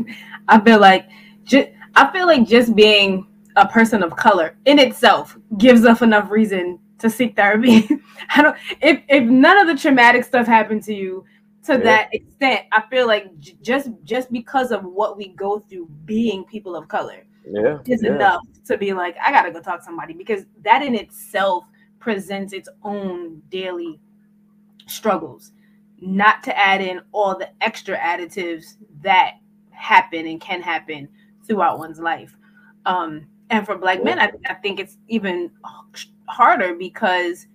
I 0.48 0.60
feel 0.60 0.80
like 0.80 1.08
just 1.44 1.68
I 1.94 2.10
feel 2.12 2.26
like 2.26 2.46
just 2.46 2.74
being 2.74 3.26
a 3.56 3.66
person 3.66 4.02
of 4.02 4.14
color 4.16 4.56
in 4.66 4.78
itself 4.78 5.36
gives 5.56 5.84
us 5.84 6.02
enough 6.02 6.30
reason 6.30 6.78
to 6.98 7.08
seek 7.08 7.36
therapy. 7.36 7.88
I 8.30 8.42
don't 8.42 8.56
if 8.80 9.02
if 9.08 9.24
none 9.24 9.58
of 9.58 9.66
the 9.66 9.80
traumatic 9.80 10.24
stuff 10.24 10.46
happened 10.46 10.82
to 10.84 10.94
you 10.94 11.24
to 11.64 11.72
yeah. 11.72 11.78
that 11.78 12.14
extent, 12.14 12.66
I 12.72 12.82
feel 12.90 13.06
like 13.06 13.38
j- 13.38 13.56
just 13.62 13.90
just 14.04 14.30
because 14.30 14.70
of 14.70 14.84
what 14.84 15.16
we 15.16 15.28
go 15.28 15.58
through 15.58 15.88
being 16.04 16.44
people 16.44 16.76
of 16.76 16.88
color 16.88 17.26
yeah, 17.48 17.78
is 17.86 18.02
yeah. 18.02 18.14
enough 18.14 18.42
to 18.66 18.78
be 18.78 18.92
like, 18.92 19.16
I 19.24 19.30
gotta 19.30 19.50
go 19.50 19.60
talk 19.60 19.80
to 19.80 19.84
somebody 19.84 20.14
because 20.14 20.44
that 20.62 20.82
in 20.82 20.94
itself 20.94 21.64
presents 21.98 22.52
its 22.52 22.68
own 22.84 23.42
daily 23.48 23.98
struggles 24.86 25.52
not 26.00 26.42
to 26.44 26.56
add 26.58 26.80
in 26.80 27.00
all 27.12 27.36
the 27.36 27.48
extra 27.60 27.96
additives 27.98 28.76
that 29.02 29.34
happen 29.70 30.26
and 30.26 30.40
can 30.40 30.62
happen 30.62 31.08
throughout 31.46 31.78
one's 31.78 31.98
life. 31.98 32.36
Um, 32.84 33.26
and 33.50 33.64
for 33.64 33.76
black 33.76 34.02
men, 34.02 34.18
I, 34.18 34.30
I 34.48 34.54
think 34.54 34.80
it's 34.80 34.98
even 35.08 35.50
harder 36.28 36.74
because 36.74 37.46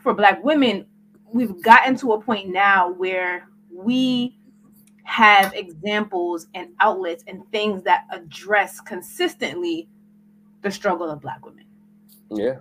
for 0.00 0.14
black 0.14 0.42
women, 0.42 0.86
we've 1.32 1.60
gotten 1.62 1.96
to 1.96 2.12
a 2.12 2.20
point 2.20 2.48
now 2.48 2.92
where 2.92 3.48
we 3.72 4.36
have 5.04 5.54
examples 5.54 6.48
and 6.54 6.70
outlets 6.80 7.24
and 7.26 7.42
things 7.50 7.82
that 7.84 8.04
address 8.10 8.80
consistently 8.80 9.88
the 10.62 10.70
struggle 10.70 11.08
of 11.08 11.20
black 11.20 11.44
women. 11.44 11.64
Yeah, 12.30 12.56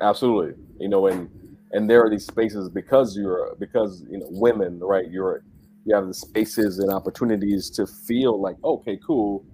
absolutely. 0.00 0.54
You 0.78 0.88
know, 0.88 1.06
and 1.08 1.28
and 1.72 1.88
there 1.88 2.04
are 2.04 2.10
these 2.10 2.26
spaces 2.26 2.68
because 2.68 3.16
you're 3.16 3.54
because 3.58 4.04
you 4.10 4.18
know 4.18 4.28
women, 4.30 4.78
right? 4.80 5.10
You're 5.10 5.44
you 5.84 5.94
have 5.94 6.06
the 6.06 6.14
spaces 6.14 6.78
and 6.78 6.92
opportunities 6.92 7.68
to 7.70 7.86
feel 7.86 8.40
like, 8.40 8.56
okay, 8.62 8.98
cool, 9.04 9.44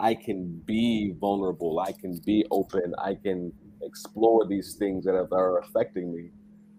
I 0.00 0.14
can 0.14 0.60
be 0.66 1.14
vulnerable, 1.18 1.80
I 1.80 1.92
can 1.92 2.20
be 2.26 2.44
open, 2.50 2.94
I 2.98 3.14
can 3.14 3.52
explore 3.82 4.46
these 4.46 4.74
things 4.78 5.04
that 5.04 5.14
are 5.14 5.58
affecting 5.60 6.14
me. 6.14 6.30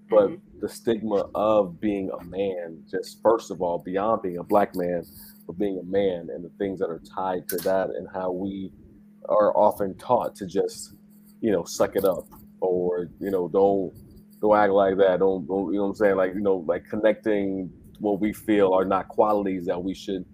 But 0.10 0.30
mm-hmm. 0.30 0.60
the 0.60 0.70
stigma 0.70 1.26
of 1.36 1.80
being 1.80 2.12
a 2.20 2.24
man, 2.26 2.84
just 2.90 3.22
first 3.22 3.52
of 3.52 3.62
all, 3.62 3.80
beyond 3.80 4.22
being 4.22 4.38
a 4.38 4.44
black 4.44 4.76
man, 4.76 5.04
but 5.48 5.58
being 5.58 5.80
a 5.80 5.84
man 5.84 6.30
and 6.34 6.44
the 6.44 6.52
things 6.58 6.80
that 6.80 6.90
are 6.90 7.02
tied 7.16 7.48
to 7.50 7.58
that 7.58 7.90
and 7.90 8.08
how 8.14 8.32
we 8.32 8.72
are 9.28 9.56
often 9.56 9.96
taught 9.98 10.36
to 10.36 10.46
just, 10.46 10.94
you 11.42 11.52
know, 11.52 11.64
suck 11.64 11.96
it 11.96 12.06
up 12.06 12.28
or, 12.60 13.10
you 13.20 13.30
know, 13.32 13.48
don't 13.48 13.94
don't 14.42 14.58
act 14.58 14.72
like 14.72 14.98
that. 14.98 15.20
Don't, 15.20 15.48
don't 15.48 15.72
you 15.72 15.78
know 15.78 15.84
what 15.84 15.90
I'm 15.90 15.96
saying? 15.96 16.16
Like, 16.16 16.34
you 16.34 16.42
know, 16.42 16.64
like 16.68 16.86
connecting 16.90 17.72
what 18.00 18.20
we 18.20 18.34
feel 18.34 18.74
are 18.74 18.86
not 18.86 19.08
qualities 19.08 19.66
that 19.66 19.82
we 19.82 19.94
should 19.94 20.26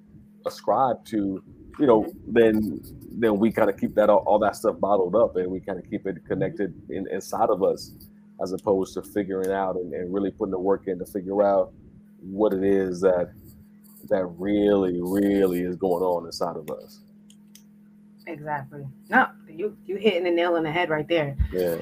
ascribe 0.45 1.03
to, 1.06 1.43
you 1.80 1.86
know, 1.88 2.12
then 2.28 2.82
then 3.18 3.39
we 3.39 3.51
kind 3.51 3.70
of 3.70 3.78
keep 3.80 3.95
that 3.95 4.10
all, 4.10 4.24
all, 4.26 4.39
that 4.39 4.56
stuff 4.56 4.78
bottled 4.80 5.16
up 5.16 5.38
and 5.38 5.49
we 5.49 5.60
kind 5.60 5.80
of 5.80 5.89
keep 5.89 6.06
it 6.06 6.18
connected 6.26 6.74
in, 6.89 7.08
inside 7.12 7.49
of 7.49 7.64
us 7.64 7.93
as 8.41 8.51
opposed 8.51 8.93
to 8.93 9.01
figuring 9.01 9.51
out 9.51 9.78
and, 9.78 9.93
and 9.93 10.14
really 10.14 10.30
putting 10.32 10.51
the 10.51 10.60
work 10.60 10.88
in 10.88 10.99
to 10.99 11.06
figure 11.06 11.41
out 11.41 11.72
what 12.20 12.53
it 12.53 12.64
is 12.64 12.99
that 13.01 13.32
that 14.10 14.26
really, 14.38 14.99
really 15.01 15.62
is 15.62 15.76
going 15.78 16.03
on 16.03 16.26
inside 16.26 16.58
of 16.58 16.70
us. 16.70 16.99
Exactly. 18.28 18.86
No, 19.10 19.28
you 19.47 19.78
you 19.86 19.97
hitting 19.97 20.24
the 20.24 20.32
nail 20.32 20.56
on 20.56 20.64
the 20.64 20.72
head 20.72 20.89
right 20.89 21.08
there. 21.08 21.36
Yeah. 21.51 21.78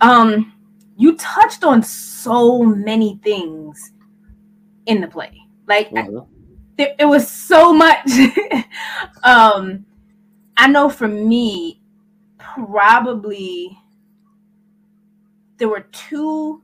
Um, 0.00 0.53
you 0.96 1.16
touched 1.16 1.64
on 1.64 1.82
so 1.82 2.62
many 2.62 3.18
things 3.22 3.92
in 4.86 5.00
the 5.00 5.08
play. 5.08 5.40
Like 5.66 5.90
mm-hmm. 5.90 6.30
there, 6.76 6.94
it 6.98 7.04
was 7.06 7.28
so 7.28 7.72
much. 7.72 8.10
um, 9.22 9.84
I 10.56 10.68
know 10.68 10.88
for 10.88 11.08
me, 11.08 11.80
probably 12.38 13.78
there 15.58 15.68
were 15.68 15.86
two 15.92 16.62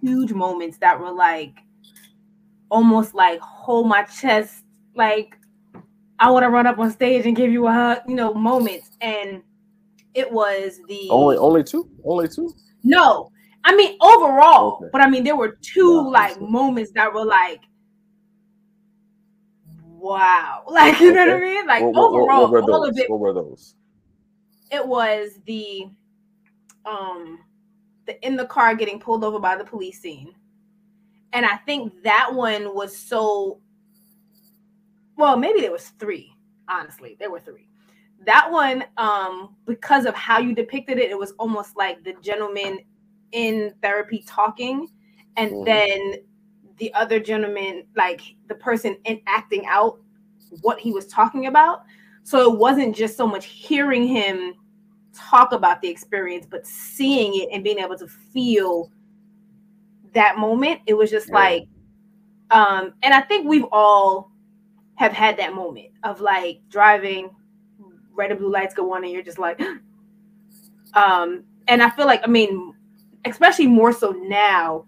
huge 0.00 0.32
moments 0.32 0.78
that 0.78 0.98
were 0.98 1.12
like 1.12 1.60
almost 2.70 3.14
like 3.14 3.40
hold 3.40 3.86
my 3.86 4.02
chest, 4.04 4.64
like 4.94 5.36
I 6.18 6.30
want 6.30 6.44
to 6.44 6.50
run 6.50 6.66
up 6.66 6.78
on 6.78 6.90
stage 6.90 7.26
and 7.26 7.36
give 7.36 7.52
you 7.52 7.66
a 7.66 7.72
hug, 7.72 7.98
you 8.08 8.14
know, 8.14 8.32
moments. 8.34 8.90
And 9.00 9.42
it 10.14 10.30
was 10.30 10.80
the 10.88 11.08
only 11.10 11.36
only 11.36 11.64
two, 11.64 11.90
only 12.04 12.28
two. 12.28 12.54
No, 12.82 13.30
I 13.64 13.74
mean 13.74 13.96
overall, 14.00 14.76
okay. 14.76 14.90
but 14.92 15.00
I 15.00 15.10
mean 15.10 15.24
there 15.24 15.36
were 15.36 15.58
two 15.60 16.02
yeah, 16.04 16.10
like 16.10 16.40
moments 16.40 16.92
that 16.92 17.12
were 17.12 17.24
like, 17.24 17.62
wow, 19.82 20.62
like 20.68 21.00
you 21.00 21.10
okay. 21.10 21.16
know 21.16 21.34
what 21.34 21.42
I 21.42 21.44
mean? 21.44 21.66
Like 21.66 21.82
what, 21.82 21.96
overall, 21.96 22.50
what, 22.50 22.62
what 22.62 22.72
all 22.72 22.84
of 22.84 22.96
it. 22.96 23.10
What 23.10 23.20
were 23.20 23.32
those? 23.32 23.74
It 24.70 24.86
was 24.86 25.40
the 25.46 25.86
um 26.86 27.40
the 28.06 28.24
in 28.24 28.36
the 28.36 28.46
car 28.46 28.74
getting 28.74 29.00
pulled 29.00 29.24
over 29.24 29.40
by 29.40 29.56
the 29.56 29.64
police 29.64 30.00
scene, 30.00 30.32
and 31.32 31.44
I 31.44 31.56
think 31.56 31.92
that 32.04 32.32
one 32.32 32.74
was 32.74 32.96
so. 32.96 33.60
Well, 35.16 35.36
maybe 35.36 35.60
there 35.60 35.72
was 35.72 35.88
three. 36.00 36.32
Honestly, 36.68 37.16
there 37.18 37.30
were 37.30 37.40
three 37.40 37.68
that 38.26 38.50
one 38.50 38.84
um 38.96 39.54
because 39.66 40.06
of 40.06 40.14
how 40.14 40.38
you 40.38 40.54
depicted 40.54 40.98
it 40.98 41.10
it 41.10 41.18
was 41.18 41.32
almost 41.32 41.76
like 41.76 42.02
the 42.04 42.14
gentleman 42.22 42.78
in 43.32 43.72
therapy 43.82 44.24
talking 44.26 44.88
and 45.36 45.50
mm-hmm. 45.50 45.64
then 45.64 46.14
the 46.78 46.92
other 46.94 47.20
gentleman 47.20 47.84
like 47.96 48.20
the 48.48 48.54
person 48.54 48.96
in 49.04 49.20
acting 49.26 49.64
out 49.66 49.98
what 50.62 50.78
he 50.78 50.92
was 50.92 51.06
talking 51.06 51.46
about 51.46 51.82
so 52.22 52.52
it 52.52 52.58
wasn't 52.58 52.94
just 52.94 53.16
so 53.16 53.26
much 53.26 53.46
hearing 53.46 54.06
him 54.06 54.54
talk 55.12 55.52
about 55.52 55.80
the 55.80 55.88
experience 55.88 56.46
but 56.48 56.66
seeing 56.66 57.32
it 57.34 57.48
and 57.52 57.62
being 57.62 57.78
able 57.78 57.96
to 57.96 58.08
feel 58.08 58.90
that 60.12 60.38
moment 60.38 60.80
it 60.86 60.94
was 60.94 61.10
just 61.10 61.28
yeah. 61.28 61.34
like 61.34 61.68
um 62.50 62.92
and 63.02 63.14
i 63.14 63.20
think 63.20 63.46
we've 63.46 63.66
all 63.72 64.30
have 64.96 65.12
had 65.12 65.36
that 65.36 65.54
moment 65.54 65.88
of 66.04 66.20
like 66.20 66.60
driving 66.68 67.30
red 68.14 68.30
and 68.30 68.40
blue 68.40 68.50
lights 68.50 68.74
go 68.74 68.92
on 68.94 69.04
and 69.04 69.12
you're 69.12 69.22
just 69.22 69.38
like 69.38 69.60
um 70.94 71.44
and 71.68 71.82
i 71.82 71.90
feel 71.90 72.06
like 72.06 72.20
i 72.24 72.26
mean 72.26 72.74
especially 73.24 73.66
more 73.66 73.92
so 73.92 74.10
now 74.10 74.84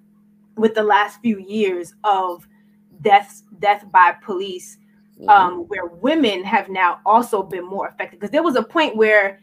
with 0.56 0.74
the 0.74 0.82
last 0.82 1.20
few 1.20 1.38
years 1.38 1.94
of 2.04 2.46
deaths 3.02 3.42
death 3.58 3.84
by 3.92 4.12
police 4.24 4.78
mm-hmm. 5.18 5.28
um 5.28 5.60
where 5.68 5.86
women 5.86 6.44
have 6.44 6.68
now 6.68 6.98
also 7.04 7.42
been 7.42 7.64
more 7.64 7.88
affected 7.88 8.18
because 8.18 8.30
there 8.30 8.42
was 8.42 8.56
a 8.56 8.62
point 8.62 8.96
where 8.96 9.40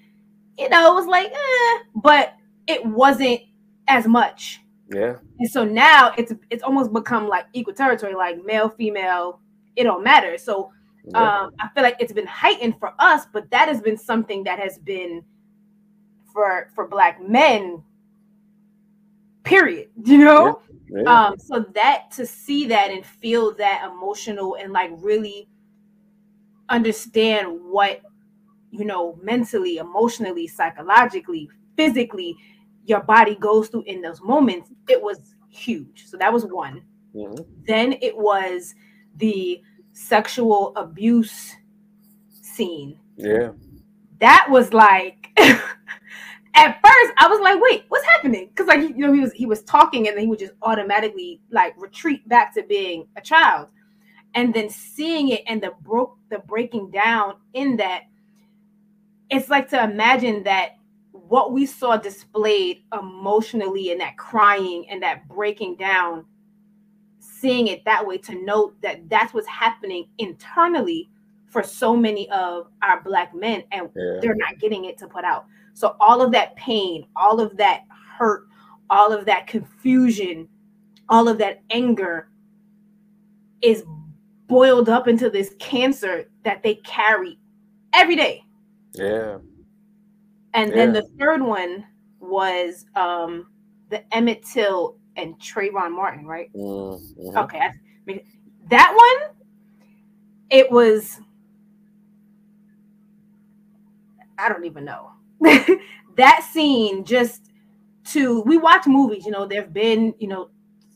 you 0.57 0.69
know 0.69 0.91
it 0.91 0.95
was 0.95 1.07
like 1.07 1.31
eh, 1.31 1.83
but 1.95 2.35
it 2.67 2.85
wasn't 2.85 3.39
as 3.87 4.07
much 4.07 4.61
yeah 4.93 5.15
and 5.39 5.49
so 5.49 5.63
now 5.63 6.13
it's 6.17 6.31
it's 6.49 6.63
almost 6.63 6.93
become 6.93 7.27
like 7.27 7.45
equal 7.53 7.73
territory 7.73 8.13
like 8.15 8.43
male 8.45 8.69
female 8.69 9.39
it 9.75 9.83
don't 9.83 10.03
matter 10.03 10.37
so. 10.37 10.71
Um, 11.13 11.51
I 11.59 11.69
feel 11.73 11.83
like 11.83 11.97
it's 11.99 12.13
been 12.13 12.27
heightened 12.27 12.79
for 12.79 12.93
us, 12.99 13.25
but 13.31 13.49
that 13.51 13.67
has 13.67 13.81
been 13.81 13.97
something 13.97 14.43
that 14.45 14.59
has 14.59 14.77
been 14.77 15.23
for 16.31 16.69
for 16.75 16.87
black 16.87 17.21
men. 17.21 17.83
Period. 19.43 19.89
You 20.05 20.17
know. 20.19 20.45
Yeah. 20.45 21.01
Yeah. 21.01 21.25
Um, 21.27 21.39
so 21.39 21.65
that 21.73 22.11
to 22.11 22.25
see 22.25 22.67
that 22.67 22.91
and 22.91 23.03
feel 23.03 23.55
that 23.55 23.89
emotional 23.91 24.55
and 24.55 24.71
like 24.71 24.91
really 24.97 25.47
understand 26.69 27.47
what 27.63 28.01
you 28.71 28.85
know 28.85 29.17
mentally, 29.21 29.77
emotionally, 29.77 30.47
psychologically, 30.47 31.49
physically 31.75 32.37
your 32.85 33.01
body 33.01 33.35
goes 33.35 33.69
through 33.69 33.83
in 33.83 34.01
those 34.01 34.21
moments, 34.21 34.69
it 34.89 35.01
was 35.01 35.35
huge. 35.49 36.05
So 36.07 36.17
that 36.17 36.31
was 36.31 36.45
one. 36.45 36.83
Mm-hmm. 37.15 37.43
Then 37.65 37.93
it 38.01 38.15
was 38.15 38.75
the 39.17 39.61
sexual 39.93 40.73
abuse 40.75 41.55
scene. 42.29 42.99
Yeah. 43.15 43.51
That 44.19 44.47
was 44.49 44.73
like 44.73 45.29
at 46.55 46.79
first 46.83 47.13
I 47.17 47.27
was 47.27 47.39
like, 47.41 47.61
wait, 47.61 47.85
what's 47.87 48.05
happening? 48.05 48.49
Because 48.49 48.67
like 48.67 48.81
you 48.81 48.97
know, 48.97 49.13
he 49.13 49.21
was 49.21 49.33
he 49.33 49.45
was 49.45 49.63
talking 49.63 50.07
and 50.07 50.15
then 50.15 50.23
he 50.23 50.29
would 50.29 50.39
just 50.39 50.53
automatically 50.61 51.41
like 51.51 51.73
retreat 51.77 52.27
back 52.27 52.53
to 52.55 52.63
being 52.63 53.07
a 53.15 53.21
child. 53.21 53.69
And 54.35 54.53
then 54.53 54.69
seeing 54.69 55.29
it 55.29 55.43
and 55.47 55.61
the 55.61 55.73
broke 55.81 56.17
the 56.29 56.39
breaking 56.39 56.91
down 56.91 57.35
in 57.53 57.77
that, 57.77 58.03
it's 59.29 59.49
like 59.49 59.69
to 59.69 59.83
imagine 59.83 60.43
that 60.43 60.77
what 61.11 61.51
we 61.51 61.65
saw 61.65 61.97
displayed 61.97 62.83
emotionally 62.91 63.91
and 63.91 64.01
that 64.01 64.17
crying 64.17 64.87
and 64.89 65.01
that 65.03 65.27
breaking 65.27 65.75
down 65.75 66.25
seeing 67.43 67.67
it 67.67 67.83
that 67.83 68.07
way 68.07 68.17
to 68.17 68.41
know 68.45 68.71
that 68.81 69.09
that's 69.09 69.33
what's 69.33 69.47
happening 69.47 70.07
internally 70.17 71.09
for 71.49 71.61
so 71.61 71.93
many 71.93 72.29
of 72.29 72.69
our 72.81 73.01
black 73.03 73.35
men 73.35 73.61
and 73.73 73.89
yeah. 73.97 74.17
they're 74.21 74.33
not 74.35 74.57
getting 74.59 74.85
it 74.85 74.97
to 74.97 75.07
put 75.09 75.25
out 75.25 75.45
so 75.73 75.97
all 75.99 76.21
of 76.21 76.31
that 76.31 76.55
pain 76.55 77.05
all 77.17 77.41
of 77.41 77.57
that 77.57 77.83
hurt 78.17 78.47
all 78.89 79.11
of 79.11 79.25
that 79.25 79.45
confusion 79.45 80.47
all 81.09 81.27
of 81.27 81.37
that 81.37 81.61
anger 81.69 82.29
is 83.61 83.83
boiled 84.47 84.87
up 84.87 85.09
into 85.09 85.29
this 85.29 85.53
cancer 85.59 86.29
that 86.45 86.63
they 86.63 86.75
carry 86.75 87.37
every 87.93 88.15
day 88.15 88.41
yeah 88.93 89.37
and 90.53 90.69
yeah. 90.69 90.75
then 90.77 90.93
the 90.93 91.03
third 91.19 91.41
one 91.41 91.85
was 92.21 92.85
um 92.95 93.47
the 93.89 94.01
emmett 94.15 94.41
till 94.45 94.97
and 95.15 95.39
Trayvon 95.39 95.91
Martin, 95.91 96.25
right? 96.25 96.51
Mm-hmm. 96.53 97.37
Okay, 97.37 97.59
I 97.59 97.71
mean, 98.05 98.21
that 98.69 98.93
one, 98.95 99.35
it 100.49 100.71
was. 100.71 101.19
I 104.37 104.49
don't 104.49 104.65
even 104.65 104.85
know. 104.85 105.11
that 106.17 106.47
scene 106.51 107.05
just 107.05 107.51
to 108.05 108.41
we 108.41 108.57
watch 108.57 108.85
movies, 108.87 109.25
you 109.25 109.31
know, 109.31 109.45
there've 109.45 109.71
been, 109.73 110.13
you 110.19 110.27
know, 110.27 110.49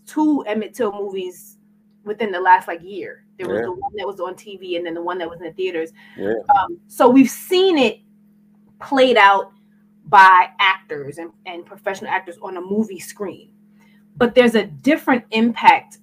two 0.05 0.41
Emmett 0.47 0.73
Till 0.73 0.91
movies 0.91 1.57
within 2.03 2.31
the 2.31 2.39
last 2.39 2.67
like 2.67 2.81
year. 2.83 3.25
There 3.37 3.47
was 3.47 3.57
Yeah. 3.57 3.65
the 3.65 3.71
one 3.73 3.91
that 3.97 4.07
was 4.07 4.19
on 4.19 4.33
TV 4.33 4.77
and 4.77 4.85
then 4.85 4.93
the 4.95 5.01
one 5.01 5.17
that 5.19 5.29
was 5.29 5.39
in 5.39 5.45
the 5.45 5.53
theaters. 5.53 5.91
Yeah. 6.17 6.33
Um, 6.59 6.79
so 6.87 7.07
we've 7.09 7.29
seen 7.29 7.77
it 7.77 7.99
played 8.81 9.17
out 9.17 9.51
by 10.05 10.49
actors 10.59 11.17
and, 11.17 11.31
and 11.45 11.65
professional 11.65 12.09
actors 12.09 12.37
on 12.41 12.57
a 12.57 12.61
movie 12.61 12.99
screen. 12.99 13.51
But 14.17 14.35
there's 14.35 14.55
a 14.55 14.65
different 14.65 15.23
impact 15.31 15.99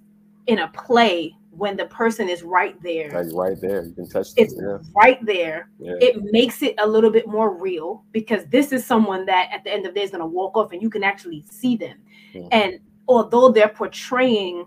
in 0.47 0.61
a 0.61 0.69
play 0.69 1.37
when 1.51 1.77
the 1.77 1.87
person 1.87 2.29
is 2.29 2.43
right 2.43 2.81
there. 2.83 3.11
Like 3.11 3.33
right 3.33 3.61
there, 3.61 3.85
you 3.85 3.93
can 3.93 4.09
touch 4.09 4.35
them. 4.35 4.45
It's 4.45 4.55
Yeah, 4.61 4.79
right 4.97 5.25
there. 5.25 5.71
yeah, 5.79 5.95
It 6.01 6.23
makes 6.33 6.63
it 6.63 6.75
a 6.79 6.87
little 6.87 7.11
bit 7.11 7.29
more 7.29 7.55
real 7.57 8.05
because 8.13 8.45
this 8.47 8.73
is 8.73 8.85
someone 8.85 9.25
that 9.27 9.51
at 9.53 9.63
the 9.65 9.73
end 9.73 9.87
of 9.87 9.95
the 9.95 10.01
day 10.01 10.05
is 10.05 10.11
going 10.11 10.21
to 10.21 10.27
walk 10.27 10.57
off 10.57 10.73
and 10.73 10.83
you 10.83 10.91
can 10.91 11.05
actually 11.05 11.45
see 11.51 11.77
them. 11.77 11.99
Mhm. 12.35 12.49
And 12.51 12.81
although 13.07 13.51
they're 13.51 13.69
portraying 13.69 14.67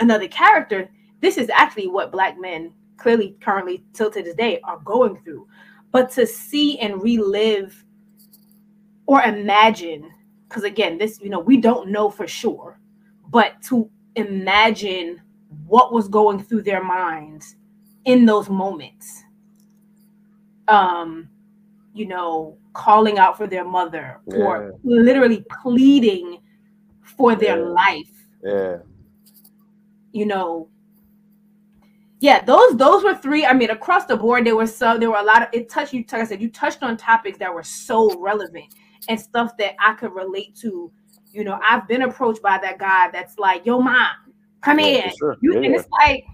another 0.00 0.28
character, 0.28 0.88
this 1.20 1.36
is 1.36 1.50
actually 1.50 1.88
what 1.88 2.12
black 2.12 2.38
men 2.38 2.72
clearly 2.96 3.36
currently 3.40 3.84
till 3.92 4.10
to 4.10 4.22
this 4.22 4.36
day 4.36 4.60
are 4.62 4.78
going 4.84 5.16
through. 5.24 5.48
But 5.90 6.10
to 6.12 6.26
see 6.26 6.78
and 6.78 7.02
relive 7.02 7.84
or 9.06 9.20
imagine, 9.22 10.13
because 10.54 10.62
again, 10.62 10.98
this, 10.98 11.20
you 11.20 11.30
know, 11.30 11.40
we 11.40 11.56
don't 11.56 11.88
know 11.90 12.08
for 12.08 12.28
sure, 12.28 12.78
but 13.28 13.60
to 13.62 13.90
imagine 14.14 15.20
what 15.66 15.92
was 15.92 16.06
going 16.06 16.40
through 16.40 16.62
their 16.62 16.82
minds 16.82 17.56
in 18.04 18.24
those 18.24 18.48
moments. 18.48 19.24
Um, 20.68 21.28
you 21.92 22.06
know, 22.06 22.56
calling 22.72 23.18
out 23.18 23.36
for 23.36 23.48
their 23.48 23.64
mother 23.64 24.20
or 24.26 24.74
literally 24.84 25.44
pleading 25.62 26.38
for 27.02 27.34
their 27.34 27.58
Yeah. 27.58 27.64
life 27.64 28.26
yeah. 28.42 28.76
you 30.12 30.26
know 30.26 30.68
yeah 32.18 32.42
those 32.44 32.76
those 32.76 33.04
were 33.04 33.14
three 33.14 33.46
i 33.46 33.52
mean 33.52 33.70
across 33.70 34.06
the 34.06 34.16
board 34.16 34.44
there 34.44 34.56
were 34.56 34.66
some 34.66 34.98
there 34.98 35.10
were 35.10 35.18
a 35.18 35.22
lot 35.22 35.42
of 35.42 35.48
it 35.52 35.68
touched 35.68 35.92
you 35.92 36.00
like 36.10 36.22
i 36.22 36.24
said 36.24 36.42
you 36.42 36.50
touched 36.50 36.82
on 36.82 36.96
topics 36.96 37.38
that 37.38 37.52
were 37.54 37.62
so 37.62 38.18
relevant 38.18 38.74
and 39.08 39.20
stuff 39.20 39.56
that 39.58 39.74
i 39.80 39.92
could 39.94 40.12
relate 40.14 40.54
to 40.56 40.90
you 41.32 41.44
know 41.44 41.58
i've 41.66 41.86
been 41.88 42.02
approached 42.02 42.42
by 42.42 42.58
that 42.58 42.78
guy 42.78 43.10
that's 43.12 43.38
like 43.38 43.64
yo 43.66 43.80
mom 43.80 44.08
come 44.62 44.78
Yeah, 44.78 44.86
here 44.86 45.12
sure. 45.18 45.36
you, 45.40 45.52
Yeah, 45.54 45.60
and 45.60 45.72
yeah. 45.74 45.80
it's 45.80 45.88
like 45.90 46.24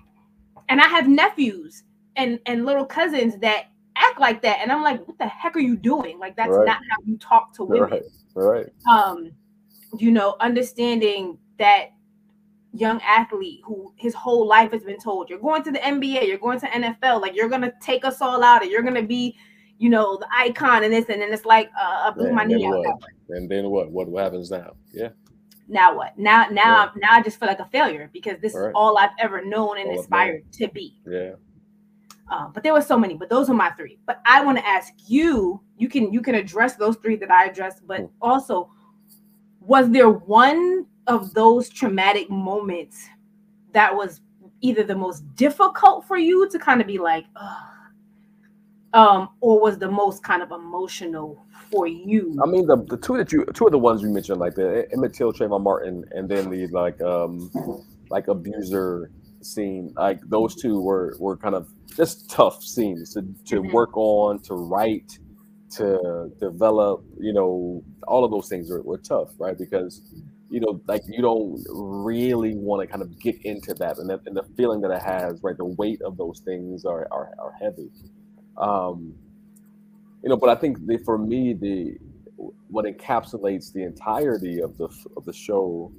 and 0.68 0.81
i 0.81 0.87
have 0.87 1.09
nephews 1.09 1.85
and 2.16 2.39
and 2.47 2.64
little 2.66 2.85
cousins 2.85 3.39
that 3.41 3.66
act 3.97 4.21
like 4.21 4.41
that 4.43 4.59
and 4.61 4.71
i'm 4.73 4.83
like 4.83 5.07
what 5.07 5.18
the 5.18 5.27
heck 5.27 5.57
are 5.57 5.61
you 5.61 5.77
doing 5.77 6.18
like 6.18 6.37
that's 6.37 6.51
Right. 6.51 6.66
not 6.66 6.77
how 6.91 6.97
you 7.05 7.16
talk 7.18 7.53
to 7.55 7.64
women 7.64 7.91
Right, 7.91 8.03
right. 8.35 8.66
um 8.91 9.33
you 9.99 10.11
know 10.11 10.37
understanding 10.41 11.39
that 11.59 11.91
young 12.73 13.01
athlete 13.03 13.61
who 13.64 13.93
his 13.97 14.14
whole 14.14 14.47
life 14.47 14.71
has 14.71 14.85
been 14.85 14.99
told 14.99 15.29
you're 15.29 15.41
going 15.41 15.62
to 15.64 15.73
the 15.73 15.81
NBA 15.81 16.29
you're 16.29 16.39
going 16.39 16.61
to 16.61 16.66
NFL 16.68 17.21
like 17.21 17.35
you're 17.35 17.49
to 17.62 17.73
take 17.81 18.05
us 18.05 18.21
all 18.23 18.45
out 18.45 18.62
and 18.62 18.71
you're 18.71 18.83
to 18.95 19.03
be 19.03 19.37
you 19.81 19.89
know 19.89 20.16
the 20.18 20.28
icon 20.33 20.85
and 20.85 20.93
this 20.93 21.09
and 21.09 21.20
then 21.22 21.33
it's 21.33 21.45
like 21.47 21.68
uh, 21.76 22.07
I 22.07 22.11
blew 22.14 22.26
Yeah, 22.28 22.33
my 22.35 22.43
and 22.43 22.51
then 22.53 22.59
knee 22.59 22.66
out. 22.66 22.85
And 23.31 23.49
then 23.51 23.70
what? 23.70 23.91
What 23.91 24.07
happens 24.22 24.51
now? 24.51 24.72
Yeah, 24.93 25.09
now 25.68 25.97
what 25.97 26.16
now 26.18 26.47
now 26.51 26.62
Yeah. 26.62 26.81
I'm- 26.85 26.99
now 27.03 27.12
I 27.14 27.22
just 27.22 27.39
feel 27.41 27.49
like 27.49 27.61
a 27.61 27.68
failure 27.72 28.11
because 28.12 28.39
this 28.41 28.55
Right. 28.55 28.68
is 28.68 28.72
all 28.74 28.99
I've 28.99 29.16
ever 29.18 29.43
known 29.45 29.78
and 29.78 29.87
All 29.89 29.95
I've 29.95 30.01
aspired 30.01 30.43
to 30.53 30.68
be 30.68 31.01
yeah. 31.07 31.33
um, 32.31 32.53
but 32.53 32.62
there 32.62 32.72
were 32.74 32.83
so 32.83 32.99
many 32.99 33.14
but 33.14 33.28
those 33.31 33.49
are 33.49 33.55
my 33.55 33.70
three 33.70 33.99
but 34.07 34.20
I 34.26 34.45
want 34.45 34.59
to 34.59 34.66
ask 34.66 34.93
you 35.07 35.61
you 35.78 35.89
can 35.89 36.12
you 36.12 36.20
can 36.20 36.35
address 36.35 36.74
those 36.76 36.97
three 36.97 37.16
that 37.16 37.31
I 37.31 37.47
addressed 37.47 37.87
but 37.87 38.01
Hmm. 38.01 38.07
also 38.20 38.70
was 39.61 39.89
there 39.91 40.11
one 40.11 40.87
of 41.07 41.33
those 41.35 41.68
traumatic 41.70 42.28
moments 42.31 42.99
that 43.72 43.95
was 43.95 44.20
either 44.61 44.83
the 44.83 44.95
most 44.97 45.20
difficult 45.37 46.05
for 46.07 46.16
you 46.18 46.49
to 46.51 46.59
kind 46.59 46.81
of 46.83 46.87
be 46.87 46.99
like 46.99 47.24
Ugh, 47.37 47.57
um 48.93 49.28
or 49.41 49.61
was 49.61 49.78
the 49.78 49.91
most 49.91 50.22
kind 50.22 50.43
of 50.43 50.51
emotional 50.51 51.45
for 51.70 51.86
you 51.86 52.41
I 52.43 52.47
mean, 52.47 52.66
the, 52.66 52.76
the 52.88 52.97
two 52.97 53.16
that 53.18 53.32
you, 53.32 53.45
two 53.55 53.66
of 53.66 53.72
the 53.72 53.78
ones 53.78 54.03
you 54.03 54.09
mentioned, 54.09 54.41
like 54.41 54.55
the 54.55 54.86
Emmett 54.93 55.14
Till, 55.14 55.32
Trayvon 55.32 55.62
Martin, 55.62 56.05
and 56.12 56.28
then 56.28 56.49
the 56.51 56.66
like, 56.68 57.01
um, 57.01 57.51
like 58.11 58.28
abuser 58.28 59.11
scene, 59.43 59.93
like 59.97 60.20
those 60.28 60.55
two 60.55 60.80
were 60.80 61.16
were 61.20 61.36
kind 61.36 61.55
of 61.55 61.68
just 61.97 62.28
tough 62.30 62.62
scenes 62.62 63.12
to 63.14 63.22
to 63.47 63.62
Mhm. 63.62 63.72
work 63.72 63.97
on, 63.97 64.41
to 64.45 64.55
write, 64.55 65.18
to 65.76 66.30
develop. 66.41 67.05
You 67.18 67.32
know, 67.32 67.84
all 68.09 68.24
of 68.24 68.30
those 68.30 68.49
things 68.49 68.70
were, 68.70 68.82
were 68.82 68.99
tough, 68.99 69.30
right? 69.38 69.57
Because 69.59 70.03
you 70.49 70.61
know, 70.61 70.80
like 70.88 71.03
you 71.07 71.22
don't 71.22 71.62
really 71.70 72.55
want 72.57 72.82
to 72.82 72.86
kind 72.86 73.03
of 73.03 73.18
get 73.20 73.36
into 73.45 73.72
that, 73.74 73.99
and, 73.99 74.11
that, 74.11 74.20
and 74.26 74.36
the 74.36 74.45
feeling 74.57 74.80
that 74.80 74.91
it 74.91 75.03
has, 75.03 75.41
right? 75.43 75.57
The 75.57 75.64
weight 75.64 76.01
of 76.03 76.16
those 76.16 76.41
things 76.45 76.84
are 76.84 77.07
are, 77.12 77.30
are 77.38 77.53
heavy. 77.61 77.91
Um, 78.61 79.14
you 80.22 80.28
know, 80.28 80.36
but 80.36 80.50
I 80.50 80.54
think 80.54 80.86
the, 80.86 80.98
for 80.98 81.18
me, 81.18 81.54
the 81.54 81.96
what 82.68 82.84
encapsulates 82.86 83.72
the 83.72 83.82
entirety 83.82 84.61
of 84.61 84.76
the 84.78 84.88
of 85.16 85.24
the 85.24 85.32
show 85.32 85.92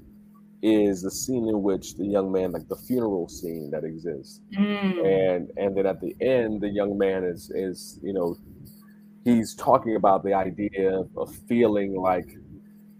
is 0.64 1.02
the 1.02 1.12
scene 1.12 1.48
in 1.48 1.64
which 1.64 1.96
the 1.96 2.06
young 2.06 2.32
man, 2.32 2.52
like 2.52 2.68
the 2.68 2.76
funeral 2.76 3.28
scene 3.28 3.70
that 3.72 3.84
exists, 3.84 4.40
Mm, 4.58 5.06
and 5.06 5.52
and 5.58 5.76
then 5.76 5.86
at 5.86 6.00
the 6.02 6.16
end, 6.22 6.62
the 6.62 6.70
young 6.70 6.98
man 6.98 7.24
is 7.24 7.50
is 7.52 8.00
you 8.04 8.14
know 8.14 8.38
he's 9.24 9.54
talking 9.56 9.96
about 9.96 10.24
the 10.24 10.34
idea 10.34 11.04
of, 11.18 11.36
feeling 11.48 11.96
like 11.96 12.38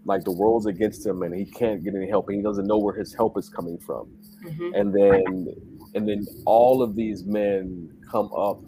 like 0.04 0.24
the 0.24 0.30
world's 0.32 0.66
against 0.66 1.06
him 1.06 1.22
and 1.22 1.34
he 1.34 1.44
can't 1.44 1.84
get 1.84 1.94
any 1.94 2.08
help 2.08 2.28
and 2.28 2.36
he 2.36 2.42
doesn't 2.42 2.66
know 2.66 2.78
where 2.78 2.94
his 2.94 3.14
help 3.14 3.38
is 3.38 3.48
coming 3.48 3.78
from. 3.78 4.08
Mhm, 4.44 4.72
and 4.74 4.92
then 4.92 5.54
and 5.94 6.08
then 6.08 6.26
all 6.44 6.82
of 6.82 6.96
these 6.96 7.24
men 7.24 7.90
come 8.10 8.30
up 8.34 8.60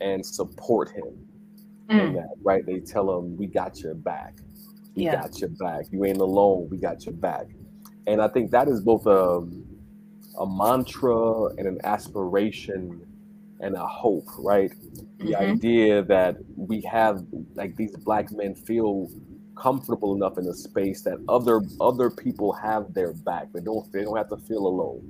and 0.00 0.24
support 0.24 0.90
him 0.90 1.26
in 1.96 2.12
mm, 2.12 2.14
that 2.14 2.28
right? 2.44 2.64
They 2.66 2.80
tell 2.80 3.18
him 3.18 3.36
we 3.36 3.46
got 3.46 3.82
your 3.82 3.94
back. 3.94 4.34
We 4.96 5.04
Yeah. 5.04 5.06
got 5.06 5.40
your 5.40 5.50
back. 5.50 5.86
You 5.90 6.04
ain't 6.04 6.20
alone. 6.20 6.68
We 6.70 6.78
got 6.78 7.06
your 7.06 7.14
back. 7.14 7.46
And 8.06 8.20
i 8.22 8.28
think 8.28 8.50
that 8.52 8.68
is 8.68 8.80
both 8.80 9.06
a, 9.06 9.42
a 10.38 10.46
mantra 10.46 11.46
and 11.58 11.66
an 11.66 11.78
aspiration 11.84 13.02
and 13.60 13.74
a 13.74 13.86
hope 13.86 14.28
right? 14.38 14.72
The 15.22 15.34
mhm, 15.34 15.36
idea 15.36 16.02
that 16.04 16.36
we 16.56 16.82
have 16.82 17.24
like 17.54 17.76
these 17.76 17.96
black 17.96 18.30
men 18.32 18.54
feel 18.54 19.10
comfortable 19.56 20.14
enough 20.14 20.38
in 20.38 20.46
a 20.46 20.54
space 20.54 21.02
that 21.02 21.18
other 21.28 21.62
other 21.80 22.10
people 22.10 22.52
have 22.52 22.92
their 22.94 23.12
back. 23.14 23.52
They 23.52 23.60
don't 23.60 23.90
they 23.92 24.04
don't 24.04 24.16
have 24.16 24.28
to 24.30 24.36
feel 24.38 24.66
alone 24.66 25.02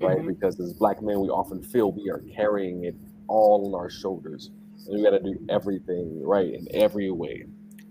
right? 0.00 0.24
Mhm. 0.24 0.26
because 0.26 0.60
as 0.60 0.72
black 0.74 1.02
men 1.02 1.20
we 1.20 1.28
often 1.28 1.62
feel 1.62 1.92
we 1.92 2.10
are 2.10 2.22
carrying 2.34 2.84
it 2.84 2.96
all 3.28 3.66
on 3.66 3.80
our 3.80 3.90
shoulders. 3.90 4.50
And 4.86 4.96
we 4.96 5.02
got 5.02 5.10
to 5.10 5.20
do 5.20 5.38
everything 5.48 6.22
right 6.24 6.52
in 6.52 6.66
every 6.72 7.10
way. 7.10 7.44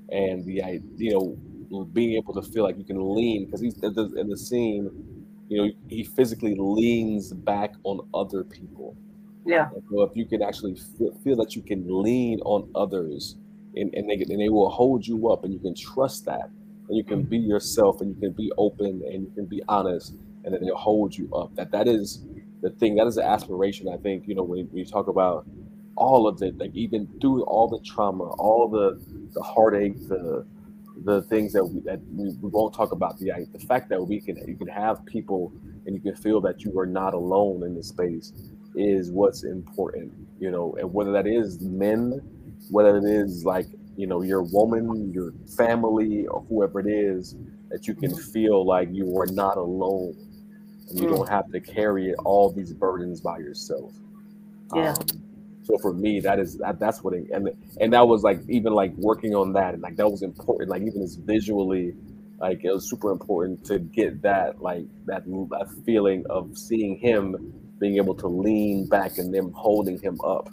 And 0.09 0.45
the 0.45 0.81
you 0.97 1.11
know 1.11 1.37
being 1.85 2.15
able 2.15 2.33
to 2.33 2.41
feel 2.41 2.63
like 2.63 2.77
you 2.77 2.85
can 2.85 3.15
lean 3.15 3.45
because 3.45 3.61
he's 3.61 3.77
in 3.83 4.29
the 4.29 4.37
scene 4.37 4.89
you 5.49 5.57
know 5.57 5.71
he 5.87 6.03
physically 6.03 6.55
leans 6.57 7.33
back 7.33 7.73
on 7.83 7.99
other 8.13 8.43
people. 8.43 8.95
Yeah. 9.45 9.69
So 9.89 10.03
if 10.03 10.15
you 10.15 10.25
can 10.25 10.41
actually 10.41 10.75
feel, 10.75 11.13
feel 11.23 11.37
that 11.37 11.55
you 11.55 11.61
can 11.61 11.85
lean 11.87 12.41
on 12.41 12.69
others 12.75 13.37
and, 13.75 13.93
and, 13.93 14.09
they, 14.09 14.15
and 14.15 14.41
they 14.41 14.49
will 14.49 14.69
hold 14.69 15.07
you 15.07 15.29
up 15.29 15.45
and 15.45 15.53
you 15.53 15.59
can 15.59 15.73
trust 15.73 16.25
that 16.25 16.49
and 16.89 16.97
you 16.97 17.03
can 17.03 17.23
be 17.23 17.37
yourself 17.37 18.01
and 18.01 18.13
you 18.13 18.19
can 18.19 18.33
be 18.33 18.51
open 18.57 19.01
and 19.05 19.23
you 19.23 19.31
can 19.35 19.45
be 19.45 19.63
honest 19.69 20.15
and 20.43 20.53
then 20.53 20.61
they'll 20.63 20.75
hold 20.75 21.17
you 21.17 21.33
up. 21.33 21.55
That 21.55 21.71
that 21.71 21.87
is 21.87 22.25
the 22.69 22.75
thing 22.79 22.95
that 22.95 23.07
is 23.07 23.15
the 23.15 23.25
aspiration 23.25 23.87
i 23.89 23.97
think 23.97 24.27
you 24.27 24.35
know 24.35 24.43
when 24.43 24.69
we 24.73 24.85
talk 24.85 25.07
about 25.07 25.45
all 25.95 26.27
of 26.27 26.41
it 26.41 26.57
like 26.57 26.75
even 26.75 27.07
through 27.21 27.43
all 27.45 27.67
the 27.67 27.79
trauma 27.85 28.25
all 28.39 28.67
the 28.69 28.99
the 29.33 29.41
heartache 29.43 29.97
the 30.09 30.45
the 31.05 31.21
things 31.23 31.53
that 31.53 31.65
we 31.65 31.81
that 31.81 31.99
we, 32.15 32.29
we 32.41 32.49
won't 32.49 32.73
talk 32.73 32.91
about 32.93 33.17
the 33.19 33.31
the 33.53 33.59
fact 33.59 33.89
that 33.89 34.01
we 34.01 34.21
can 34.21 34.37
you 34.47 34.57
can 34.57 34.67
have 34.67 35.05
people 35.05 35.53
and 35.85 35.95
you 35.95 36.01
can 36.01 36.15
feel 36.15 36.41
that 36.41 36.63
you 36.63 36.77
are 36.79 36.87
not 36.87 37.13
alone 37.13 37.63
in 37.63 37.75
this 37.75 37.89
space 37.89 38.33
is 38.75 39.11
what's 39.11 39.43
important, 39.43 40.13
you 40.39 40.51
know, 40.51 40.75
and 40.79 40.93
whether 40.93 41.11
that 41.13 41.27
is 41.27 41.59
men, 41.61 42.21
whether 42.69 42.97
it 42.97 43.05
is 43.05 43.45
like, 43.45 43.67
you 43.97 44.07
know, 44.07 44.21
your 44.23 44.43
woman, 44.43 45.11
your 45.13 45.33
family, 45.57 46.27
or 46.27 46.41
whoever 46.49 46.79
it 46.79 46.87
is, 46.87 47.35
that 47.69 47.87
you 47.87 47.95
can 47.95 48.15
feel 48.15 48.65
like 48.65 48.89
you 48.91 49.17
are 49.19 49.27
not 49.27 49.57
alone 49.57 50.15
and 50.89 50.99
you 50.99 51.07
Mm. 51.07 51.15
don't 51.17 51.29
have 51.29 51.51
to 51.51 51.59
carry 51.59 52.13
all 52.15 52.49
these 52.49 52.73
burdens 52.73 53.21
by 53.21 53.37
yourself. 53.39 53.93
Yeah. 54.75 54.93
Um, 54.93 55.05
so 55.63 55.77
for 55.79 55.93
me, 55.93 56.19
that 56.21 56.39
is 56.39 56.57
that, 56.59 56.79
that's 56.79 57.03
what 57.03 57.13
it, 57.13 57.29
and 57.31 57.49
and 57.81 57.91
that 57.93 58.07
was 58.07 58.23
like 58.23 58.39
even 58.47 58.73
like 58.73 58.93
working 58.95 59.35
on 59.35 59.53
that 59.53 59.73
and 59.73 59.83
like 59.83 59.97
that 59.97 60.09
was 60.09 60.21
important. 60.23 60.69
Like 60.69 60.81
even 60.83 61.01
as 61.01 61.15
visually, 61.15 61.93
like 62.39 62.63
it 62.63 62.71
was 62.73 62.89
super 62.89 63.11
important 63.11 63.65
to 63.65 63.79
get 63.79 64.21
that 64.21 64.61
like 64.61 64.85
that 65.05 65.25
that 65.25 65.67
feeling 65.85 66.25
of 66.29 66.57
seeing 66.57 66.97
him 66.97 67.53
being 67.79 67.97
able 67.97 68.15
to 68.15 68.27
lean 68.27 68.85
back 68.87 69.17
and 69.17 69.33
them 69.33 69.51
holding 69.51 69.99
him 69.99 70.19
up 70.23 70.49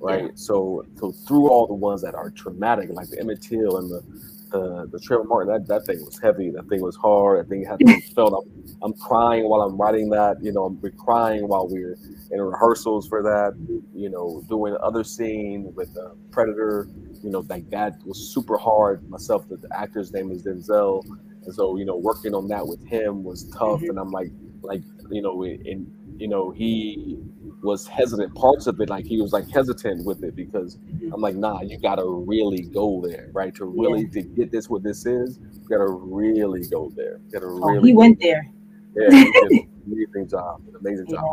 right 0.00 0.24
Yeah. 0.24 0.30
so 0.34 0.84
so 0.98 1.10
through 1.12 1.48
all 1.48 1.66
the 1.66 1.74
ones 1.74 2.00
that 2.02 2.14
are 2.14 2.30
traumatic 2.30 2.88
like 2.90 3.08
the 3.08 3.18
emmett 3.20 3.42
till 3.42 3.76
and 3.78 3.90
the 3.90 4.02
the 4.50 4.88
the 4.90 4.98
Trayvon 4.98 5.28
Martin 5.28 5.52
that 5.52 5.66
that 5.68 5.86
thing 5.86 6.04
was 6.04 6.18
heavy. 6.18 6.50
That 6.50 6.68
thing 6.68 6.80
was 6.80 6.96
hard. 6.96 7.40
That 7.40 7.48
thing 7.48 7.64
had 7.64 7.78
to 7.80 7.84
be 7.84 8.00
felt. 8.14 8.32
I'm, 8.32 8.76
I'm 8.82 8.92
crying 8.94 9.48
while 9.48 9.62
I'm 9.62 9.76
writing 9.76 10.10
that. 10.10 10.36
You 10.42 10.52
know, 10.52 10.64
I'm 10.64 10.80
crying 10.98 11.48
while 11.48 11.68
we're 11.68 11.96
in 12.30 12.40
rehearsals 12.40 13.08
for 13.08 13.22
that. 13.22 13.54
You 13.94 14.10
know, 14.10 14.42
doing 14.48 14.76
other 14.82 15.04
scene 15.04 15.72
with 15.74 15.96
uh, 15.96 16.10
Predator. 16.30 16.88
You 17.22 17.30
know, 17.30 17.44
like 17.48 17.68
that 17.70 17.94
was 18.04 18.32
super 18.32 18.56
hard. 18.56 19.08
Myself, 19.08 19.48
the, 19.48 19.56
the 19.56 19.68
actor's 19.76 20.12
name 20.12 20.30
is 20.30 20.42
Denzel, 20.42 21.04
and 21.44 21.54
so 21.54 21.76
you 21.76 21.84
know, 21.84 21.96
working 21.96 22.34
on 22.34 22.48
that 22.48 22.66
with 22.66 22.84
him 22.86 23.24
was 23.24 23.44
tough. 23.50 23.80
Mm-hmm. 23.80 23.90
And 23.90 23.98
I'm 23.98 24.10
like, 24.10 24.30
like 24.62 24.82
you 25.10 25.22
know, 25.22 25.44
in 25.44 25.90
you 26.18 26.28
know, 26.28 26.50
he 26.50 27.18
was 27.62 27.86
hesitant. 27.86 28.34
Parts 28.34 28.66
of 28.66 28.80
it, 28.80 28.88
like 28.88 29.04
he 29.04 29.20
was 29.20 29.32
like 29.32 29.48
hesitant 29.50 30.04
with 30.04 30.22
it 30.22 30.36
because 30.36 30.76
mm-hmm. 30.76 31.12
I'm 31.12 31.20
like, 31.20 31.36
nah, 31.36 31.60
you 31.62 31.78
gotta 31.78 32.04
really 32.06 32.62
go 32.62 33.02
there, 33.04 33.30
right? 33.32 33.54
To 33.56 33.64
really 33.64 34.02
yeah. 34.02 34.22
to 34.22 34.22
get 34.22 34.52
this 34.52 34.68
what 34.68 34.82
this 34.82 35.06
is, 35.06 35.38
you 35.38 35.68
gotta 35.68 35.88
really 35.88 36.66
go 36.66 36.92
there. 36.94 37.20
You 37.26 37.32
gotta 37.32 37.46
oh, 37.46 37.70
really. 37.70 37.90
He 37.90 37.94
went 37.94 38.20
there. 38.20 38.50
Yeah, 38.94 39.10
he 39.10 39.30
did 39.30 39.50
an 39.52 39.68
amazing 39.86 40.28
job, 40.28 40.62
an 40.68 40.76
amazing 40.80 41.08
job. 41.08 41.24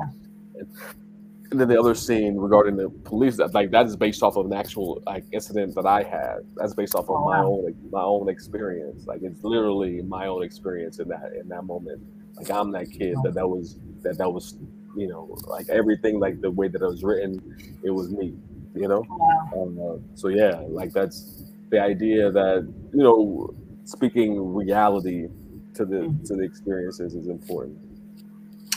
Yeah. 0.55 0.61
And, 0.61 0.67
and 1.51 1.61
then 1.61 1.67
the 1.67 1.79
other 1.79 1.93
scene 1.93 2.35
regarding 2.35 2.77
the 2.77 2.89
police, 2.89 3.37
that 3.37 3.53
like 3.53 3.69
that 3.71 3.85
is 3.85 3.95
based 3.95 4.23
off 4.23 4.37
of 4.37 4.47
an 4.47 4.53
actual 4.53 5.03
like 5.05 5.23
incident 5.31 5.75
that 5.75 5.85
I 5.85 6.01
had. 6.01 6.39
That's 6.55 6.73
based 6.73 6.95
off 6.95 7.05
of 7.05 7.11
oh, 7.11 7.25
my 7.25 7.41
wow. 7.41 7.47
own 7.47 7.75
my 7.91 8.01
own 8.01 8.27
experience. 8.27 9.05
Like 9.05 9.21
it's 9.21 9.43
literally 9.43 10.01
my 10.01 10.25
own 10.27 10.43
experience 10.43 10.99
in 10.99 11.07
that 11.09 11.33
in 11.39 11.47
that 11.49 11.63
moment. 11.63 12.01
Like 12.35 12.49
I'm 12.49 12.71
that 12.71 12.89
kid 12.91 13.17
that 13.23 13.35
that 13.35 13.47
was 13.47 13.77
that 14.01 14.17
that 14.17 14.33
was 14.33 14.57
you 14.95 15.07
know 15.07 15.37
like 15.47 15.69
everything 15.69 16.19
like 16.19 16.41
the 16.41 16.51
way 16.51 16.67
that 16.67 16.81
it 16.81 16.85
was 16.85 17.03
written, 17.03 17.57
it 17.83 17.91
was 17.91 18.11
me. 18.11 18.33
You 18.75 18.87
know, 18.87 19.05
um, 19.55 20.03
so 20.15 20.29
yeah, 20.29 20.63
like 20.67 20.91
that's 20.93 21.43
the 21.69 21.79
idea 21.79 22.31
that 22.31 22.67
you 22.93 23.03
know 23.03 23.53
speaking 23.85 24.53
reality 24.53 25.27
to 25.75 25.85
the 25.85 25.95
mm-hmm. 25.97 26.23
to 26.25 26.35
the 26.35 26.43
experiences 26.43 27.15
is 27.15 27.27
important. 27.27 27.77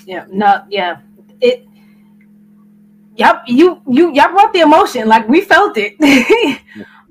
Yeah. 0.07 0.27
No. 0.31 0.64
Yeah. 0.69 1.01
It. 1.41 1.67
Yep. 3.17 3.45
You 3.47 3.83
you 3.89 4.12
y'all 4.12 4.33
brought 4.33 4.53
the 4.53 4.61
emotion. 4.61 5.09
Like 5.09 5.29
we 5.29 5.41
felt 5.41 5.77
it. 5.77 5.97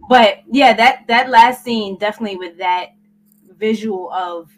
but 0.10 0.39
yeah, 0.51 0.74
that 0.74 1.08
that 1.08 1.30
last 1.30 1.64
scene 1.64 1.97
definitely 1.97 2.38
with 2.38 2.58
that 2.58 2.95
visual 3.58 4.12
of 4.12 4.51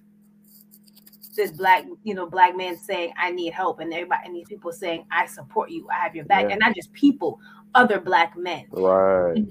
this 1.37 1.51
black, 1.51 1.85
you 2.03 2.13
know, 2.13 2.25
black 2.25 2.57
man 2.57 2.77
saying, 2.77 3.13
I 3.17 3.31
need 3.31 3.53
help, 3.53 3.79
and 3.79 3.93
everybody 3.93 4.21
and 4.25 4.35
these 4.35 4.47
people 4.47 4.73
saying, 4.73 5.05
I 5.09 5.25
support 5.25 5.69
you, 5.69 5.87
I 5.89 6.03
have 6.03 6.15
your 6.15 6.25
back, 6.25 6.45
yeah. 6.45 6.51
and 6.51 6.59
not 6.59 6.75
just 6.75 6.91
people, 6.91 7.39
other 7.73 8.01
black 8.01 8.35
men. 8.35 8.65
Right. 8.71 9.45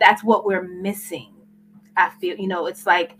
That's 0.00 0.24
what 0.24 0.44
we're 0.44 0.62
missing. 0.62 1.34
I 1.96 2.10
feel, 2.20 2.36
you 2.36 2.48
know, 2.48 2.66
it's 2.66 2.86
like 2.86 3.16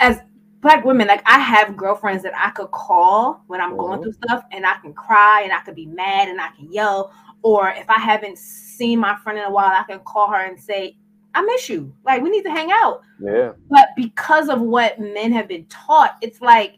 as 0.00 0.20
black 0.60 0.84
women, 0.84 1.08
like 1.08 1.22
I 1.26 1.38
have 1.38 1.76
girlfriends 1.76 2.22
that 2.22 2.32
I 2.36 2.50
could 2.50 2.70
call 2.70 3.42
when 3.46 3.60
I'm 3.60 3.70
mm-hmm. 3.70 3.80
going 3.80 4.02
through 4.02 4.12
stuff 4.12 4.44
and 4.52 4.66
I 4.66 4.76
can 4.78 4.92
cry 4.94 5.42
and 5.42 5.52
I 5.52 5.60
could 5.60 5.74
be 5.74 5.86
mad 5.86 6.28
and 6.28 6.40
I 6.40 6.48
can 6.56 6.72
yell. 6.72 7.12
Or 7.42 7.70
if 7.70 7.88
I 7.90 7.98
haven't 7.98 8.38
seen 8.38 9.00
my 9.00 9.16
friend 9.16 9.38
in 9.38 9.44
a 9.44 9.50
while, 9.50 9.72
I 9.72 9.82
can 9.82 9.98
call 10.00 10.30
her 10.30 10.44
and 10.44 10.58
say, 10.60 10.96
I 11.34 11.42
miss 11.42 11.68
you. 11.68 11.92
Like 12.04 12.22
we 12.22 12.30
need 12.30 12.44
to 12.44 12.50
hang 12.50 12.70
out. 12.70 13.00
Yeah. 13.20 13.52
But 13.68 13.88
because 13.96 14.48
of 14.48 14.60
what 14.60 15.00
men 15.00 15.32
have 15.32 15.48
been 15.48 15.66
taught, 15.66 16.16
it's 16.20 16.40
like 16.40 16.76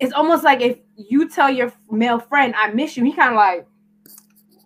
it's 0.00 0.12
almost 0.12 0.44
like 0.44 0.60
if 0.60 0.78
you 0.96 1.28
tell 1.28 1.50
your 1.50 1.72
male 1.90 2.18
friend, 2.18 2.54
"I 2.56 2.70
miss 2.72 2.96
you," 2.96 3.04
he 3.04 3.12
kind 3.12 3.30
of 3.30 3.36
like. 3.36 3.66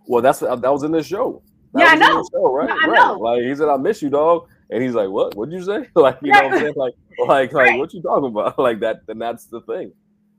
Well, 0.06 0.22
that's 0.22 0.42
uh, 0.42 0.56
that 0.56 0.72
was 0.72 0.82
in 0.82 0.92
this 0.92 1.06
show. 1.06 1.42
That 1.74 1.80
yeah, 1.80 1.88
I 1.88 1.94
know. 1.96 2.24
Show, 2.32 2.52
right? 2.52 2.70
I 2.70 2.88
right. 2.88 2.94
know. 2.94 3.14
Like 3.14 3.42
he 3.42 3.54
said, 3.54 3.68
"I 3.68 3.76
miss 3.76 4.02
you, 4.02 4.10
dog," 4.10 4.48
and 4.70 4.82
he's 4.82 4.94
like, 4.94 5.08
"What? 5.08 5.34
What'd 5.34 5.52
you 5.52 5.62
say?" 5.62 5.88
like 5.94 6.18
you 6.22 6.32
know, 6.32 6.44
what 6.44 6.52
I'm 6.52 6.60
saying? 6.60 6.74
like, 6.76 6.94
like, 7.26 7.52
like, 7.52 7.78
what 7.78 7.92
you 7.92 8.02
talking 8.02 8.28
about? 8.28 8.58
like 8.68 8.80
that. 8.80 9.06
Then 9.06 9.18
that's 9.18 9.46
the 9.46 9.60
thing. 9.62 9.92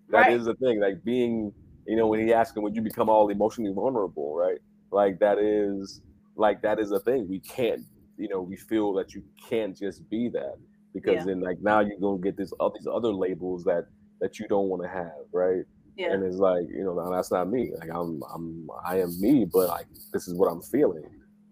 That 0.09 0.19
right. 0.19 0.33
is 0.33 0.45
the 0.45 0.55
thing. 0.55 0.79
Like 0.79 1.03
being, 1.03 1.53
you 1.85 1.95
know, 1.95 2.07
when 2.07 2.25
he 2.25 2.33
asked 2.33 2.55
him, 2.55 2.63
"Would 2.63 2.75
you 2.75 2.81
become 2.81 3.09
all 3.09 3.29
emotionally 3.29 3.73
vulnerable?" 3.73 4.35
Right? 4.35 4.59
Like 4.91 5.19
that 5.19 5.37
is, 5.37 6.01
like 6.35 6.61
that 6.61 6.79
is 6.79 6.91
a 6.91 6.99
thing. 6.99 7.27
We 7.27 7.39
can't, 7.39 7.81
you 8.17 8.29
know, 8.29 8.41
we 8.41 8.55
feel 8.55 8.93
that 8.93 9.13
you 9.13 9.23
can't 9.49 9.77
just 9.77 10.09
be 10.09 10.29
that 10.29 10.55
because 10.93 11.17
yeah. 11.17 11.25
then, 11.25 11.41
like, 11.41 11.59
now 11.61 11.81
you're 11.81 11.99
gonna 11.99 12.17
get 12.17 12.37
this 12.37 12.51
all 12.53 12.71
these 12.71 12.87
other 12.87 13.11
labels 13.11 13.63
that 13.65 13.87
that 14.19 14.39
you 14.39 14.47
don't 14.47 14.67
want 14.67 14.83
to 14.83 14.89
have, 14.89 15.11
right? 15.31 15.63
Yeah. 15.97 16.13
And 16.13 16.23
it's 16.23 16.37
like, 16.37 16.67
you 16.69 16.83
know, 16.83 17.11
that's 17.11 17.31
not 17.31 17.49
me. 17.49 17.71
Like 17.79 17.89
I'm 17.89 18.21
I'm 18.33 18.67
I 18.85 18.99
am 18.99 19.19
me, 19.19 19.45
but 19.51 19.67
like 19.67 19.87
this 20.13 20.27
is 20.27 20.35
what 20.35 20.47
I'm 20.47 20.61
feeling. 20.61 21.09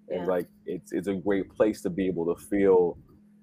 And 0.10 0.22
yeah. 0.22 0.26
like 0.26 0.48
it's 0.66 0.92
it's 0.94 1.08
a 1.08 1.16
great 1.16 1.50
place 1.50 1.82
to 1.82 1.90
be 1.90 2.06
able 2.08 2.34
to 2.34 2.42
feel 2.46 2.98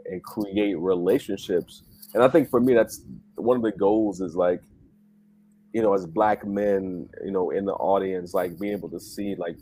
and 0.07 0.23
create 0.23 0.79
relationships. 0.79 1.83
And 2.15 2.23
I 2.23 2.29
think 2.29 2.51
for 2.51 2.61
me 2.61 2.75
that's 2.75 3.03
one 3.35 3.57
of 3.57 3.63
the 3.63 3.73
goals 3.73 4.21
is 4.21 4.37
like, 4.37 4.63
you 5.73 5.83
know, 5.83 5.93
as 5.93 6.07
black 6.07 6.47
men, 6.47 7.09
you 7.25 7.33
know, 7.33 7.51
in 7.51 7.65
the 7.65 7.75
audience, 7.75 8.33
like 8.33 8.59
being 8.61 8.75
able 8.75 8.91
to 8.91 9.01
see 9.01 9.35
like 9.37 9.57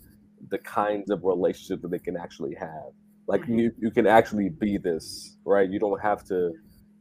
the 0.51 0.59
kinds 0.59 1.11
of 1.11 1.25
relationship 1.25 1.81
that 1.83 1.91
they 1.91 1.99
can 1.99 2.17
actually 2.17 2.55
have. 2.55 2.93
Like 3.27 3.43
mm-hmm. 3.43 3.59
you, 3.59 3.73
you 3.79 3.91
can 3.91 4.07
actually 4.07 4.51
be 4.51 4.77
this, 4.77 5.37
right? 5.45 5.71
You 5.71 5.79
don't 5.79 6.01
have 6.03 6.25
to 6.25 6.53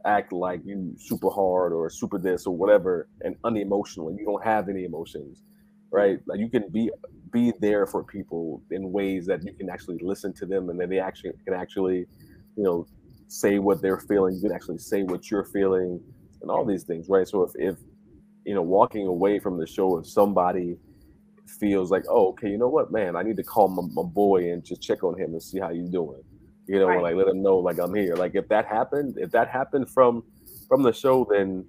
act 0.06 0.32
like 0.32 0.62
you 0.66 0.96
super 0.98 1.30
hard 1.30 1.74
or 1.74 1.90
super 1.90 2.18
this 2.18 2.46
or 2.46 2.56
whatever 2.56 3.08
and 3.22 3.36
unemotional 3.44 4.10
and 4.10 4.18
you 4.18 4.26
don't 4.26 4.44
have 4.44 4.70
any 4.70 4.86
emotions 4.86 5.44
right? 5.92 6.20
Like 6.28 6.40
you 6.40 6.50
can 6.50 6.70
be 6.70 6.92
be 7.32 7.54
there 7.60 7.86
for 7.86 8.04
people 8.04 8.62
in 8.72 8.92
ways 8.92 9.26
that 9.28 9.44
you 9.44 9.54
can 9.54 9.70
actually 9.70 10.00
listen 10.02 10.34
to 10.34 10.46
them 10.46 10.70
and 10.70 10.80
then 10.80 10.90
they 10.90 11.00
actually 11.00 11.32
can 11.46 11.54
actually 11.54 12.06
you 12.56 12.64
know 12.64 12.88
say 13.28 13.60
what 13.60 13.82
they're 13.82 14.00
feeling. 14.00 14.36
You 14.36 14.42
can 14.42 14.52
actually 14.52 14.80
say 14.80 15.04
what 15.04 15.30
you're 15.30 15.46
feeling 15.46 16.02
and 16.42 16.52
all 16.52 16.66
these 16.66 16.84
things 16.84 17.08
right? 17.10 17.28
So 17.28 17.44
if, 17.44 17.52
if 17.56 17.80
you 18.46 18.56
know 18.56 18.62
walking 18.62 19.08
away 19.08 19.40
from 19.40 19.58
the 19.58 19.68
show 19.68 19.98
if 19.98 20.08
somebody 20.08 20.78
feels 21.60 21.92
like 21.92 22.04
oh 22.10 22.30
okay 22.30 22.48
you 22.50 22.58
know 22.60 22.68
what 22.68 22.92
man 22.92 23.16
i 23.16 23.24
need 23.24 23.36
to 23.36 23.44
call 23.44 23.68
my, 23.68 23.82
my 23.92 24.08
boy 24.08 24.52
and 24.52 24.64
just 24.64 24.82
check 24.82 25.04
on 25.04 25.20
him 25.20 25.32
and 25.32 25.42
see 25.42 25.60
how 25.60 25.70
he's 25.70 25.90
doing 25.90 26.22
you 26.70 26.78
know, 26.78 26.86
right. 26.86 27.02
like 27.02 27.16
let 27.16 27.26
them 27.26 27.42
know 27.42 27.58
like 27.58 27.80
I'm 27.80 27.96
here. 27.96 28.16
Like 28.16 28.36
if 28.36 28.48
that 28.50 28.68
happened, 28.68 29.18
if 29.18 29.32
that 29.32 29.50
happened 29.50 29.90
from 29.90 30.24
from 30.68 30.84
the 30.84 30.94
show, 30.94 31.26
then 31.28 31.66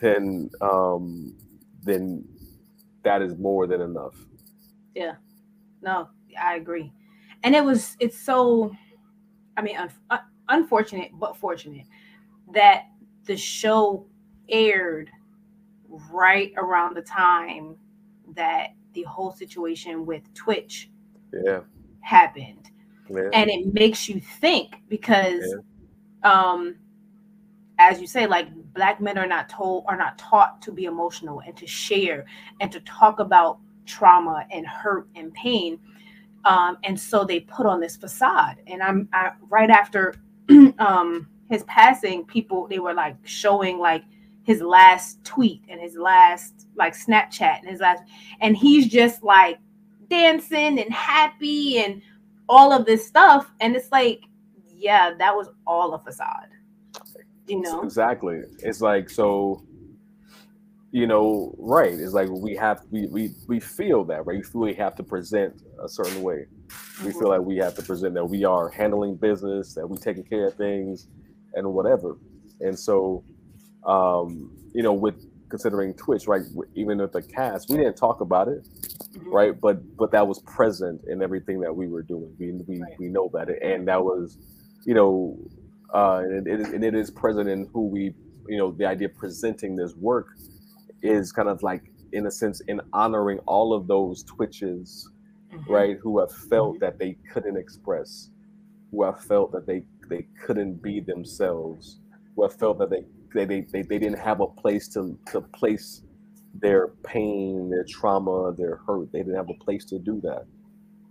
then 0.00 0.50
um 0.62 1.36
then 1.82 2.26
that 3.02 3.20
is 3.20 3.36
more 3.36 3.66
than 3.66 3.82
enough. 3.82 4.14
Yeah. 4.94 5.16
No, 5.82 6.08
I 6.40 6.54
agree. 6.54 6.90
And 7.42 7.54
it 7.54 7.62
was 7.62 7.98
it's 8.00 8.18
so 8.18 8.74
I 9.58 9.60
mean 9.60 9.76
un- 9.76 9.90
uh, 10.08 10.18
unfortunate 10.48 11.10
but 11.12 11.36
fortunate 11.36 11.86
that 12.54 12.86
the 13.24 13.36
show 13.36 14.06
aired 14.48 15.10
right 16.10 16.54
around 16.56 16.96
the 16.96 17.02
time 17.02 17.76
that 18.34 18.70
the 18.94 19.02
whole 19.02 19.32
situation 19.32 20.06
with 20.06 20.32
Twitch 20.32 20.90
yeah 21.44 21.60
happened 22.00 22.70
yeah. 23.08 23.28
and 23.32 23.50
it 23.50 23.72
makes 23.72 24.08
you 24.08 24.20
think 24.40 24.76
because 24.88 25.44
yeah. 26.22 26.50
um 26.52 26.76
as 27.78 28.00
you 28.00 28.06
say 28.06 28.26
like 28.26 28.48
black 28.74 29.00
men 29.00 29.18
are 29.18 29.26
not 29.26 29.48
told 29.48 29.84
are 29.86 29.96
not 29.96 30.16
taught 30.18 30.60
to 30.62 30.72
be 30.72 30.84
emotional 30.84 31.40
and 31.46 31.56
to 31.56 31.66
share 31.66 32.24
and 32.60 32.70
to 32.70 32.80
talk 32.80 33.20
about 33.20 33.58
trauma 33.86 34.46
and 34.50 34.66
hurt 34.66 35.08
and 35.16 35.32
pain 35.34 35.78
um 36.44 36.78
and 36.84 36.98
so 36.98 37.24
they 37.24 37.40
put 37.40 37.66
on 37.66 37.80
this 37.80 37.96
facade 37.96 38.56
and 38.66 38.82
i'm 38.82 39.08
I, 39.12 39.32
right 39.48 39.70
after 39.70 40.14
um 40.78 41.28
his 41.50 41.64
passing 41.64 42.24
people 42.24 42.66
they 42.68 42.78
were 42.78 42.94
like 42.94 43.16
showing 43.24 43.78
like 43.78 44.04
his 44.44 44.60
last 44.60 45.22
tweet 45.24 45.62
and 45.68 45.80
his 45.80 45.96
last 45.96 46.68
like 46.76 46.94
snapchat 46.94 47.60
and 47.60 47.68
his 47.68 47.80
last 47.80 48.02
and 48.40 48.56
he's 48.56 48.88
just 48.88 49.22
like 49.22 49.58
dancing 50.08 50.78
and 50.78 50.92
happy 50.92 51.78
and 51.78 52.02
all 52.48 52.72
of 52.72 52.84
this 52.84 53.06
stuff 53.06 53.50
and 53.60 53.74
it's 53.76 53.90
like 53.92 54.22
yeah 54.76 55.14
that 55.18 55.34
was 55.34 55.48
all 55.66 55.94
a 55.94 55.98
facade 55.98 56.48
you 57.46 57.60
know? 57.60 57.82
Exactly. 57.82 58.42
It's 58.60 58.80
like 58.80 59.10
so 59.10 59.62
you 60.92 61.08
know 61.08 61.52
right 61.58 61.92
it's 61.92 62.12
like 62.12 62.28
we 62.28 62.54
have 62.54 62.82
we 62.92 63.08
we, 63.08 63.30
we 63.48 63.60
feel 63.60 64.04
that 64.04 64.26
right? 64.26 64.36
We 64.36 64.42
feel 64.42 64.60
we 64.60 64.74
have 64.74 64.94
to 64.96 65.02
present 65.02 65.62
a 65.82 65.88
certain 65.88 66.22
way. 66.22 66.46
We 67.02 67.10
mm-hmm. 67.10 67.18
feel 67.18 67.28
like 67.28 67.40
we 67.40 67.56
have 67.56 67.74
to 67.76 67.82
present 67.82 68.14
that 68.14 68.24
we 68.24 68.44
are 68.44 68.68
handling 68.68 69.16
business 69.16 69.74
that 69.74 69.86
we 69.86 69.96
taking 69.98 70.24
care 70.24 70.48
of 70.48 70.54
things 70.54 71.08
and 71.54 71.72
whatever. 71.72 72.16
And 72.60 72.78
so 72.78 73.24
um 73.86 74.50
you 74.72 74.82
know 74.82 74.92
with 74.92 75.26
considering 75.54 75.94
twitch 75.94 76.26
right 76.26 76.42
even 76.74 76.98
with 76.98 77.12
the 77.12 77.22
cast 77.22 77.70
we 77.70 77.76
didn't 77.76 77.96
talk 77.96 78.20
about 78.20 78.48
it 78.48 78.66
mm-hmm. 79.16 79.30
right? 79.30 79.60
But 79.60 79.96
but 79.96 80.12
that 80.12 80.26
was 80.26 80.40
present 80.40 81.02
in 81.06 81.22
everything 81.22 81.60
that 81.60 81.74
we 81.74 81.88
were 81.88 82.02
doing. 82.02 82.34
We 82.38 82.52
we, 82.52 82.80
right. 82.80 82.92
we 82.98 83.08
know 83.08 83.30
that, 83.32 83.48
and 83.62 83.86
that 83.88 84.02
was, 84.02 84.38
you 84.84 84.94
know, 84.94 85.38
uh, 85.92 86.22
and 86.24 86.46
it, 86.46 86.60
and 86.60 86.84
it 86.84 86.94
is 86.94 87.10
present 87.10 87.48
in 87.48 87.68
who 87.72 87.86
we, 87.86 88.14
you 88.48 88.58
know, 88.58 88.72
the 88.72 88.86
idea 88.86 89.08
of 89.08 89.16
presenting 89.16 89.76
this 89.76 89.94
work 89.96 90.28
is 91.02 91.32
kind 91.32 91.48
of 91.48 91.62
like 91.62 91.92
in 92.12 92.26
a 92.26 92.30
sense 92.30 92.60
in 92.68 92.80
honoring 92.92 93.38
all 93.46 93.74
of 93.74 93.86
those 93.86 94.22
twitches, 94.24 95.08
mm-hmm. 95.52 95.72
right? 95.72 95.96
Who 96.02 96.18
have 96.20 96.32
felt 96.32 96.74
mm-hmm. 96.74 96.84
that 96.84 96.98
they 96.98 97.16
couldn't 97.32 97.56
express, 97.56 98.30
who 98.90 99.04
have 99.04 99.20
felt 99.24 99.52
that 99.52 99.66
they 99.66 99.82
they 100.08 100.26
couldn't 100.44 100.82
be 100.82 101.00
themselves, 101.00 102.00
who 102.34 102.42
have 102.42 102.54
felt 102.54 102.78
that 102.78 102.90
they 102.90 103.04
they, 103.34 103.44
they, 103.44 103.60
they, 103.62 103.82
they 103.82 103.98
didn't 103.98 104.18
have 104.18 104.40
a 104.40 104.46
place 104.46 104.88
to, 104.88 105.18
to 105.32 105.40
place 105.40 106.02
their 106.54 106.88
pain, 107.04 107.68
their 107.68 107.84
trauma, 107.84 108.54
their 108.56 108.76
hurt. 108.86 109.10
They 109.12 109.18
didn't 109.18 109.34
have 109.34 109.50
a 109.50 109.64
place 109.64 109.84
to 109.86 109.98
do 109.98 110.20
that. 110.22 110.46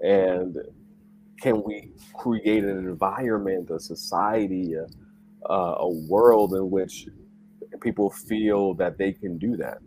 And 0.02 0.58
can 1.42 1.62
we 1.64 1.92
create 2.14 2.64
an 2.64 2.78
environment, 2.78 3.70
a 3.70 3.80
society, 3.80 4.74
a, 4.74 5.54
a 5.54 5.90
world 6.08 6.54
in 6.54 6.72
which 6.72 7.08
people 7.82 8.10
feel 8.10 8.74
that 8.76 8.98
they 8.98 9.12
can 9.12 9.38
do 9.38 9.58
that, 9.58 9.80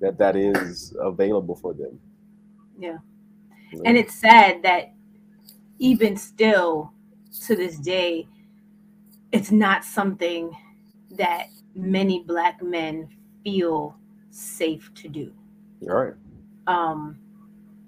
that 0.00 0.18
that 0.18 0.36
is 0.36 0.96
available 1.00 1.56
for 1.56 1.74
them? 1.74 2.00
Yeah. 2.78 2.98
And 3.84 3.96
it's 3.96 4.14
sad 4.14 4.62
that 4.62 4.94
even 5.78 6.16
still 6.16 6.92
to 7.46 7.56
this 7.56 7.78
day, 7.78 8.26
it's 9.32 9.50
not 9.50 9.84
something 9.84 10.56
that 11.10 11.48
many 11.76 12.22
black 12.24 12.62
men 12.62 13.08
feel 13.44 13.96
safe 14.30 14.90
to 14.94 15.08
do. 15.08 15.32
All 15.82 15.94
right. 15.94 16.14
Um, 16.66 17.18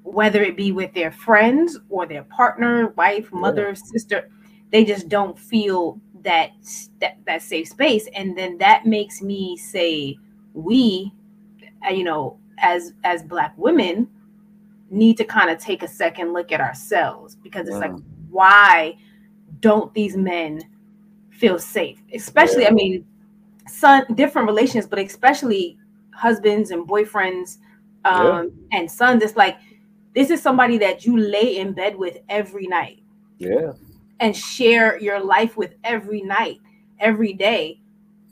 whether 0.03 0.43
it 0.43 0.57
be 0.57 0.73
with 0.73 0.93
their 0.95 1.11
friends 1.11 1.79
or 1.89 2.07
their 2.07 2.23
partner, 2.25 2.89
wife, 2.97 3.33
mother, 3.33 3.69
yeah. 3.69 3.75
sister, 3.75 4.31
they 4.71 4.85
just 4.85 5.09
don't 5.09 5.39
feel 5.39 6.01
that, 6.23 6.51
that 7.01 7.19
that 7.27 7.43
safe 7.43 7.69
space, 7.69 8.09
and 8.15 8.37
then 8.37 8.59
that 8.59 8.87
makes 8.87 9.23
me 9.23 9.57
say 9.57 10.17
we, 10.53 11.13
uh, 11.87 11.93
you 11.93 12.05
know, 12.05 12.39
as 12.59 12.93
as 13.05 13.23
black 13.23 13.55
women, 13.57 14.09
need 14.91 15.17
to 15.17 15.25
kind 15.25 15.51
of 15.51 15.59
take 15.59 15.83
a 15.83 15.89
second 15.89 16.33
look 16.33 16.53
at 16.53 16.61
ourselves 16.61 17.37
because 17.37 17.69
it's 17.69 17.77
like, 17.77 17.93
why 18.31 18.97
don't 19.61 19.93
these 19.95 20.17
men 20.17 20.63
feel 21.31 21.59
safe? 21.59 22.01
Especially, 22.13 22.63
yeah. 22.63 22.69
I 22.69 22.73
mean, 22.73 23.07
son, 23.69 24.05
different 24.15 24.49
relations, 24.49 24.87
but 24.87 24.99
especially 24.99 25.79
husbands 26.13 26.71
and 26.71 26.87
boyfriends 26.87 27.59
um, 28.05 28.53
yeah. 28.73 28.79
and 28.79 28.91
sons. 28.91 29.23
It's 29.23 29.37
like 29.37 29.59
this 30.15 30.31
is 30.31 30.43
somebody 30.43 30.79
that 30.79 31.05
you 31.07 31.17
lay 31.17 31.59
in 31.59 31.73
bed 31.73 31.97
with 31.97 32.19
every 32.29 32.67
night. 32.67 33.03
Yeah. 33.39 33.73
And 34.21 34.37
share 34.37 34.99
your 34.99 35.21
life 35.21 35.57
with 35.57 35.75
every 35.85 36.23
night, 36.23 36.59
every 36.99 37.33
day. 37.33 37.81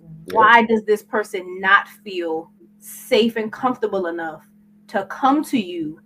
Yeah. 0.01 0.35
Why 0.35 0.63
does 0.65 0.85
this 0.85 1.03
person 1.03 1.61
not 1.61 1.89
feel 1.89 2.51
safe 2.81 3.37
and 3.37 3.53
comfortable 3.53 4.07
enough 4.07 4.45
to 4.89 5.07
come 5.07 5.45
to 5.45 5.59
you 5.59 6.01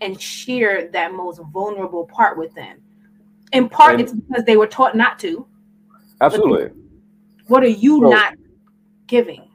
and 0.00 0.20
share 0.20 0.88
that 0.88 1.12
most 1.12 1.40
vulnerable 1.52 2.06
part 2.06 2.38
with 2.38 2.54
them? 2.54 2.80
In 3.52 3.68
part, 3.68 3.92
and 3.92 4.00
it's 4.00 4.12
because 4.12 4.44
they 4.44 4.56
were 4.56 4.66
taught 4.66 4.96
not 4.96 5.18
to. 5.20 5.46
Absolutely. 6.20 6.70
What 7.48 7.62
are 7.62 7.68
you 7.68 8.00
so, 8.00 8.10
not 8.10 8.34
giving? 9.06 9.48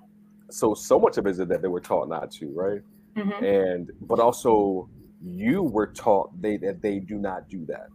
So, 0.52 0.74
so 0.74 1.00
much 1.00 1.18
of 1.18 1.28
it 1.28 1.32
is 1.32 1.38
that 1.38 1.62
they 1.62 1.68
were 1.68 1.80
taught 1.80 2.10
not 2.10 2.32
to, 2.32 2.52
right? 2.54 2.82
Mm-hmm. 3.16 3.44
And 3.44 3.92
but 4.02 4.20
also 4.20 4.90
you 5.22 5.64
were 5.64 5.88
taught 5.88 6.30
they 6.42 6.58
that 6.58 6.82
they 6.82 7.00
do 7.00 7.16
not 7.16 7.50
do 7.50 7.66
that, 7.68 7.88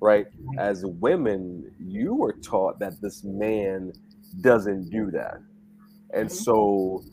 right? 0.00 0.26
As 0.58 0.84
women, 0.84 1.70
you 1.78 2.14
were 2.14 2.32
taught 2.32 2.78
that 2.78 3.00
this 3.00 3.22
man 3.24 3.92
doesn't 4.40 4.90
do 4.90 5.10
that, 5.10 5.38
and 6.14 6.28
mm-hmm. 6.28 6.44
so 6.44 7.04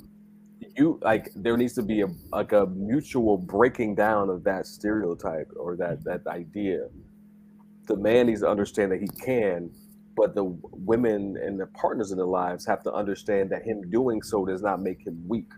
you 0.77 0.99
like 1.01 1.29
there 1.35 1.57
needs 1.57 1.73
to 1.73 1.81
be 1.81 2.01
a 2.01 2.07
like 2.31 2.53
a 2.53 2.67
mutual 2.67 3.37
breaking 3.37 3.95
down 3.95 4.29
of 4.29 4.43
that 4.45 4.65
stereotype 4.65 5.51
or 5.57 5.75
that 5.75 6.03
that 6.05 6.25
idea 6.27 6.87
the 7.89 7.97
man 7.97 8.27
needs 8.27 8.41
to 8.41 8.47
understand 8.47 8.91
that 8.91 9.01
he 9.01 9.07
can, 9.07 9.69
but 10.19 10.35
the 10.35 10.43
women 10.73 11.37
and 11.41 11.57
the 11.57 11.67
partners 11.67 12.11
in 12.11 12.17
their 12.17 12.25
lives 12.25 12.65
have 12.65 12.83
to 12.83 12.91
understand 12.93 13.49
that 13.49 13.63
him 13.63 13.89
doing 13.89 14.21
so 14.21 14.45
does 14.45 14.61
not 14.61 14.81
make 14.81 14.99
him 15.07 15.17
weak. 15.29 15.49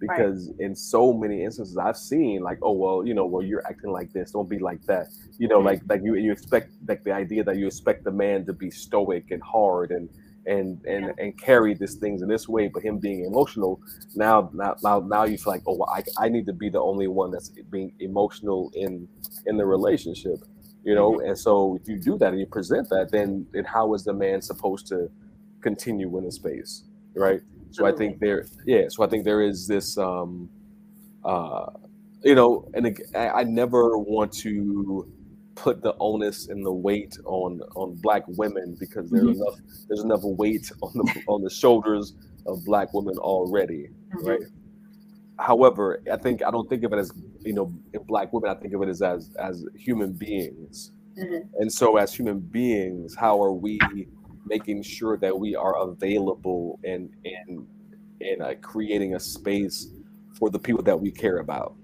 Because 0.00 0.48
right. 0.48 0.66
in 0.66 0.74
so 0.74 1.12
many 1.12 1.44
instances 1.44 1.78
I've 1.78 1.96
seen, 1.96 2.42
like, 2.42 2.58
oh 2.60 2.72
well, 2.72 3.06
you 3.06 3.14
know, 3.14 3.24
well 3.24 3.42
you're 3.42 3.64
acting 3.68 3.92
like 3.92 4.12
this, 4.12 4.32
don't 4.32 4.48
be 4.48 4.58
like 4.58 4.82
that. 4.86 5.06
You 5.38 5.46
know, 5.46 5.58
mm-hmm. 5.58 5.68
like 5.68 5.80
like 5.88 6.00
you 6.02 6.16
you 6.16 6.32
expect 6.32 6.72
like 6.88 7.04
the 7.04 7.12
idea 7.12 7.44
that 7.44 7.56
you 7.56 7.68
expect 7.68 8.02
the 8.02 8.10
man 8.10 8.44
to 8.46 8.52
be 8.52 8.68
stoic 8.68 9.30
and 9.30 9.40
hard 9.40 9.92
and 9.92 10.08
and 10.46 10.84
and 10.84 11.04
yeah. 11.06 11.22
and 11.24 11.40
carry 11.40 11.72
these 11.74 11.94
things 11.94 12.20
in 12.20 12.28
this 12.28 12.48
way, 12.48 12.66
but 12.66 12.82
him 12.82 12.98
being 12.98 13.24
emotional, 13.24 13.80
now 14.16 14.50
now 14.52 14.74
now, 14.82 14.98
now 14.98 15.22
you 15.24 15.38
feel 15.38 15.52
like, 15.52 15.62
oh, 15.68 15.76
well, 15.76 15.88
I, 15.88 16.02
I 16.18 16.28
need 16.28 16.46
to 16.46 16.52
be 16.52 16.68
the 16.68 16.80
only 16.80 17.06
one 17.06 17.30
that's 17.30 17.50
being 17.70 17.92
emotional 18.00 18.72
in 18.74 19.08
in 19.46 19.56
the 19.56 19.64
relationship 19.64 20.40
you 20.84 20.94
know 20.94 21.12
mm-hmm. 21.12 21.28
and 21.28 21.38
so 21.38 21.78
if 21.80 21.88
you 21.88 21.98
do 21.98 22.16
that 22.18 22.30
and 22.30 22.40
you 22.40 22.46
present 22.46 22.88
that 22.90 23.10
then 23.10 23.46
then 23.52 23.64
how 23.64 23.94
is 23.94 24.04
the 24.04 24.12
man 24.12 24.40
supposed 24.40 24.86
to 24.86 25.10
continue 25.60 26.16
in 26.18 26.24
the 26.24 26.32
space 26.32 26.84
right 27.14 27.40
so 27.70 27.86
i 27.86 27.92
think 27.92 28.20
there 28.20 28.46
yeah 28.66 28.82
so 28.88 29.02
i 29.02 29.06
think 29.06 29.24
there 29.24 29.40
is 29.40 29.66
this 29.66 29.96
um 29.98 30.48
uh 31.24 31.66
you 32.22 32.34
know 32.34 32.68
and 32.74 32.98
I, 33.14 33.28
I 33.28 33.44
never 33.44 33.98
want 33.98 34.32
to 34.44 35.10
put 35.54 35.82
the 35.82 35.94
onus 36.00 36.48
and 36.48 36.64
the 36.64 36.72
weight 36.72 37.16
on 37.24 37.60
on 37.76 37.94
black 37.94 38.24
women 38.26 38.76
because 38.78 39.10
there's 39.10 39.24
mm-hmm. 39.24 39.42
enough 39.42 39.58
there's 39.88 40.02
enough 40.02 40.22
weight 40.22 40.70
on 40.82 40.92
the 40.94 41.22
on 41.28 41.42
the 41.42 41.50
shoulders 41.50 42.14
of 42.46 42.64
black 42.64 42.92
women 42.92 43.16
already 43.18 43.88
mm-hmm. 44.14 44.26
right 44.26 44.40
however 45.38 46.02
i 46.12 46.16
think 46.16 46.42
i 46.44 46.50
don't 46.50 46.68
think 46.68 46.82
of 46.84 46.92
it 46.92 46.98
as 46.98 47.12
you 47.44 47.52
know, 47.52 47.72
in 47.92 48.02
black 48.04 48.32
women, 48.32 48.50
I 48.50 48.54
think 48.54 48.74
of 48.74 48.82
it 48.82 48.88
as 48.88 49.02
as, 49.02 49.30
as 49.38 49.64
human 49.76 50.12
beings. 50.12 50.92
Mm-hmm. 51.18 51.48
And 51.60 51.72
so, 51.72 51.96
as 51.96 52.12
human 52.12 52.40
beings, 52.40 53.14
how 53.14 53.42
are 53.42 53.52
we 53.52 53.78
making 54.46 54.82
sure 54.82 55.16
that 55.18 55.38
we 55.38 55.54
are 55.54 55.76
available 55.76 56.78
and 56.84 57.10
and 57.24 57.66
and 58.20 58.42
uh, 58.42 58.54
creating 58.60 59.14
a 59.14 59.20
space 59.20 59.88
for 60.34 60.50
the 60.50 60.58
people 60.58 60.82
that 60.82 60.98
we 60.98 61.10
care 61.10 61.38
about? 61.38 61.74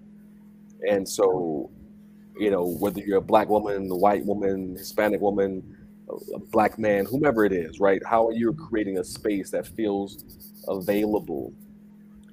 And 0.88 1.08
so, 1.08 1.70
you 2.38 2.50
know, 2.50 2.64
whether 2.64 3.00
you're 3.00 3.18
a 3.18 3.22
black 3.22 3.48
woman, 3.48 3.90
a 3.90 3.96
white 3.96 4.24
woman, 4.24 4.76
Hispanic 4.76 5.20
woman, 5.20 5.76
a 6.34 6.38
black 6.38 6.78
man, 6.78 7.04
whomever 7.04 7.44
it 7.44 7.52
is, 7.52 7.80
right? 7.80 8.02
How 8.04 8.26
are 8.28 8.32
you 8.32 8.52
creating 8.52 8.98
a 8.98 9.04
space 9.04 9.50
that 9.50 9.66
feels 9.66 10.24
available? 10.66 11.52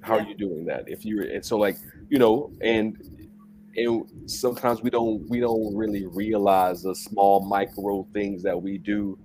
How 0.01 0.15
yeah. 0.15 0.23
are 0.23 0.27
you 0.27 0.35
doing 0.35 0.65
that? 0.65 0.87
If 0.87 1.05
you're 1.05 1.23
and 1.23 1.45
so 1.45 1.57
like 1.57 1.77
you 2.09 2.19
know, 2.19 2.51
and 2.61 2.97
and 3.77 4.29
sometimes 4.29 4.81
we 4.81 4.89
don't 4.89 5.27
we 5.29 5.39
don't 5.39 5.75
really 5.75 6.05
realize 6.07 6.81
the 6.83 6.95
small 6.95 7.45
micro 7.45 8.05
things 8.13 8.43
that 8.43 8.61
we 8.61 8.77
do 8.77 9.17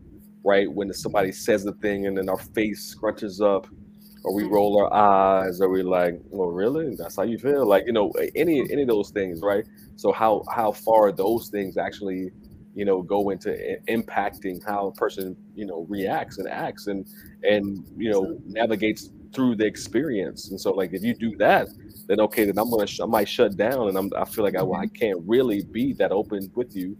right? 0.44 0.72
When 0.72 0.92
somebody 0.92 1.32
says 1.32 1.64
a 1.66 1.72
thing 1.72 2.06
and 2.06 2.16
then 2.16 2.28
our 2.28 2.38
face 2.38 2.94
scrunches 2.94 3.40
up 3.40 3.66
or 4.24 4.34
we 4.34 4.44
mm-hmm. 4.44 4.54
roll 4.54 4.80
our 4.80 4.92
eyes 4.92 5.60
or 5.60 5.68
we 5.68 5.82
like 5.82 6.20
well 6.30 6.48
really? 6.48 6.94
That's 6.96 7.16
how 7.16 7.22
you 7.22 7.38
feel? 7.38 7.66
Like 7.66 7.84
you 7.86 7.92
know 7.92 8.12
any 8.34 8.60
any 8.70 8.82
of 8.82 8.88
those 8.88 9.10
things 9.10 9.40
right? 9.42 9.64
So 9.96 10.12
how 10.12 10.44
how 10.50 10.72
far 10.72 11.12
those 11.12 11.48
things 11.48 11.76
actually 11.76 12.30
you 12.74 12.84
know 12.84 13.02
go 13.02 13.30
into 13.30 13.50
impacting 13.88 14.64
how 14.66 14.88
a 14.88 14.92
person 14.92 15.36
you 15.54 15.66
know 15.66 15.86
reacts 15.88 16.38
and 16.38 16.48
acts 16.48 16.86
and 16.86 17.06
and 17.42 17.84
you 17.96 18.10
know 18.10 18.38
navigates 18.46 19.10
through 19.32 19.56
the 19.56 19.64
experience 19.64 20.50
and 20.50 20.60
so 20.60 20.72
like 20.72 20.92
if 20.92 21.02
you 21.02 21.14
do 21.14 21.36
that 21.36 21.68
then 22.06 22.20
okay, 22.20 22.44
then 22.44 22.58
I'm 22.58 22.70
gonna 22.70 22.86
sh- 22.86 23.00
I 23.00 23.06
might 23.06 23.28
shut 23.28 23.56
down, 23.56 23.88
and 23.88 23.96
I'm 23.96 24.10
I 24.16 24.24
feel 24.24 24.44
like 24.44 24.56
I, 24.56 24.62
I 24.62 24.86
can't 24.86 25.20
really 25.24 25.62
be 25.62 25.92
that 25.94 26.12
open 26.12 26.50
with 26.54 26.74
you 26.74 26.96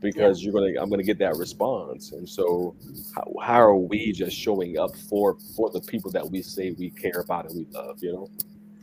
because 0.00 0.42
you're 0.42 0.52
gonna 0.52 0.80
I'm 0.80 0.90
gonna 0.90 1.02
get 1.02 1.18
that 1.18 1.36
response. 1.36 2.12
And 2.12 2.28
so, 2.28 2.76
how, 3.14 3.32
how 3.42 3.60
are 3.60 3.76
we 3.76 4.12
just 4.12 4.36
showing 4.36 4.78
up 4.78 4.94
for 5.08 5.38
for 5.56 5.70
the 5.70 5.80
people 5.80 6.10
that 6.12 6.28
we 6.28 6.42
say 6.42 6.72
we 6.72 6.90
care 6.90 7.20
about 7.20 7.50
and 7.50 7.58
we 7.58 7.72
love? 7.72 8.02
You 8.02 8.12
know. 8.12 8.30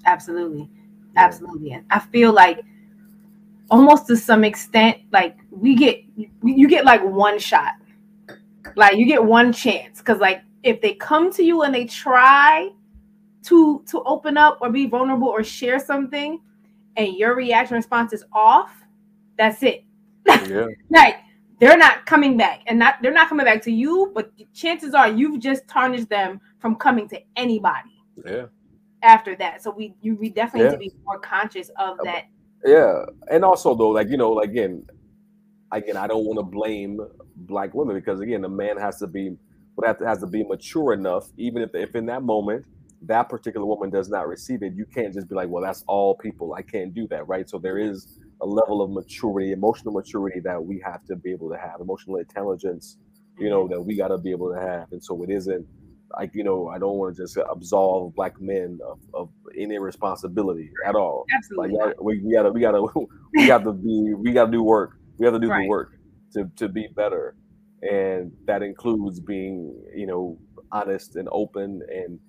Absolutely, 0.05 0.69
absolutely. 1.15 1.71
And 1.73 1.85
I 1.91 1.99
feel 1.99 2.33
like 2.33 2.61
almost 3.69 4.07
to 4.07 4.17
some 4.17 4.43
extent, 4.43 4.97
like 5.11 5.37
we 5.51 5.75
get 5.75 6.03
you 6.43 6.67
get 6.67 6.83
like 6.83 7.03
one 7.03 7.37
shot, 7.37 7.73
like 8.75 8.97
you 8.97 9.05
get 9.05 9.23
one 9.23 9.53
chance 9.53 9.99
because 9.99 10.19
like 10.19 10.41
if 10.63 10.81
they 10.81 10.95
come 10.95 11.31
to 11.33 11.43
you 11.43 11.61
and 11.61 11.73
they 11.73 11.85
try 11.85 12.69
to 13.43 13.83
to 13.87 14.03
open 14.03 14.37
up 14.37 14.59
or 14.61 14.69
be 14.69 14.85
vulnerable 14.87 15.27
or 15.27 15.43
share 15.43 15.79
something 15.79 16.39
and 16.99 17.15
your 17.15 17.35
reaction 17.35 17.75
response 17.75 18.13
is 18.13 18.25
off, 18.33 18.71
that's 19.37 19.63
it. 19.63 19.83
Yeah. 20.47 20.67
like 20.91 21.15
they're 21.59 21.77
not 21.77 22.05
coming 22.05 22.37
back 22.37 22.61
and 22.67 22.77
not 22.77 22.95
they're 23.01 23.13
not 23.13 23.29
coming 23.29 23.45
back 23.45 23.61
to 23.63 23.71
you, 23.71 24.11
but 24.13 24.31
chances 24.53 24.93
are 24.93 25.09
you've 25.09 25.39
just 25.39 25.67
tarnished 25.67 26.09
them 26.09 26.39
from 26.59 26.75
coming 26.75 27.07
to 27.09 27.19
anybody. 27.35 28.03
Yeah. 28.25 28.45
After 29.01 29.35
that. 29.37 29.63
So 29.63 29.71
we 29.71 29.95
you 30.01 30.15
we 30.15 30.29
definitely 30.29 30.65
yeah. 30.65 30.77
need 30.77 30.89
to 30.89 30.91
be 30.91 31.03
more 31.03 31.19
conscious 31.19 31.69
of 31.77 31.97
that. 32.03 32.25
Yeah. 32.65 33.05
And 33.31 33.43
also 33.43 33.73
though, 33.73 33.89
like, 33.89 34.09
you 34.09 34.17
know, 34.17 34.39
again, 34.39 34.85
again, 35.71 35.97
I 35.97 36.05
don't 36.05 36.25
want 36.25 36.37
to 36.37 36.43
blame 36.43 36.99
black 37.35 37.73
women 37.73 37.95
because 37.95 38.19
again, 38.19 38.43
a 38.45 38.49
man 38.49 38.77
has 38.77 38.99
to 38.99 39.07
be 39.07 39.35
but 39.77 39.99
has 40.01 40.19
to 40.19 40.27
be 40.27 40.43
mature 40.43 40.93
enough, 40.93 41.29
even 41.37 41.61
if 41.63 41.73
if 41.73 41.95
in 41.95 42.05
that 42.07 42.23
moment 42.23 42.65
that 43.03 43.29
particular 43.29 43.65
woman 43.65 43.89
does 43.89 44.09
not 44.09 44.27
receive 44.27 44.61
it, 44.63 44.73
you 44.73 44.85
can't 44.85 45.13
just 45.13 45.29
be 45.29 45.35
like, 45.35 45.49
well, 45.49 45.63
that's 45.63 45.83
all 45.87 46.15
people. 46.15 46.53
I 46.53 46.61
can't 46.61 46.93
do 46.93 47.07
that, 47.07 47.27
right? 47.27 47.49
So 47.49 47.57
there 47.57 47.77
is 47.77 48.19
a 48.41 48.45
level 48.45 48.81
of 48.81 48.91
maturity, 48.91 49.51
emotional 49.51 49.93
maturity 49.93 50.39
that 50.41 50.63
we 50.63 50.81
have 50.85 51.05
to 51.05 51.15
be 51.15 51.31
able 51.31 51.49
to 51.49 51.57
have, 51.57 51.79
emotional 51.81 52.17
intelligence, 52.17 52.97
you 53.37 53.49
know, 53.49 53.67
that 53.67 53.81
we 53.81 53.95
got 53.95 54.09
to 54.09 54.17
be 54.17 54.31
able 54.31 54.53
to 54.53 54.59
have. 54.59 54.91
And 54.91 55.03
so 55.03 55.21
it 55.23 55.29
isn't, 55.29 55.65
like 56.17 56.31
you 56.33 56.43
know, 56.43 56.67
I 56.69 56.79
don't 56.79 56.97
want 56.97 57.15
to 57.15 57.23
just 57.23 57.37
absolve 57.37 58.15
black 58.15 58.41
men 58.41 58.79
of, 58.85 58.99
of 59.13 59.29
any 59.57 59.77
responsibility 59.77 60.71
at 60.85 60.95
all. 60.95 61.25
Absolutely. 61.33 61.77
Like 61.77 62.01
we, 62.01 62.19
we 62.19 62.33
gotta 62.33 62.51
we 62.51 62.61
gotta 62.61 62.81
we 63.35 63.47
got 63.47 63.63
to 63.63 63.73
be 63.73 64.13
we 64.15 64.31
gotta 64.31 64.51
do 64.51 64.63
work. 64.63 64.97
We 65.17 65.25
have 65.25 65.35
to 65.35 65.39
do 65.39 65.49
right. 65.49 65.63
the 65.63 65.69
work 65.69 65.91
to 66.33 66.49
to 66.55 66.67
be 66.67 66.87
better, 66.95 67.35
and 67.83 68.31
that 68.45 68.63
includes 68.63 69.19
being 69.19 69.75
you 69.95 70.07
know 70.07 70.39
honest 70.71 71.15
and 71.15 71.29
open 71.31 71.81
and 71.89 72.19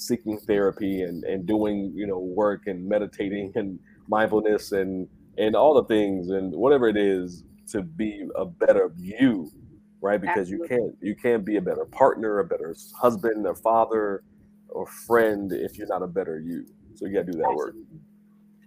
seeking 0.00 0.38
therapy 0.38 1.02
and 1.02 1.24
and 1.24 1.46
doing 1.46 1.92
you 1.94 2.06
know 2.06 2.18
work 2.18 2.62
and 2.66 2.86
meditating 2.88 3.52
and 3.56 3.78
mindfulness 4.08 4.72
and 4.72 5.08
and 5.38 5.54
all 5.54 5.74
the 5.74 5.84
things 5.84 6.30
and 6.30 6.52
whatever 6.54 6.88
it 6.88 6.96
is 6.96 7.44
to 7.66 7.82
be 7.82 8.26
a 8.36 8.44
better 8.44 8.92
you 8.96 9.50
right? 10.00 10.20
Because 10.20 10.50
Absolutely. 10.50 10.76
you 10.76 10.80
can't 10.80 10.96
you 11.00 11.14
can't 11.14 11.44
be 11.44 11.56
a 11.56 11.60
better 11.60 11.84
partner, 11.84 12.38
a 12.38 12.44
better 12.44 12.74
husband, 12.98 13.46
or 13.46 13.54
father, 13.54 14.22
or 14.68 14.86
friend 14.86 15.52
if 15.52 15.78
you're 15.78 15.86
not 15.86 16.02
a 16.02 16.06
better 16.06 16.40
you. 16.40 16.66
So 16.94 17.06
you 17.06 17.14
gotta 17.14 17.32
do 17.32 17.38
that 17.38 17.48
Absolutely. 17.50 17.80
work. 17.80 17.88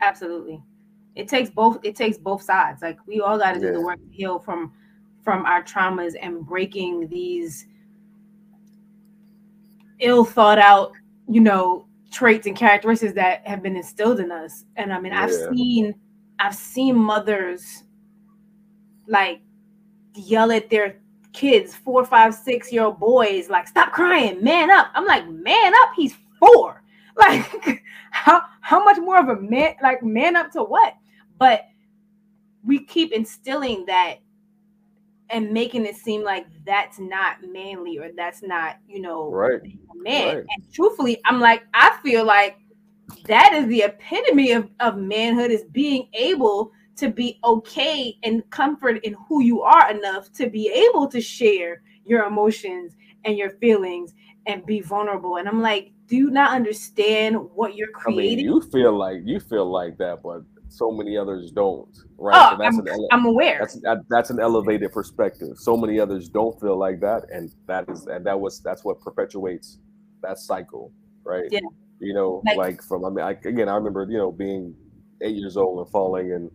Absolutely. 0.01 0.63
It 1.15 1.27
takes 1.27 1.49
both 1.49 1.79
it 1.83 1.95
takes 1.95 2.17
both 2.17 2.41
sides. 2.41 2.81
Like 2.81 2.97
we 3.07 3.21
all 3.21 3.37
gotta 3.37 3.59
do 3.59 3.67
yeah. 3.67 3.73
the 3.73 3.81
work 3.81 3.99
to 3.99 4.11
heal 4.11 4.39
from 4.39 4.73
from 5.23 5.45
our 5.45 5.63
traumas 5.63 6.15
and 6.21 6.45
breaking 6.45 7.07
these 7.07 7.67
ill 9.99 10.25
thought 10.25 10.59
out, 10.59 10.91
you 11.27 11.41
know, 11.41 11.87
traits 12.11 12.47
and 12.47 12.55
characteristics 12.55 13.13
that 13.13 13.45
have 13.47 13.63
been 13.63 13.75
instilled 13.75 14.19
in 14.19 14.31
us. 14.31 14.65
And 14.75 14.93
I 14.93 14.99
mean, 14.99 15.13
yeah. 15.13 15.23
I've 15.23 15.33
seen 15.33 15.95
I've 16.39 16.55
seen 16.55 16.95
mothers 16.95 17.83
like 19.07 19.41
yell 20.15 20.51
at 20.51 20.69
their 20.69 20.97
kids, 21.33 21.75
four, 21.75 22.05
five, 22.05 22.33
six 22.33 22.71
year 22.71 22.83
old 22.83 22.99
boys, 22.99 23.49
like, 23.49 23.67
stop 23.67 23.91
crying, 23.91 24.43
man 24.43 24.71
up. 24.71 24.87
I'm 24.93 25.05
like, 25.05 25.27
man 25.27 25.73
up, 25.83 25.89
he's 25.95 26.15
four. 26.39 26.79
Like, 27.15 27.83
how 28.09 28.41
how 28.61 28.83
much 28.83 28.97
more 28.97 29.19
of 29.19 29.29
a 29.29 29.39
man, 29.39 29.75
like, 29.83 30.01
man 30.01 30.35
up 30.35 30.51
to 30.53 30.63
what? 30.63 30.95
But 31.37 31.67
we 32.63 32.83
keep 32.85 33.11
instilling 33.11 33.85
that 33.85 34.15
and 35.33 35.51
making 35.51 35.85
it 35.85 35.95
seem 35.95 36.23
like 36.23 36.45
that's 36.63 36.99
not 36.99 37.37
manly 37.51 37.97
or 37.97 38.11
that's 38.15 38.43
not, 38.43 38.77
you 38.87 39.01
know, 39.01 39.31
right. 39.31 39.59
man. 39.95 40.37
Right. 40.37 40.45
And 40.47 40.71
truthfully, 40.71 41.19
I'm 41.25 41.39
like, 41.39 41.63
I 41.73 41.97
feel 42.03 42.23
like 42.23 42.57
that 43.25 43.53
is 43.53 43.65
the 43.67 43.81
epitome 43.81 44.51
of, 44.51 44.69
of 44.79 44.95
manhood 44.95 45.49
is 45.49 45.63
being 45.71 46.07
able 46.13 46.71
to 46.97 47.09
be 47.09 47.39
okay 47.43 48.15
and 48.23 48.47
comfort 48.51 49.03
in 49.03 49.15
who 49.27 49.41
you 49.41 49.63
are 49.63 49.89
enough 49.89 50.31
to 50.33 50.49
be 50.49 50.69
able 50.69 51.07
to 51.07 51.19
share 51.19 51.81
your 52.05 52.25
emotions 52.25 52.95
and 53.25 53.35
your 53.35 53.49
feelings 53.49 54.13
and 54.45 54.63
be 54.67 54.81
vulnerable. 54.81 55.37
And 55.37 55.47
I'm 55.47 55.61
like, 55.63 55.91
do 56.05 56.15
you 56.15 56.29
not 56.29 56.51
understand 56.51 57.37
what 57.55 57.75
you're 57.75 57.91
creating? 57.91 58.33
I 58.33 58.35
mean, 58.35 58.45
you 58.45 58.61
feel 58.61 58.95
like 58.95 59.21
you 59.25 59.39
feel 59.39 59.65
like 59.65 59.97
that, 59.97 60.21
but 60.21 60.43
so 60.73 60.91
many 60.91 61.15
others 61.15 61.51
don't, 61.51 61.87
right? 62.17 62.35
Oh, 62.35 62.55
so 62.55 62.63
that's 62.63 62.77
I'm, 62.77 62.87
an 62.87 63.07
I'm 63.11 63.25
aware. 63.25 63.59
That's 63.59 64.03
that's 64.09 64.29
an 64.31 64.39
elevated 64.39 64.91
perspective. 64.91 65.57
So 65.57 65.77
many 65.77 65.99
others 65.99 66.29
don't 66.29 66.59
feel 66.59 66.77
like 66.77 66.99
that, 67.01 67.25
and 67.31 67.53
that 67.67 67.87
is 67.89 68.07
and 68.07 68.25
that 68.25 68.39
was 68.39 68.59
that's 68.59 68.83
what 68.83 68.99
perpetuates 68.99 69.77
that 70.23 70.39
cycle, 70.39 70.91
right? 71.23 71.45
Yeah. 71.51 71.59
You 71.99 72.15
know, 72.15 72.41
like, 72.45 72.57
like 72.57 72.83
from 72.83 73.05
I 73.05 73.09
mean, 73.09 73.23
I, 73.23 73.31
again, 73.47 73.69
I 73.69 73.75
remember 73.75 74.07
you 74.09 74.17
know 74.17 74.31
being 74.31 74.75
eight 75.21 75.35
years 75.35 75.57
old 75.57 75.79
and 75.79 75.89
falling 75.89 76.33
and 76.33 76.51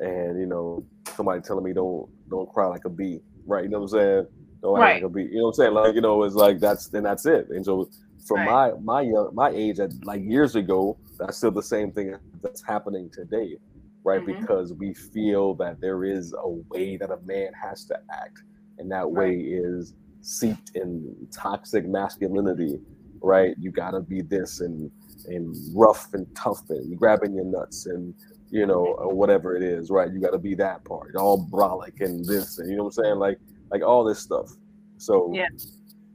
and 0.00 0.40
you 0.40 0.46
know 0.46 0.84
somebody 1.14 1.42
telling 1.42 1.64
me 1.64 1.74
don't 1.74 2.08
don't 2.30 2.50
cry 2.50 2.66
like 2.66 2.86
a 2.86 2.90
bee, 2.90 3.20
right? 3.46 3.64
You 3.64 3.70
know 3.70 3.80
what 3.80 3.92
I'm 3.92 3.98
saying? 4.00 4.26
Don't 4.62 4.78
right. 4.78 4.94
like 4.94 5.02
a 5.02 5.08
bee. 5.10 5.22
You 5.24 5.36
know 5.36 5.42
what 5.42 5.48
I'm 5.48 5.54
saying? 5.54 5.74
Like 5.74 5.94
you 5.94 6.00
know, 6.00 6.22
it's 6.22 6.34
like 6.34 6.58
that's 6.58 6.88
then 6.88 7.02
that's 7.02 7.26
it. 7.26 7.48
And 7.50 7.64
so 7.64 7.90
from 8.26 8.38
right. 8.38 8.72
my 8.82 9.02
my 9.02 9.02
young 9.02 9.30
my 9.34 9.50
age 9.50 9.78
at 9.78 9.92
like 10.04 10.22
years 10.22 10.56
ago, 10.56 10.96
that's 11.18 11.36
still 11.36 11.50
the 11.50 11.62
same 11.62 11.92
thing 11.92 12.16
that's 12.42 12.62
happening 12.62 13.10
today, 13.10 13.56
right? 14.04 14.20
Mm-hmm. 14.20 14.40
Because 14.40 14.72
we 14.72 14.94
feel 14.94 15.54
that 15.54 15.80
there 15.80 16.04
is 16.04 16.34
a 16.34 16.48
way 16.48 16.96
that 16.96 17.10
a 17.10 17.18
man 17.24 17.52
has 17.60 17.84
to 17.86 17.98
act, 18.12 18.42
and 18.78 18.90
that 18.90 19.06
right. 19.06 19.12
way 19.12 19.34
is 19.34 19.94
seeped 20.20 20.72
in 20.74 21.14
toxic 21.32 21.86
masculinity, 21.86 22.80
right? 23.20 23.54
You 23.58 23.70
gotta 23.70 24.00
be 24.00 24.22
this 24.22 24.60
and 24.60 24.90
and 25.26 25.54
rough 25.74 26.08
and 26.14 26.26
tough 26.34 26.62
and 26.70 26.96
grabbing 26.96 27.34
your 27.34 27.44
nuts 27.44 27.86
and 27.86 28.14
you 28.50 28.66
know, 28.66 28.94
or 28.98 29.14
whatever 29.14 29.56
it 29.56 29.62
is, 29.62 29.90
right? 29.90 30.10
You 30.10 30.20
got 30.20 30.30
to 30.30 30.38
be 30.38 30.54
that 30.54 30.84
part, 30.84 31.16
all 31.16 31.46
brolic 31.46 32.00
and 32.00 32.24
this, 32.24 32.58
and 32.58 32.70
you 32.70 32.76
know 32.76 32.84
what 32.84 32.98
I'm 32.98 33.04
saying, 33.04 33.16
like 33.16 33.38
like 33.70 33.82
all 33.82 34.04
this 34.04 34.20
stuff. 34.20 34.50
So 34.96 35.30
yeah, 35.34 35.48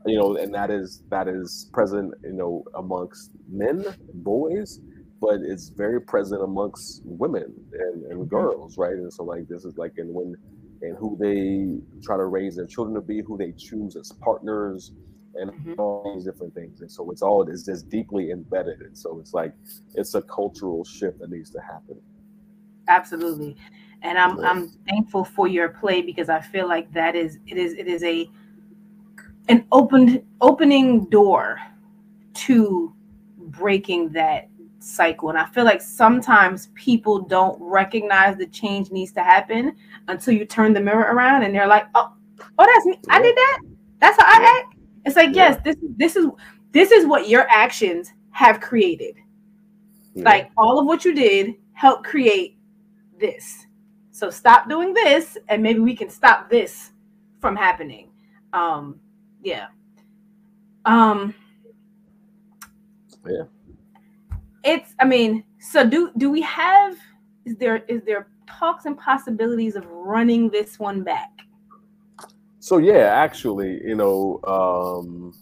you 0.06 0.18
know, 0.18 0.36
and 0.36 0.54
that 0.54 0.72
is 0.72 1.04
that 1.10 1.28
is 1.28 1.70
present, 1.74 2.14
you 2.24 2.34
know, 2.34 2.64
amongst 2.76 3.32
men, 3.50 3.86
boys, 4.16 4.80
but 5.24 5.40
it's 5.42 5.70
very 5.70 6.02
present 6.02 6.44
amongst 6.44 7.02
women 7.06 7.54
and, 7.72 8.04
and 8.04 8.20
mm-hmm. 8.20 8.36
girls, 8.36 8.78
right? 8.78 8.92
And 8.94 9.12
so 9.12 9.24
like 9.24 9.48
this 9.48 9.64
is 9.64 9.78
like 9.78 9.94
and 9.98 10.14
when 10.14 10.36
and 10.82 10.98
who 10.98 11.18
they 11.18 11.80
try 12.06 12.18
to 12.18 12.26
raise 12.26 12.58
their 12.58 12.66
children 12.66 12.94
to 12.96 13.02
be, 13.02 13.22
who 13.22 13.38
they 13.38 13.54
choose 13.54 13.96
as 13.96 14.12
partners, 14.22 14.92
and 15.36 15.50
mm-hmm. 15.50 15.80
all 15.80 16.14
these 16.14 16.26
different 16.26 16.54
things. 16.54 16.82
And 16.82 16.92
so 16.92 17.10
it's 17.10 17.22
all 17.22 17.50
it's 17.50 17.64
just 17.64 17.88
deeply 17.88 18.32
embedded. 18.32 18.82
And 18.82 18.98
so 18.98 19.18
it's 19.20 19.34
like 19.34 19.54
it's 19.96 20.14
a 20.14 20.22
cultural 20.24 20.84
shift 20.84 21.20
that 21.20 21.30
needs 21.30 21.50
to 21.52 21.62
happen. 21.62 22.02
Absolutely. 22.90 23.56
And 24.02 24.18
I'm 24.18 24.42
I'm 24.42 24.68
thankful 24.90 25.24
for 25.24 25.48
your 25.48 25.70
play 25.70 26.02
because 26.02 26.28
I 26.28 26.42
feel 26.42 26.68
like 26.68 26.92
that 26.92 27.16
is 27.16 27.40
it 27.48 27.56
is 27.56 27.74
it 27.74 27.88
is 27.88 28.04
a 28.04 28.30
an 29.48 29.66
opened 29.72 30.22
opening 30.42 31.06
door 31.06 31.60
to 32.34 32.94
breaking 33.38 34.10
that 34.10 34.50
cycle. 34.84 35.30
And 35.30 35.38
I 35.38 35.46
feel 35.46 35.64
like 35.64 35.82
sometimes 35.82 36.70
people 36.76 37.20
don't 37.20 37.58
recognize 37.62 38.38
the 38.38 38.48
change 38.48 38.92
needs 38.92 39.12
to 39.14 39.24
happen 39.24 39.76
until 40.08 40.34
you 40.34 40.46
turn 40.46 40.74
the 40.74 40.82
mirror 40.82 41.14
around 41.14 41.44
and 41.44 41.56
they're 41.56 41.68
like, 41.68 41.88
oh, 41.96 42.14
oh, 42.60 42.66
that's 42.66 42.86
me. 42.86 43.00
I 43.10 43.22
did 43.22 43.36
that. 43.36 43.60
That's 44.00 44.22
how 44.22 44.28
I 44.28 44.60
act. 44.60 44.76
It's 45.06 45.16
like, 45.16 45.36
yes, 45.36 45.60
this 45.64 45.76
this 45.98 46.16
is 46.16 46.28
this 46.72 46.92
is 46.92 47.06
what 47.06 47.28
your 47.28 47.48
actions 47.50 48.14
have 48.32 48.60
created. 48.60 49.16
Like 50.16 50.52
all 50.58 50.80
of 50.80 50.86
what 50.86 51.06
you 51.06 51.14
did 51.16 51.56
helped 51.74 52.06
create 52.06 52.58
this. 53.20 53.66
So 54.12 54.30
stop 54.30 54.70
doing 54.70 54.94
this, 54.94 55.38
and 55.50 55.64
maybe 55.64 55.80
we 55.80 55.96
can 55.96 56.10
stop 56.10 56.50
this 56.50 56.92
from 57.42 57.56
happening. 57.56 58.12
Um, 58.54 59.00
yeah. 59.42 59.68
Um, 60.86 61.34
yeah. 63.26 63.44
It's. 64.64 64.96
I 65.00 65.06
mean, 65.06 65.44
so 65.60 65.88
do 65.88 66.12
do 66.18 66.30
we 66.30 66.42
have? 66.42 66.98
Is 67.46 67.58
there 67.58 67.84
is 67.88 68.02
there 68.04 68.28
talks 68.48 68.86
and 68.86 68.98
possibilities 68.98 69.76
of 69.76 69.86
running 69.88 70.50
this 70.50 70.80
one 70.80 71.04
back? 71.04 71.32
So 72.60 72.78
yeah, 72.78 73.14
actually, 73.14 73.82
you 73.84 73.96
know, 73.96 74.40
um, 74.46 75.34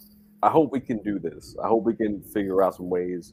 I 0.42 0.50
hope 0.50 0.72
we 0.72 0.80
can 0.80 0.98
do 1.02 1.20
this. 1.20 1.54
I 1.62 1.68
hope 1.68 1.84
we 1.84 1.94
can 1.94 2.20
figure 2.20 2.62
out 2.62 2.74
some 2.74 2.90
ways 2.90 3.32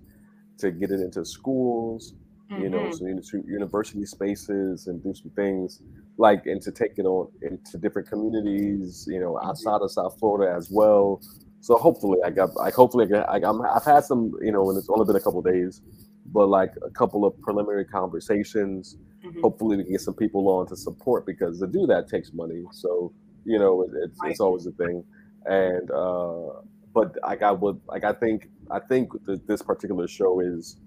to 0.60 0.72
get 0.72 0.92
it 0.92 1.00
into 1.00 1.26
schools, 1.26 2.14
mm-hmm. 2.52 2.62
you 2.62 2.70
know, 2.70 2.80
mm-hmm. 2.80 3.22
so 3.22 3.42
university 3.48 4.06
spaces 4.06 4.88
and 4.88 5.02
do 5.04 5.14
some 5.16 5.32
things 5.32 5.82
like 6.18 6.46
and 6.46 6.62
to 6.62 6.72
take 6.72 7.00
it 7.00 7.06
on 7.06 7.30
into 7.42 7.78
different 7.78 8.08
communities, 8.08 9.08
you 9.10 9.20
know, 9.20 9.34
mm-hmm. 9.34 9.50
outside 9.50 9.82
of 9.82 9.92
South 9.92 10.20
Florida 10.20 10.54
as 10.56 10.70
well. 10.70 11.22
So 11.62 11.76
hopefully, 11.76 12.20
I 12.26 12.30
got 12.30 12.56
like 12.56 12.74
hopefully 12.74 13.08
I, 13.14 13.38
am 13.38 13.62
I've 13.62 13.84
had 13.84 14.06
some, 14.06 14.32
you 14.42 14.52
know, 14.52 14.70
and 14.70 14.78
it's 14.78 14.90
only 14.90 15.06
been 15.06 15.16
a 15.16 15.22
couple 15.22 15.42
days, 15.42 15.82
but 16.28 16.48
like 16.48 16.74
a 16.86 16.90
couple 16.90 17.26
of 17.26 17.40
preliminary 17.42 17.86
conversations. 17.86 18.98
Mm-hmm. 19.26 19.42
Hopefully, 19.42 19.78
we 19.78 19.84
can 19.84 19.92
get 19.94 20.02
some 20.02 20.14
people 20.14 20.48
on 20.48 20.68
to 20.68 20.76
support 20.76 21.26
because 21.26 21.60
to 21.60 21.68
do 21.68 21.86
that 21.88 22.08
takes 22.08 22.32
money. 22.34 22.64
So 22.72 23.12
you 23.46 23.60
know, 23.60 23.84
it, 23.84 23.90
it's 24.04 24.20
right. 24.22 24.32
it's 24.32 24.40
always 24.40 24.66
a 24.66 24.72
thing, 24.72 25.04
and 25.46 25.92
uh, 25.92 26.62
but 26.94 27.16
like 27.22 27.42
I 27.42 27.52
would 27.52 27.80
like 27.88 28.04
I 28.04 28.14
think 28.14 28.50
I 28.72 28.80
think 28.80 29.12
that 29.26 29.48
this 29.48 29.62
particular 29.62 30.08
show 30.08 30.40
is 30.40 30.78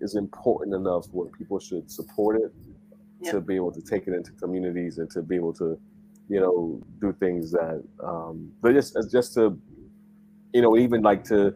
is 0.00 0.16
important 0.16 0.74
enough 0.74 1.06
where 1.12 1.28
people 1.28 1.58
should 1.58 1.90
support 1.90 2.40
it 2.40 2.52
yep. 3.20 3.32
to 3.32 3.40
be 3.40 3.56
able 3.56 3.72
to 3.72 3.82
take 3.82 4.06
it 4.06 4.14
into 4.14 4.32
communities 4.32 4.98
and 4.98 5.10
to 5.10 5.22
be 5.22 5.36
able 5.36 5.52
to, 5.52 5.78
you 6.28 6.40
know, 6.40 6.82
do 7.00 7.12
things 7.20 7.52
that, 7.52 7.82
um, 8.02 8.50
but 8.62 8.72
just 8.72 8.96
just 9.10 9.34
to, 9.34 9.58
you 10.52 10.62
know, 10.62 10.76
even 10.76 11.02
like 11.02 11.24
to 11.24 11.54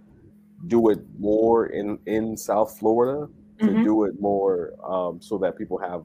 do 0.66 0.90
it 0.90 1.00
more 1.18 1.66
in 1.66 1.98
in 2.06 2.36
South 2.36 2.78
Florida, 2.78 3.28
to 3.58 3.66
mm-hmm. 3.66 3.84
do 3.84 4.04
it 4.04 4.20
more 4.20 4.74
um, 4.84 5.20
so 5.20 5.38
that 5.38 5.56
people 5.58 5.78
have 5.78 6.04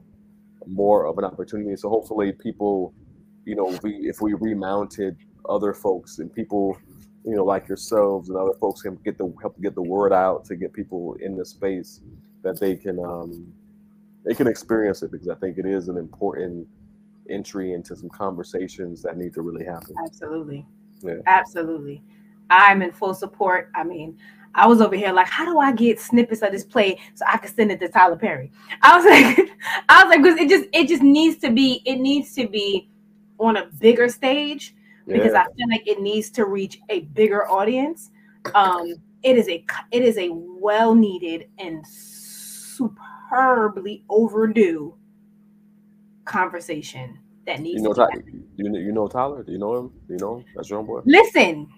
more 0.66 1.06
of 1.06 1.18
an 1.18 1.24
opportunity. 1.24 1.74
So 1.76 1.88
hopefully, 1.88 2.32
people, 2.32 2.94
you 3.44 3.54
know, 3.54 3.78
we 3.82 3.96
if 4.08 4.20
we 4.20 4.34
remounted 4.34 5.16
other 5.48 5.72
folks 5.72 6.18
and 6.18 6.32
people 6.32 6.76
you 7.24 7.36
know, 7.36 7.44
like 7.44 7.68
yourselves 7.68 8.28
and 8.28 8.38
other 8.38 8.54
folks 8.54 8.82
can 8.82 8.96
get 9.04 9.18
the 9.18 9.32
help 9.40 9.60
get 9.60 9.74
the 9.74 9.82
word 9.82 10.12
out 10.12 10.44
to 10.46 10.56
get 10.56 10.72
people 10.72 11.14
in 11.20 11.36
the 11.36 11.44
space 11.44 12.00
that 12.42 12.58
they 12.58 12.74
can 12.74 12.98
um, 12.98 13.52
they 14.24 14.34
can 14.34 14.46
experience 14.46 15.02
it 15.02 15.10
because 15.10 15.28
I 15.28 15.34
think 15.34 15.58
it 15.58 15.66
is 15.66 15.88
an 15.88 15.96
important 15.96 16.66
entry 17.28 17.72
into 17.72 17.94
some 17.94 18.08
conversations 18.08 19.02
that 19.02 19.16
need 19.16 19.34
to 19.34 19.42
really 19.42 19.64
happen. 19.64 19.94
Absolutely. 20.04 20.66
Yeah. 21.02 21.16
Absolutely. 21.26 22.02
I'm 22.50 22.82
in 22.82 22.92
full 22.92 23.14
support. 23.14 23.70
I 23.74 23.84
mean, 23.84 24.18
I 24.54 24.66
was 24.66 24.80
over 24.80 24.96
here 24.96 25.12
like, 25.12 25.28
how 25.28 25.44
do 25.44 25.58
I 25.58 25.72
get 25.72 26.00
snippets 26.00 26.42
of 26.42 26.52
this 26.52 26.64
play 26.64 26.98
so 27.14 27.24
I 27.26 27.36
can 27.38 27.54
send 27.54 27.70
it 27.70 27.80
to 27.80 27.88
Tyler 27.88 28.16
Perry? 28.16 28.50
I 28.82 28.96
was 28.96 29.04
like, 29.06 29.50
I 29.88 30.04
was 30.04 30.10
like, 30.10 30.22
because 30.22 30.38
it 30.38 30.48
just 30.48 30.68
it 30.72 30.88
just 30.88 31.02
needs 31.02 31.38
to 31.38 31.50
be 31.50 31.82
it 31.84 31.96
needs 31.96 32.34
to 32.34 32.48
be 32.48 32.88
on 33.38 33.56
a 33.56 33.66
bigger 33.78 34.08
stage 34.08 34.74
because 35.06 35.32
yeah. 35.32 35.42
I 35.42 35.52
feel 35.54 35.68
like 35.70 35.86
it 35.86 36.00
needs 36.00 36.30
to 36.30 36.44
reach 36.44 36.80
a 36.88 37.00
bigger 37.00 37.48
audience. 37.48 38.10
Um, 38.54 38.94
it 39.22 39.36
is 39.36 39.48
a 39.48 39.64
it 39.90 40.02
is 40.02 40.18
a 40.18 40.30
well 40.32 40.94
needed 40.94 41.48
and 41.58 41.86
superbly 42.80 44.04
overdue 44.08 44.94
conversation 46.24 47.18
that 47.46 47.60
needs. 47.60 47.82
You 47.82 47.88
know, 47.88 47.92
Tyler, 47.92 48.22
you, 48.56 48.76
you 48.76 48.92
know 48.92 49.08
Tyler? 49.08 49.42
Do 49.42 49.52
you 49.52 49.58
know 49.58 49.76
him? 49.76 49.92
Do 50.08 50.14
you 50.14 50.18
know 50.18 50.38
him? 50.38 50.44
That's 50.54 50.70
your 50.70 50.78
own 50.78 50.86
boy. 50.86 51.02
Listen, 51.04 51.68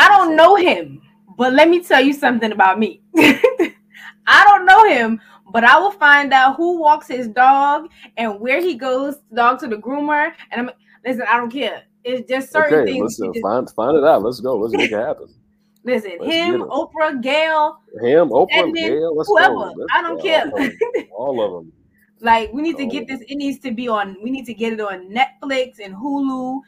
I 0.00 0.08
don't 0.08 0.34
know 0.34 0.56
him, 0.56 1.02
but 1.36 1.52
let 1.52 1.68
me 1.68 1.82
tell 1.82 2.00
you 2.00 2.14
something 2.14 2.52
about 2.52 2.78
me. 2.78 3.02
I 3.16 4.44
don't 4.46 4.64
know 4.64 4.84
him, 4.84 5.20
but 5.52 5.62
I 5.62 5.78
will 5.78 5.90
find 5.90 6.32
out 6.32 6.56
who 6.56 6.78
walks 6.78 7.06
his 7.06 7.28
dog 7.28 7.90
and 8.16 8.40
where 8.40 8.62
he 8.62 8.76
goes 8.76 9.16
dog 9.34 9.58
to 9.60 9.68
the 9.68 9.76
groomer. 9.76 10.32
And 10.50 10.60
I'm 10.62 10.70
listen, 11.04 11.26
I 11.28 11.36
don't 11.36 11.50
care. 11.50 11.82
It's 12.02 12.26
just 12.26 12.50
certain 12.50 12.80
okay, 12.80 12.92
things. 12.92 13.18
Listen, 13.18 13.34
just, 13.34 13.42
find 13.42 13.70
find 13.72 13.98
it 13.98 14.04
out. 14.04 14.22
Let's 14.22 14.40
go. 14.40 14.56
Let's 14.56 14.74
make 14.74 14.90
it 14.90 14.98
happen. 14.98 15.28
Listen, 15.84 16.12
let's 16.20 16.34
him, 16.34 16.60
Oprah, 16.60 17.22
Gayle, 17.22 17.80
him, 18.02 18.28
Oprah, 18.28 18.48
Stedman, 18.50 18.74
Gayle, 18.74 19.16
let's 19.16 19.30
whoever. 19.30 19.54
Let's 19.54 19.90
I 19.94 20.02
don't 20.02 20.20
care. 20.20 20.44
All 20.50 20.60
of, 20.60 20.72
all 21.12 21.44
of 21.44 21.64
them. 21.64 21.72
Like 22.22 22.52
we 22.52 22.60
need 22.60 22.76
to 22.76 22.84
get 22.84 23.08
this. 23.08 23.22
It 23.28 23.36
needs 23.36 23.60
to 23.60 23.70
be 23.70 23.88
on. 23.88 24.14
We 24.22 24.30
need 24.30 24.44
to 24.44 24.52
get 24.52 24.74
it 24.74 24.80
on 24.80 25.08
Netflix 25.08 25.76
and 25.82 25.94
Hulu 25.94 26.60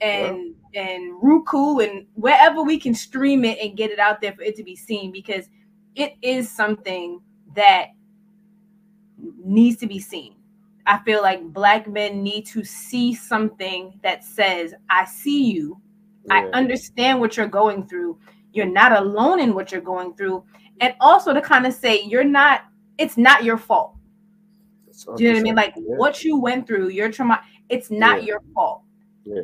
and 0.00 0.54
yeah. 0.72 0.82
and 0.82 1.14
Roku 1.22 1.78
and 1.78 2.06
wherever 2.14 2.62
we 2.62 2.78
can 2.78 2.94
stream 2.94 3.44
it 3.44 3.58
and 3.58 3.76
get 3.76 3.90
it 3.90 3.98
out 3.98 4.20
there 4.20 4.32
for 4.32 4.42
it 4.42 4.56
to 4.56 4.62
be 4.62 4.76
seen 4.76 5.12
because 5.12 5.48
it 5.94 6.14
is 6.22 6.50
something 6.50 7.20
that 7.54 7.88
needs 9.44 9.78
to 9.78 9.86
be 9.86 9.98
seen. 9.98 10.34
I 10.86 10.98
feel 11.04 11.20
like 11.20 11.42
black 11.42 11.86
men 11.86 12.22
need 12.22 12.46
to 12.46 12.64
see 12.64 13.14
something 13.14 13.98
that 14.02 14.24
says, 14.24 14.74
I 14.88 15.04
see 15.04 15.50
you. 15.50 15.80
Yeah. 16.26 16.34
I 16.34 16.44
understand 16.56 17.20
what 17.20 17.36
you're 17.36 17.46
going 17.46 17.86
through. 17.86 18.18
You're 18.52 18.66
not 18.66 18.92
alone 18.92 19.40
in 19.40 19.54
what 19.54 19.70
you're 19.70 19.80
going 19.82 20.14
through. 20.14 20.44
And 20.80 20.94
also 21.00 21.34
to 21.34 21.42
kind 21.42 21.66
of 21.66 21.74
say, 21.74 22.02
you're 22.02 22.24
not, 22.24 22.62
it's 22.96 23.18
not 23.18 23.44
your 23.44 23.58
fault. 23.58 23.96
Do 25.16 25.24
you 25.24 25.30
know 25.30 25.34
what 25.34 25.40
I 25.40 25.42
mean? 25.42 25.54
Like 25.54 25.74
yeah. 25.76 25.96
what 25.96 26.24
you 26.24 26.40
went 26.40 26.66
through, 26.66 26.88
your 26.88 27.12
trauma, 27.12 27.42
it's 27.68 27.90
not 27.90 28.22
yeah. 28.22 28.28
your 28.28 28.42
fault. 28.54 28.82
Yeah. 29.24 29.42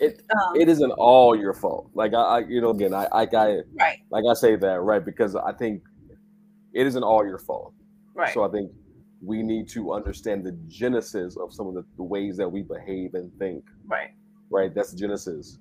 It 0.00 0.22
um, 0.30 0.60
it 0.60 0.68
isn't 0.68 0.90
all 0.92 1.36
your 1.36 1.52
fault. 1.52 1.90
Like 1.94 2.14
I, 2.14 2.22
I 2.22 2.38
you 2.40 2.60
know, 2.60 2.70
again, 2.70 2.94
I, 2.94 3.06
I, 3.12 3.22
I 3.22 3.60
right. 3.78 3.98
like 4.10 4.24
I 4.28 4.34
say 4.34 4.56
that 4.56 4.80
right 4.80 5.04
because 5.04 5.36
I 5.36 5.52
think 5.52 5.82
it 6.74 6.86
isn't 6.86 7.02
all 7.02 7.26
your 7.26 7.38
fault. 7.38 7.72
Right. 8.14 8.32
So 8.32 8.44
I 8.44 8.48
think 8.48 8.70
we 9.24 9.42
need 9.42 9.68
to 9.70 9.92
understand 9.92 10.44
the 10.44 10.52
genesis 10.68 11.36
of 11.36 11.52
some 11.52 11.66
of 11.66 11.74
the, 11.74 11.84
the 11.96 12.02
ways 12.02 12.36
that 12.36 12.48
we 12.48 12.62
behave 12.62 13.14
and 13.14 13.32
think. 13.38 13.64
Right. 13.86 14.10
Right. 14.50 14.74
That's 14.74 14.92
the 14.92 14.98
genesis. 14.98 15.58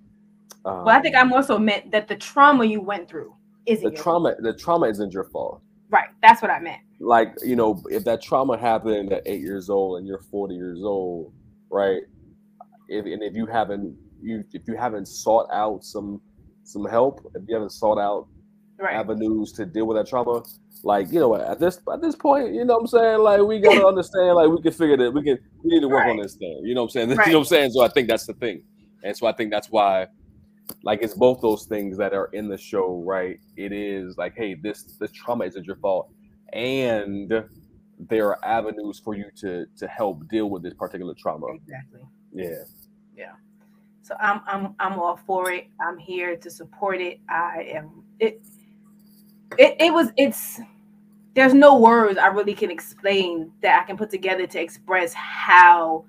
Um, 0.65 0.85
well, 0.85 0.97
I 0.97 1.01
think 1.01 1.15
I'm 1.15 1.31
also 1.31 1.57
meant 1.57 1.91
that 1.91 2.07
the 2.07 2.15
trauma 2.15 2.65
you 2.65 2.81
went 2.81 3.07
through 3.07 3.33
isn't 3.65 3.95
the 3.95 4.01
trauma. 4.01 4.31
Fault. 4.31 4.43
The 4.43 4.53
trauma 4.53 4.87
isn't 4.87 5.13
your 5.13 5.25
fault. 5.25 5.61
Right. 5.89 6.09
That's 6.21 6.41
what 6.41 6.51
I 6.51 6.59
meant. 6.59 6.81
Like 6.99 7.33
you 7.43 7.55
know, 7.55 7.81
if 7.89 8.03
that 8.05 8.21
trauma 8.21 8.57
happened 8.57 9.13
at 9.13 9.23
eight 9.25 9.41
years 9.41 9.69
old 9.69 9.99
and 9.99 10.07
you're 10.07 10.19
40 10.19 10.55
years 10.55 10.81
old, 10.83 11.33
right? 11.69 12.01
If 12.89 13.05
and 13.05 13.23
if 13.23 13.35
you 13.35 13.45
haven't 13.45 13.97
you 14.25 14.43
if 14.53 14.63
you 14.67 14.75
haven't 14.75 15.07
sought 15.07 15.47
out 15.51 15.83
some 15.83 16.21
some 16.63 16.85
help, 16.85 17.31
if 17.35 17.43
you 17.47 17.55
haven't 17.55 17.71
sought 17.71 17.99
out 17.99 18.27
right. 18.79 18.95
avenues 18.95 19.51
to 19.53 19.65
deal 19.65 19.85
with 19.85 19.97
that 19.97 20.07
trauma, 20.07 20.43
like 20.83 21.11
you 21.11 21.19
know 21.19 21.35
at 21.35 21.59
this 21.59 21.79
at 21.91 22.01
this 22.01 22.15
point 22.15 22.53
you 22.53 22.63
know 22.63 22.75
what 22.75 22.81
i'm 22.81 22.87
saying? 22.87 23.19
Like 23.19 23.41
we 23.41 23.59
gotta 23.59 23.85
understand 23.93 24.35
like 24.35 24.49
we 24.49 24.61
can 24.61 24.71
figure 24.71 24.97
that 24.97 25.11
we 25.11 25.23
can 25.23 25.39
we 25.63 25.73
need 25.73 25.81
to 25.81 25.87
work 25.87 26.03
right. 26.03 26.11
on 26.11 26.17
this 26.17 26.35
thing 26.35 26.61
you 26.63 26.75
know 26.75 26.83
what 26.83 26.95
i'm 26.95 27.07
saying? 27.07 27.09
Right. 27.17 27.27
you 27.27 27.33
know 27.33 27.39
what 27.39 27.45
i'm 27.45 27.49
saying? 27.49 27.71
So 27.71 27.81
i 27.81 27.87
think 27.87 28.07
that's 28.07 28.25
the 28.25 28.33
thing. 28.33 28.63
And 29.03 29.15
so 29.15 29.27
i 29.27 29.31
think 29.31 29.51
that's 29.51 29.69
why 29.69 30.07
like 30.83 31.01
it's 31.01 31.13
both 31.13 31.41
those 31.41 31.65
things 31.65 31.97
that 31.97 32.13
are 32.13 32.29
in 32.33 32.47
the 32.47 32.57
show 32.57 33.03
right? 33.05 33.39
It 33.57 33.71
is 33.71 34.17
like 34.17 34.35
hey 34.35 34.55
this 34.55 34.83
this 34.99 35.11
trauma 35.11 35.45
isn't 35.45 35.65
your 35.65 35.77
fault. 35.77 36.11
And 36.53 37.31
there 37.97 38.27
are 38.27 38.45
avenues 38.45 39.01
for 39.03 39.15
you 39.15 39.25
to 39.37 39.65
to 39.77 39.87
help 39.87 40.27
deal 40.29 40.49
with 40.49 40.63
this 40.63 40.73
particular 40.73 41.13
trauma. 41.17 41.47
Exactly. 41.53 42.01
Yeah. 42.33 42.63
Yeah 43.15 43.31
so 44.05 44.15
i'm 44.19 44.39
i'm 44.45 44.75
i'm 44.79 44.99
all 44.99 45.17
for 45.25 45.51
it 45.51 45.65
i'm 45.81 45.97
here 45.97 46.37
to 46.37 46.49
support 46.51 47.01
it 47.01 47.19
i 47.27 47.67
am 47.73 48.03
it 48.19 48.39
it, 49.57 49.75
it 49.79 49.93
was 49.93 50.11
it's 50.15 50.59
there's 51.35 51.53
no 51.53 51.77
words 51.77 52.17
I 52.17 52.27
really 52.27 52.53
can 52.53 52.71
explain 52.71 53.51
that 53.61 53.81
I 53.81 53.85
can 53.85 53.97
put 53.97 54.09
together 54.09 54.47
to 54.47 54.59
express 54.59 55.13
how 55.13 56.05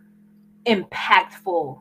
impactful 0.67 1.81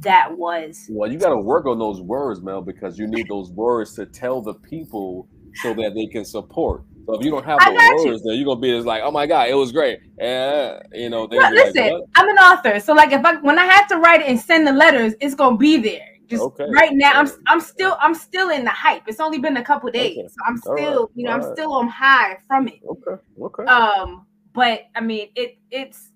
that 0.00 0.36
was. 0.36 0.86
Well, 0.90 1.10
you 1.10 1.18
got 1.18 1.28
to 1.30 1.38
work 1.38 1.66
on 1.66 1.78
those 1.78 2.00
words, 2.00 2.42
Mel, 2.42 2.62
because 2.62 2.98
you 2.98 3.06
need 3.06 3.28
those 3.28 3.50
words 3.52 3.94
to 3.94 4.06
tell 4.06 4.42
the 4.42 4.54
people 4.54 5.28
so 5.62 5.72
that 5.74 5.94
they 5.94 6.06
can 6.06 6.24
support. 6.24 6.84
So 7.10 7.18
if 7.18 7.24
you 7.24 7.30
don't 7.30 7.44
have 7.44 7.58
the 7.58 7.72
words, 7.72 8.04
you. 8.04 8.18
then 8.30 8.38
you're 8.38 8.44
gonna 8.44 8.60
be 8.60 8.70
just 8.70 8.86
like, 8.86 9.02
"Oh 9.04 9.10
my 9.10 9.26
god, 9.26 9.48
it 9.48 9.54
was 9.54 9.72
great," 9.72 10.00
and 10.18 10.80
you 10.92 11.10
know. 11.10 11.26
No, 11.26 11.50
listen, 11.50 11.92
like, 11.92 12.02
I'm 12.14 12.28
an 12.28 12.38
author, 12.38 12.78
so 12.78 12.92
like 12.92 13.12
if 13.12 13.24
I 13.24 13.36
when 13.36 13.58
I 13.58 13.64
have 13.64 13.88
to 13.88 13.96
write 13.96 14.20
it 14.20 14.28
and 14.28 14.38
send 14.38 14.66
the 14.66 14.72
letters, 14.72 15.14
it's 15.20 15.34
gonna 15.34 15.56
be 15.56 15.76
there. 15.76 16.06
Just 16.28 16.42
okay. 16.42 16.66
right 16.70 16.92
now, 16.92 17.12
I'm 17.14 17.28
I'm 17.48 17.60
still 17.60 17.96
I'm 18.00 18.14
still 18.14 18.50
in 18.50 18.64
the 18.64 18.70
hype. 18.70 19.02
It's 19.08 19.18
only 19.18 19.38
been 19.38 19.56
a 19.56 19.64
couple 19.64 19.90
days, 19.90 20.18
okay. 20.18 20.28
so 20.28 20.36
I'm 20.46 20.56
still 20.58 21.00
right. 21.02 21.10
you 21.16 21.24
know 21.24 21.30
All 21.30 21.40
I'm 21.40 21.42
right. 21.42 21.56
still 21.56 21.72
on 21.72 21.88
high 21.88 22.38
from 22.46 22.68
it. 22.68 22.80
Okay. 22.88 23.20
Okay. 23.40 23.64
Um, 23.64 24.26
but 24.52 24.82
I 24.94 25.00
mean 25.00 25.30
it 25.34 25.58
it's 25.72 26.10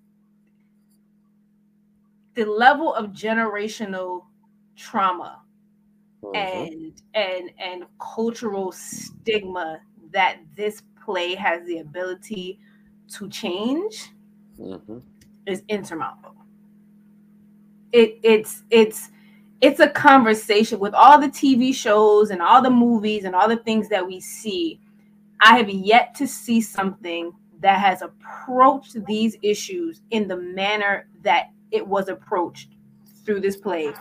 the 2.35 2.45
level 2.45 2.93
of 2.93 3.07
generational 3.07 4.23
trauma 4.77 5.41
mm-hmm. 6.23 6.35
and 6.35 7.01
and 7.13 7.51
and 7.59 7.83
cultural 7.99 8.71
stigma 8.71 9.81
that 10.15 10.37
this 10.55 10.81
play 11.03 11.35
has 11.35 11.65
the 11.67 11.79
ability 11.79 12.57
to 13.09 13.29
change 13.29 14.11
mm-hmm. 14.57 14.99
is 15.45 15.61
insurmountable. 15.67 16.35
It 17.91 18.17
it's 18.23 18.63
it's 18.71 19.11
it's 19.59 19.81
a 19.81 19.89
conversation 19.89 20.79
with 20.79 20.93
all 20.93 21.19
the 21.19 21.27
TV 21.27 21.75
shows 21.75 22.29
and 22.29 22.41
all 22.41 22.61
the 22.61 22.69
movies 22.69 23.25
and 23.25 23.35
all 23.35 23.49
the 23.49 23.57
things 23.57 23.89
that 23.89 24.07
we 24.07 24.21
see. 24.21 24.79
I 25.41 25.57
have 25.57 25.69
yet 25.69 26.15
to 26.15 26.27
see 26.27 26.61
something 26.61 27.33
that 27.59 27.79
has 27.79 28.01
approached 28.01 29.05
these 29.05 29.35
issues 29.41 30.01
in 30.11 30.29
the 30.29 30.37
manner 30.37 31.09
that 31.23 31.49
it 31.71 31.85
was 31.85 32.07
approached 32.07 32.69
through 33.25 33.41
this 33.41 33.57
play 33.57 33.91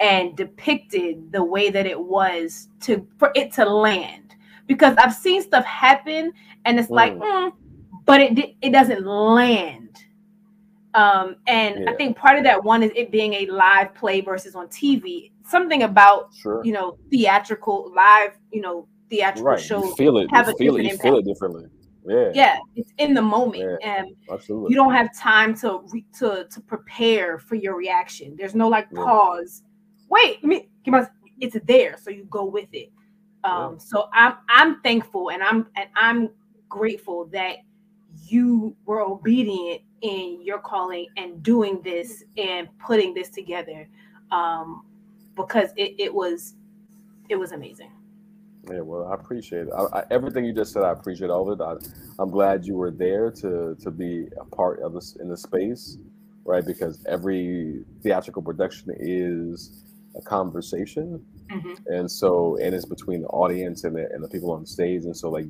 and 0.00 0.36
depicted 0.36 1.30
the 1.30 1.44
way 1.44 1.70
that 1.70 1.86
it 1.86 2.00
was 2.00 2.68
to 2.80 3.06
for 3.18 3.30
it 3.36 3.52
to 3.52 3.64
land 3.64 4.24
because 4.66 4.96
I've 4.96 5.14
seen 5.14 5.42
stuff 5.42 5.64
happen 5.64 6.32
and 6.64 6.78
it's 6.78 6.88
mm. 6.88 6.96
like 6.96 7.14
mm, 7.14 7.52
but 8.04 8.20
it 8.20 8.56
it 8.60 8.70
doesn't 8.70 9.04
land 9.04 9.84
um, 10.94 11.36
and 11.48 11.80
yeah. 11.80 11.90
I 11.90 11.94
think 11.94 12.16
part 12.16 12.38
of 12.38 12.44
that 12.44 12.62
one 12.62 12.82
is 12.82 12.92
it 12.94 13.10
being 13.10 13.34
a 13.34 13.46
live 13.46 13.94
play 13.94 14.20
versus 14.20 14.54
on 14.54 14.68
TV. 14.68 15.32
Something 15.44 15.82
about 15.82 16.32
sure. 16.34 16.64
you 16.64 16.72
know 16.72 16.96
theatrical 17.10 17.92
live, 17.94 18.30
you 18.52 18.60
know 18.60 18.88
theatrical 19.10 19.44
right. 19.50 19.60
shows 19.60 19.84
you 19.84 19.94
feel 19.96 20.18
it, 20.18 20.30
have 20.30 20.48
you 20.48 20.56
feel 20.56 20.76
it, 20.76 20.84
you 20.84 20.96
feel 20.98 21.18
it 21.18 21.24
differently. 21.24 21.66
Yeah, 22.06 22.30
yeah, 22.34 22.58
it's 22.76 22.92
in 22.98 23.14
the 23.14 23.22
moment, 23.22 23.78
yeah. 23.80 23.96
and 23.96 24.14
Absolutely. 24.30 24.70
you 24.70 24.76
don't 24.76 24.92
have 24.92 25.16
time 25.16 25.54
to 25.56 25.82
re- 25.90 26.06
to 26.18 26.46
to 26.48 26.60
prepare 26.60 27.38
for 27.38 27.56
your 27.56 27.76
reaction. 27.76 28.36
There's 28.38 28.54
no 28.54 28.68
like 28.68 28.86
yeah. 28.92 29.02
pause. 29.02 29.62
Wait, 30.08 30.44
me. 30.44 30.68
It's 31.40 31.56
there, 31.64 31.96
so 32.00 32.10
you 32.10 32.24
go 32.30 32.44
with 32.44 32.68
it. 32.72 32.92
Um, 33.44 33.74
yeah. 33.74 33.78
So 33.78 34.08
I'm 34.12 34.34
I'm 34.48 34.80
thankful 34.82 35.30
and 35.30 35.42
I'm 35.42 35.68
and 35.76 35.88
I'm 35.96 36.30
grateful 36.68 37.26
that 37.26 37.58
you 38.26 38.76
were 38.86 39.02
obedient 39.02 39.82
in 40.02 40.40
your 40.42 40.58
calling 40.58 41.06
and 41.16 41.42
doing 41.42 41.80
this 41.82 42.24
and 42.36 42.68
putting 42.78 43.14
this 43.14 43.30
together 43.30 43.88
um, 44.32 44.84
because 45.36 45.70
it, 45.76 45.94
it 45.98 46.14
was 46.14 46.54
it 47.28 47.36
was 47.36 47.52
amazing. 47.52 47.92
Yeah 48.70 48.80
well 48.80 49.08
i 49.08 49.14
appreciate 49.14 49.68
it. 49.68 49.72
I, 49.76 50.00
I, 50.00 50.04
everything 50.10 50.44
you 50.46 50.54
just 50.54 50.72
said 50.72 50.84
i 50.84 50.92
appreciate 50.92 51.30
all 51.30 51.50
of 51.50 51.60
it. 51.60 51.62
I, 51.62 52.22
am 52.22 52.30
glad 52.30 52.64
you 52.64 52.76
were 52.76 52.90
there 52.90 53.30
to 53.32 53.76
to 53.82 53.90
be 53.90 54.26
a 54.40 54.44
part 54.56 54.80
of 54.80 54.94
this 54.94 55.16
in 55.20 55.28
the 55.28 55.36
space 55.36 55.98
right? 56.44 56.64
Because 56.66 57.04
every 57.06 57.84
theatrical 58.02 58.42
production 58.42 58.94
is 58.98 59.84
a 60.16 60.22
conversation 60.22 61.24
mm-hmm. 61.50 61.74
and 61.86 62.10
so 62.10 62.56
and 62.56 62.74
it's 62.74 62.84
between 62.84 63.22
the 63.22 63.28
audience 63.28 63.84
and 63.84 63.96
the, 63.96 64.08
and 64.12 64.22
the 64.22 64.28
people 64.28 64.50
on 64.52 64.62
the 64.62 64.66
stage 64.66 65.04
and 65.04 65.16
so 65.16 65.30
like 65.30 65.46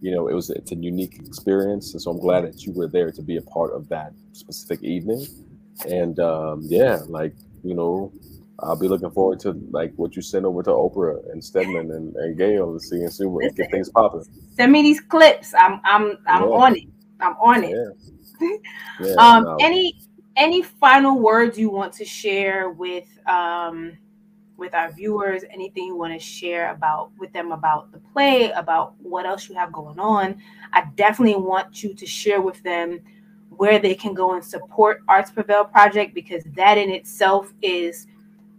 you 0.00 0.12
know, 0.12 0.28
it 0.28 0.34
was 0.34 0.50
it's 0.50 0.72
a 0.72 0.76
unique 0.76 1.18
experience, 1.18 1.92
and 1.92 2.00
so 2.00 2.10
I'm 2.10 2.20
glad 2.20 2.44
that 2.44 2.64
you 2.64 2.72
were 2.72 2.86
there 2.86 3.10
to 3.10 3.22
be 3.22 3.36
a 3.36 3.42
part 3.42 3.72
of 3.72 3.88
that 3.88 4.12
specific 4.32 4.82
evening. 4.82 5.26
And 5.88 6.18
um, 6.20 6.60
yeah, 6.64 7.00
like 7.08 7.34
you 7.64 7.74
know, 7.74 8.12
I'll 8.60 8.78
be 8.78 8.86
looking 8.86 9.10
forward 9.10 9.40
to 9.40 9.52
like 9.70 9.92
what 9.96 10.14
you 10.14 10.22
send 10.22 10.46
over 10.46 10.62
to 10.62 10.70
Oprah 10.70 11.30
and 11.32 11.42
Stedman 11.42 11.90
and, 11.90 12.14
and 12.14 12.38
Gayle 12.38 12.70
and 12.70 12.82
see 12.82 13.00
and 13.00 13.12
see 13.12 13.26
what 13.26 13.54
get 13.56 13.70
things 13.70 13.88
popping. 13.90 14.24
Send 14.56 14.70
me 14.70 14.82
these 14.82 15.00
clips. 15.00 15.52
I'm 15.54 15.80
I'm 15.84 16.18
I'm 16.26 16.42
yeah. 16.42 16.48
on 16.48 16.76
it. 16.76 16.84
I'm 17.20 17.34
on 17.34 17.64
it. 17.64 17.76
Yeah. 18.40 18.48
yeah 19.00 19.14
um 19.14 19.44
no. 19.44 19.56
any 19.60 19.98
any 20.36 20.62
final 20.62 21.18
words 21.18 21.58
you 21.58 21.70
want 21.70 21.92
to 21.94 22.04
share 22.04 22.70
with 22.70 23.08
um 23.26 23.98
with 24.58 24.74
our 24.74 24.92
viewers 24.92 25.44
anything 25.50 25.84
you 25.84 25.96
want 25.96 26.12
to 26.12 26.18
share 26.18 26.70
about 26.72 27.10
with 27.18 27.32
them 27.32 27.52
about 27.52 27.90
the 27.92 27.98
play 28.12 28.50
about 28.50 28.94
what 29.00 29.24
else 29.24 29.48
you 29.48 29.54
have 29.54 29.72
going 29.72 29.98
on 29.98 30.36
i 30.74 30.84
definitely 30.96 31.40
want 31.40 31.82
you 31.82 31.94
to 31.94 32.04
share 32.04 32.42
with 32.42 32.62
them 32.62 33.00
where 33.50 33.78
they 33.78 33.94
can 33.94 34.12
go 34.12 34.34
and 34.34 34.44
support 34.44 35.00
arts 35.08 35.30
prevail 35.30 35.64
project 35.64 36.14
because 36.14 36.44
that 36.54 36.76
in 36.76 36.90
itself 36.90 37.54
is 37.62 38.06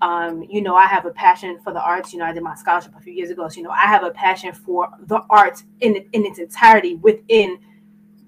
um, 0.02 0.44
you 0.44 0.62
know, 0.62 0.76
I 0.76 0.86
have 0.88 1.06
a 1.06 1.12
passion 1.12 1.60
for 1.64 1.74
the 1.74 1.82
arts. 1.82 2.14
You 2.14 2.20
know, 2.20 2.26
I 2.26 2.32
did 2.32 2.44
my 2.44 2.56
scholarship 2.56 2.94
a 2.98 3.02
few 3.02 3.14
years 3.14 3.30
ago. 3.30 3.48
So, 3.50 3.58
you 3.58 3.64
know, 3.64 3.72
I 3.72 3.86
have 3.86 4.04
a 4.04 4.12
passion 4.12 4.54
for 4.54 4.90
the 5.08 5.22
arts 5.30 5.66
in 5.82 5.96
in 6.14 6.26
its 6.26 6.40
entirety 6.40 6.96
within, 6.96 7.60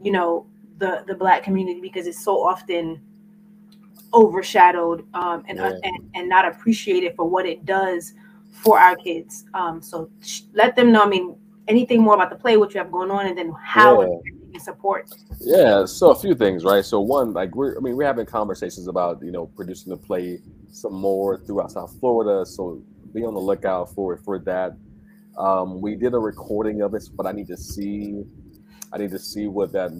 you 0.01 0.11
know, 0.11 0.47
the 0.79 1.03
the 1.07 1.15
black 1.15 1.43
community 1.43 1.79
because 1.79 2.07
it's 2.07 2.23
so 2.23 2.45
often 2.45 3.01
overshadowed 4.13 5.05
um, 5.13 5.43
and, 5.47 5.57
yeah. 5.57 5.73
and 5.83 6.11
and 6.15 6.29
not 6.29 6.45
appreciated 6.45 7.15
for 7.15 7.25
what 7.25 7.45
it 7.45 7.65
does 7.65 8.13
for 8.51 8.79
our 8.79 8.95
kids. 8.95 9.45
Um, 9.53 9.81
so 9.81 10.09
sh- 10.21 10.41
let 10.53 10.75
them 10.75 10.91
know. 10.91 11.03
I 11.03 11.07
mean, 11.07 11.37
anything 11.67 12.01
more 12.01 12.15
about 12.15 12.29
the 12.29 12.35
play, 12.35 12.57
what 12.57 12.73
you 12.73 12.79
have 12.79 12.91
going 12.91 13.11
on, 13.11 13.27
and 13.27 13.37
then 13.37 13.53
how 13.63 14.01
yeah. 14.01 14.19
you 14.51 14.59
support. 14.59 15.09
Yeah, 15.39 15.85
so 15.85 16.11
a 16.11 16.15
few 16.15 16.35
things, 16.35 16.63
right? 16.63 16.83
So 16.83 16.99
one, 16.99 17.33
like 17.33 17.55
we're, 17.55 17.77
I 17.77 17.79
mean, 17.79 17.95
we're 17.95 18.05
having 18.05 18.25
conversations 18.25 18.87
about 18.87 19.21
you 19.23 19.31
know 19.31 19.47
producing 19.47 19.91
the 19.91 19.97
play 19.97 20.39
some 20.69 20.93
more 20.93 21.37
throughout 21.37 21.71
South 21.71 21.95
Florida. 21.99 22.45
So 22.45 22.81
be 23.13 23.23
on 23.23 23.33
the 23.33 23.39
lookout 23.39 23.93
for 23.93 24.17
for 24.17 24.39
that. 24.39 24.77
Um, 25.37 25.81
we 25.81 25.95
did 25.95 26.13
a 26.13 26.19
recording 26.19 26.81
of 26.81 26.93
it, 26.93 27.03
but 27.15 27.25
I 27.25 27.31
need 27.31 27.47
to 27.47 27.57
see, 27.57 28.23
I 28.91 28.97
need 28.97 29.11
to 29.11 29.19
see 29.19 29.47
what 29.47 29.71
that 29.71 29.91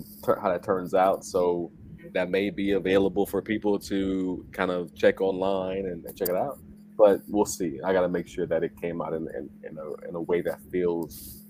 how 0.41 0.51
that 0.51 0.63
turns 0.63 0.93
out. 0.93 1.23
So 1.23 1.71
that 2.13 2.29
may 2.29 2.49
be 2.49 2.71
available 2.71 3.25
for 3.25 3.41
people 3.41 3.79
to 3.79 4.45
kind 4.51 4.71
of 4.71 4.93
check 4.95 5.21
online 5.21 5.85
and, 5.85 6.05
and 6.05 6.17
check 6.17 6.29
it 6.29 6.35
out. 6.35 6.59
But 6.97 7.21
we'll 7.27 7.45
see. 7.45 7.79
I 7.83 7.93
got 7.93 8.01
to 8.01 8.09
make 8.09 8.27
sure 8.27 8.45
that 8.45 8.63
it 8.63 8.79
came 8.79 9.01
out 9.01 9.13
in, 9.13 9.27
in, 9.35 9.49
in, 9.63 9.77
a, 9.77 10.09
in 10.09 10.15
a 10.15 10.21
way 10.21 10.41
that 10.41 10.59
feels 10.71 11.41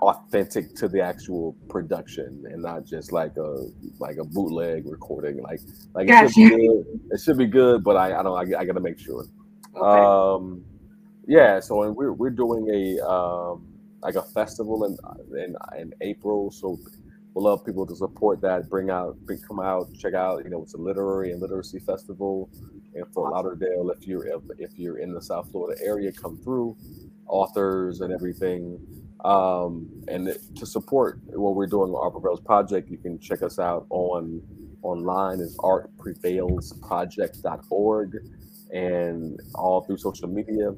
authentic 0.00 0.74
to 0.74 0.88
the 0.88 1.00
actual 1.00 1.56
production 1.68 2.44
and 2.50 2.62
not 2.62 2.84
just 2.84 3.12
like 3.12 3.36
a 3.36 3.66
like 3.98 4.16
a 4.18 4.24
bootleg 4.24 4.86
recording. 4.86 5.40
Like 5.42 5.60
like 5.94 6.08
it 6.08 6.32
should 6.32 6.50
be 6.50 6.66
good. 6.66 7.00
It 7.10 7.20
should 7.20 7.38
be 7.38 7.46
good, 7.46 7.82
but 7.82 7.96
I, 7.96 8.18
I 8.18 8.22
don't 8.22 8.36
I, 8.36 8.60
I 8.60 8.64
got 8.64 8.74
to 8.74 8.80
make 8.80 8.98
sure. 8.98 9.24
Okay. 9.74 9.80
Um, 9.80 10.64
yeah. 11.26 11.60
So 11.60 11.90
we're 11.90 12.12
we're 12.12 12.30
doing 12.30 12.68
a 12.70 13.06
um, 13.08 13.66
like 14.02 14.16
a 14.16 14.22
festival 14.22 14.84
in 14.84 14.96
in 15.38 15.56
in 15.78 15.94
April. 16.00 16.50
So 16.50 16.78
we'll 17.34 17.44
love 17.44 17.64
people 17.64 17.86
to 17.86 17.96
support 17.96 18.40
that. 18.40 18.70
Bring 18.70 18.90
out, 18.90 19.16
bring, 19.26 19.40
come 19.40 19.60
out, 19.60 19.88
check 19.98 20.14
out. 20.14 20.44
You 20.44 20.50
know, 20.50 20.62
it's 20.62 20.74
a 20.74 20.78
literary 20.78 21.32
and 21.32 21.42
literacy 21.42 21.80
festival 21.80 22.48
in 22.94 23.04
Fort 23.06 23.32
Lauderdale. 23.32 23.90
If 23.90 24.06
you're 24.06 24.26
if, 24.26 24.42
if 24.58 24.78
you're 24.78 24.98
in 24.98 25.12
the 25.12 25.22
South 25.22 25.50
Florida 25.50 25.80
area, 25.84 26.12
come 26.12 26.38
through. 26.38 26.76
Authors 27.26 28.00
and 28.00 28.12
everything. 28.12 28.78
Um, 29.24 29.88
and 30.08 30.36
to 30.56 30.66
support 30.66 31.18
what 31.26 31.54
we're 31.54 31.66
doing 31.66 31.90
with 31.90 32.00
Art 32.00 32.12
Prevails 32.12 32.40
Project, 32.40 32.90
you 32.90 32.98
can 32.98 33.18
check 33.18 33.42
us 33.42 33.58
out 33.58 33.86
on 33.88 34.42
online 34.84 35.40
is 35.40 35.56
artprevailsproject.org 35.58 38.18
and 38.72 39.40
all 39.54 39.82
through 39.82 39.96
social 39.96 40.28
media. 40.28 40.74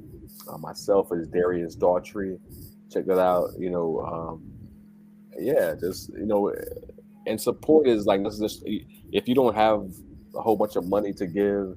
Uh, 0.49 0.59
myself 0.59 1.09
is 1.13 1.27
Darius 1.29 1.77
Daughtry. 1.77 2.39
Check 2.91 3.07
that 3.07 3.19
out. 3.19 3.51
You 3.59 3.71
know, 3.71 4.01
um, 4.01 4.53
yeah, 5.39 5.75
just 5.79 6.11
you 6.11 6.27
know, 6.27 6.53
and 7.27 7.41
support 7.41 7.87
is 7.87 8.07
like 8.07 8.23
this 8.23 8.41
is 8.41 8.63
if 9.13 9.29
you 9.29 9.35
don't 9.35 9.55
have 9.55 9.87
a 10.35 10.41
whole 10.41 10.57
bunch 10.57 10.77
of 10.77 10.87
money 10.87 11.13
to 11.15 11.27
give, 11.27 11.77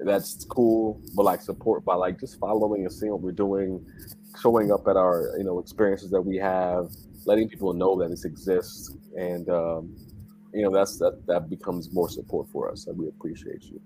that's 0.00 0.44
cool. 0.44 1.00
But 1.14 1.24
like 1.24 1.40
support 1.40 1.84
by 1.84 1.94
like 1.94 2.20
just 2.20 2.38
following 2.38 2.82
and 2.82 2.92
seeing 2.92 3.12
what 3.12 3.20
we're 3.20 3.32
doing, 3.32 3.84
showing 4.40 4.72
up 4.72 4.86
at 4.88 4.96
our 4.96 5.34
you 5.38 5.44
know 5.44 5.58
experiences 5.58 6.10
that 6.10 6.22
we 6.22 6.36
have, 6.36 6.90
letting 7.24 7.48
people 7.48 7.72
know 7.72 7.98
that 7.98 8.10
this 8.10 8.24
exists, 8.24 8.94
and 9.16 9.48
um, 9.48 9.96
you 10.52 10.62
know 10.62 10.72
that's 10.72 10.98
that 10.98 11.26
that 11.26 11.50
becomes 11.50 11.92
more 11.92 12.08
support 12.08 12.48
for 12.50 12.70
us. 12.70 12.86
And 12.86 12.98
we 12.98 13.08
appreciate 13.08 13.64
you. 13.64 13.80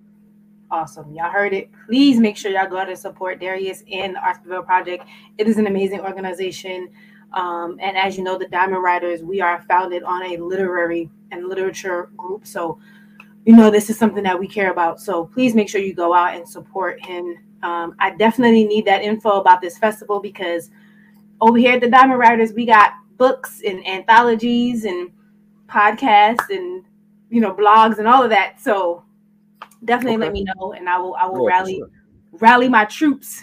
Awesome. 0.71 1.15
Y'all 1.15 1.31
heard 1.31 1.53
it. 1.53 1.71
Please 1.87 2.19
make 2.19 2.35
sure 2.35 2.51
y'all 2.51 2.67
go 2.67 2.79
out 2.79 2.89
and 2.89 2.99
support 2.99 3.39
Darius 3.39 3.85
and 3.93 4.15
the 4.15 4.21
Arts 4.21 4.39
Prevail 4.39 4.63
Project. 4.63 5.05
It 5.37 5.47
is 5.47 5.59
an 5.59 5.67
amazing 5.67 6.01
organization. 6.01 6.89
Um, 7.35 7.79
and 7.81 7.97
as 7.97 8.17
you 8.17 8.25
know, 8.25 8.39
the 8.39 8.49
Diamond 8.49 8.83
Writers, 8.83 9.23
we 9.23 9.41
are 9.41 9.63
founded 9.63 10.03
on 10.03 10.23
a 10.25 10.37
literary 10.37 11.11
and 11.31 11.49
literature 11.49 12.11
group. 12.17 12.47
So, 12.47 12.79
you 13.45 13.57
know, 13.57 13.71
this 13.71 13.91
is 13.91 13.99
something 13.99 14.23
that 14.25 14.39
we 14.39 14.47
care 14.47 14.71
about. 14.71 15.01
So 15.01 15.27
please 15.27 15.55
make 15.55 15.69
sure 15.69 15.81
you 15.81 15.95
go 15.95 16.13
out 16.15 16.35
and 16.35 16.49
support 16.49 17.05
him. 17.05 17.39
Um, 17.63 17.95
I 17.99 18.11
definitely 18.11 18.65
need 18.65 18.85
that 18.87 19.03
info 19.03 19.41
about 19.41 19.61
this 19.61 19.79
festival 19.79 20.21
because 20.21 20.71
over 21.41 21.59
here 21.59 21.75
at 21.75 21.81
the 21.81 21.91
Diamond 21.91 22.19
Writers, 22.19 22.53
we 22.53 22.67
got 22.67 22.93
books 23.17 23.63
and 23.67 23.87
anthologies 23.87 24.85
and 24.85 25.11
podcasts 25.69 26.51
and 26.51 26.85
you 27.31 27.41
know 27.41 27.55
blogs 27.55 27.99
and 27.99 28.07
all 28.07 28.23
of 28.23 28.31
that. 28.31 28.61
So 28.61 29.05
definitely 29.85 30.17
okay. 30.17 30.25
let 30.25 30.33
me 30.33 30.45
know, 30.45 30.73
and 30.73 30.89
I 30.89 30.99
will 30.99 31.15
I 31.15 31.27
will 31.27 31.49
yeah, 31.49 31.57
rally 31.57 31.77
sure. 31.79 31.91
rally 32.33 32.69
my 32.69 32.85
troops 32.85 33.43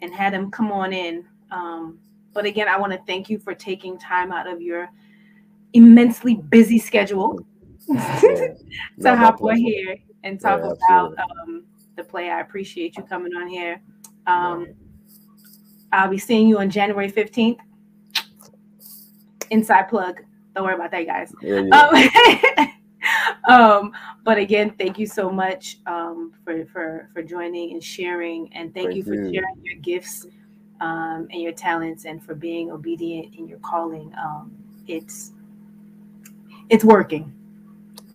and 0.00 0.12
have 0.14 0.32
them 0.32 0.50
come 0.50 0.72
on 0.72 0.92
in. 0.92 1.26
Um, 1.50 1.98
but 2.32 2.44
again, 2.44 2.68
I 2.68 2.78
want 2.78 2.92
to 2.92 3.00
thank 3.06 3.28
you 3.28 3.38
for 3.38 3.54
taking 3.54 3.98
time 3.98 4.32
out 4.32 4.46
of 4.46 4.60
your 4.60 4.88
immensely 5.72 6.34
busy 6.34 6.78
schedule 6.78 7.44
yeah. 7.88 8.20
to 9.02 9.16
hop 9.16 9.42
on 9.42 9.56
here 9.56 9.96
and 10.24 10.40
talk 10.40 10.60
yeah, 10.60 10.72
about 10.72 11.18
um, 11.18 11.64
the 11.96 12.04
play. 12.04 12.30
I 12.30 12.40
appreciate 12.40 12.96
you 12.96 13.02
coming 13.02 13.34
on 13.34 13.48
here. 13.48 13.80
Um, 14.26 14.68
I'll 15.92 16.10
be 16.10 16.18
seeing 16.18 16.48
you 16.48 16.58
on 16.58 16.70
January 16.70 17.10
15th. 17.10 17.58
Inside 19.50 19.88
plug. 19.88 20.20
Don't 20.54 20.64
worry 20.64 20.74
about 20.74 20.92
that, 20.92 21.06
guys. 21.06 21.32
Yeah, 21.42 21.62
um, 21.72 22.68
um, 23.48 23.92
but 24.24 24.38
again, 24.38 24.74
thank 24.78 24.98
you 24.98 25.06
so 25.06 25.30
much 25.30 25.78
um, 25.86 26.32
for, 26.44 26.64
for, 26.66 27.08
for 27.12 27.22
joining 27.22 27.72
and 27.72 27.82
sharing. 27.82 28.52
And 28.52 28.72
thank, 28.72 28.88
thank 28.88 28.96
you 28.96 29.02
for 29.02 29.14
you. 29.14 29.34
sharing 29.34 29.60
your 29.64 29.76
gifts 29.80 30.26
um, 30.80 31.28
and 31.30 31.42
your 31.42 31.52
talents 31.52 32.04
and 32.04 32.22
for 32.22 32.34
being 32.34 32.70
obedient 32.70 33.34
in 33.34 33.46
your 33.46 33.58
calling. 33.58 34.12
Um, 34.18 34.52
it's 34.86 35.32
it's 36.68 36.84
working. 36.84 37.32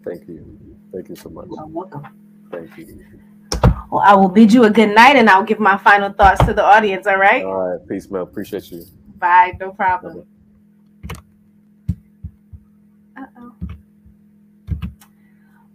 Thank 0.03 0.27
you. 0.27 0.59
Thank 0.93 1.09
you 1.09 1.15
so 1.15 1.29
much. 1.29 1.47
You're 1.49 1.65
welcome. 1.65 2.07
Thank 2.51 2.77
you. 2.77 3.05
Well, 3.91 4.03
I 4.03 4.13
will 4.15 4.29
bid 4.29 4.51
you 4.51 4.63
a 4.63 4.69
good 4.69 4.93
night 4.93 5.15
and 5.15 5.29
I'll 5.29 5.43
give 5.43 5.59
my 5.59 5.77
final 5.77 6.11
thoughts 6.11 6.43
to 6.45 6.53
the 6.53 6.63
audience. 6.63 7.07
All 7.07 7.17
right. 7.17 7.43
All 7.43 7.71
right. 7.71 7.87
Peace, 7.87 8.09
Mel. 8.09 8.23
Appreciate 8.23 8.71
you. 8.71 8.85
Bye. 9.17 9.53
No 9.59 9.71
problem. 9.71 10.25
Uh-oh. 13.17 13.53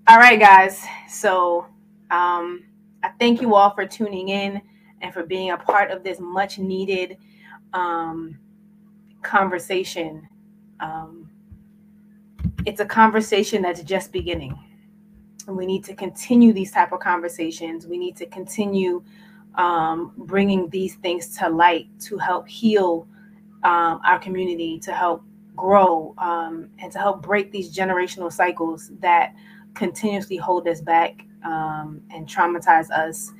All 0.09 0.19
right, 0.19 0.41
guys. 0.41 0.85
So 1.09 1.67
um, 2.11 2.65
I 3.03 3.11
thank 3.19 3.41
you 3.41 3.55
all 3.55 3.71
for 3.75 3.87
tuning 3.87 4.29
in 4.29 4.61
and 5.01 5.13
for 5.13 5.25
being 5.25 5.51
a 5.51 5.57
part 5.57 5.91
of 5.91 6.03
this 6.03 6.21
much 6.21 6.59
needed 6.59 7.17
um, 7.73 8.39
conversation. 9.23 10.29
Um, 10.81 11.31
it's 12.67 12.81
a 12.81 12.85
conversation 12.85 13.63
that's 13.63 13.83
just 13.83 14.13
beginning. 14.13 14.59
And 15.47 15.57
we 15.57 15.67
need 15.67 15.85
to 15.85 15.95
continue 15.95 16.53
these 16.53 16.73
type 16.73 16.93
of 16.93 17.01
conversations. 17.01 17.87
We 17.87 17.99
need 17.99 18.17
to 18.17 18.27
continue 18.27 19.03
um, 19.55 20.13
bringing 20.17 20.69
these 20.69 20.97
things 20.97 21.37
to 21.39 21.49
light 21.49 21.89
to 22.01 22.19
help 22.19 22.47
heal 22.49 23.07
um, 23.65 24.01
our 24.05 24.19
community, 24.19 24.79
to 24.81 24.93
help 24.93 25.25
grow, 25.57 26.15
um, 26.19 26.71
and 26.79 26.93
to 26.93 26.99
help 26.99 27.23
break 27.23 27.51
these 27.51 27.75
generational 27.75 28.33
cycles 28.33 28.91
that 29.01 29.35
continuously 29.75 30.37
hold 30.37 30.67
us 30.69 30.81
back 30.81 31.25
um, 31.45 32.01
and 32.11 32.27
traumatize 32.27 32.91
us 32.91 33.33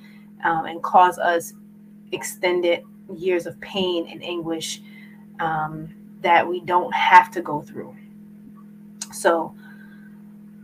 um, 0.45 0.67
and 0.67 0.83
cause 0.83 1.19
us 1.19 1.55
extended 2.13 2.83
years 3.15 3.47
of 3.47 3.61
pain 3.61 4.09
and 4.09 4.23
anguish 4.23 4.81
um, 5.41 5.95
that 6.21 6.47
we 6.47 6.61
don't 6.61 6.93
have 6.95 7.31
to 7.33 7.43
go 7.43 7.63
through. 7.63 7.95
So, 9.13 9.55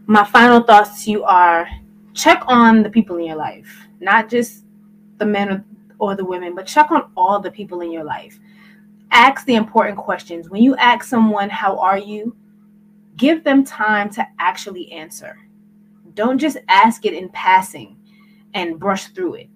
my 0.06 0.24
final 0.24 0.62
thoughts 0.62 1.04
to 1.04 1.10
you 1.10 1.24
are 1.24 1.68
check 2.14 2.42
on 2.46 2.82
the 2.82 2.90
people 2.90 3.16
in 3.16 3.24
your 3.24 3.36
life, 3.36 3.86
not 4.00 4.28
just 4.28 4.64
the 5.18 5.26
men 5.26 5.64
or 5.98 6.14
the 6.14 6.24
women, 6.24 6.54
but 6.54 6.66
check 6.66 6.90
on 6.90 7.10
all 7.16 7.40
the 7.40 7.50
people 7.50 7.80
in 7.80 7.90
your 7.90 8.04
life. 8.04 8.38
Ask 9.10 9.46
the 9.46 9.54
important 9.54 9.96
questions. 9.96 10.48
When 10.48 10.62
you 10.62 10.76
ask 10.76 11.04
someone, 11.04 11.50
How 11.50 11.78
are 11.78 11.98
you? 11.98 12.36
give 13.16 13.42
them 13.44 13.64
time 13.64 14.10
to 14.10 14.26
actually 14.38 14.90
answer. 14.92 15.38
Don't 16.14 16.38
just 16.38 16.58
ask 16.68 17.04
it 17.04 17.14
in 17.14 17.28
passing 17.30 17.96
and 18.54 18.78
brush 18.78 19.06
through 19.08 19.34
it 19.34 19.48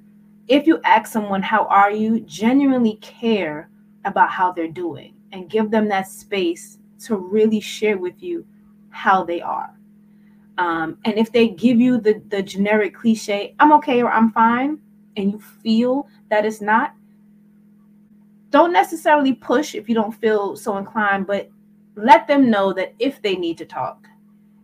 if 0.51 0.67
you 0.67 0.81
ask 0.85 1.11
someone, 1.11 1.43
How 1.43 1.65
are 1.67 1.93
you? 1.93 2.21
genuinely 2.21 2.97
care 2.97 3.71
about 4.05 4.31
how 4.31 4.51
they're 4.51 4.69
doing 4.69 5.15
and 5.33 5.49
give 5.49 5.71
them 5.71 5.89
that 5.89 6.09
space 6.09 6.79
to 7.07 7.17
really 7.17 7.61
share 7.61 7.99
with 7.99 8.21
you 8.21 8.45
how 8.91 9.23
they 9.23 9.41
are. 9.41 9.73
Um, 10.59 10.99
and 11.05 11.17
if 11.17 11.31
they 11.31 11.49
give 11.49 11.81
you 11.81 12.01
the, 12.01 12.21
the 12.29 12.43
generic 12.43 12.95
cliche, 12.95 13.55
I'm 13.61 13.73
okay 13.75 14.03
or 14.03 14.11
I'm 14.11 14.33
fine, 14.33 14.81
and 15.17 15.31
you 15.31 15.39
feel 15.39 16.09
that 16.31 16.45
it's 16.45 16.61
not, 16.61 16.95
don't 18.51 18.73
necessarily 18.73 19.33
push 19.33 19.77
if 19.77 19.89
you 19.89 19.95
don't 19.95 20.13
feel 20.13 20.57
so 20.57 20.77
inclined, 20.79 21.29
but 21.29 21.49
let 21.95 22.27
them 22.27 22.51
know 22.51 22.73
that 22.73 22.95
if 22.99 23.23
they 23.23 23.37
need 23.37 23.57
to 23.59 23.65
talk 23.65 24.09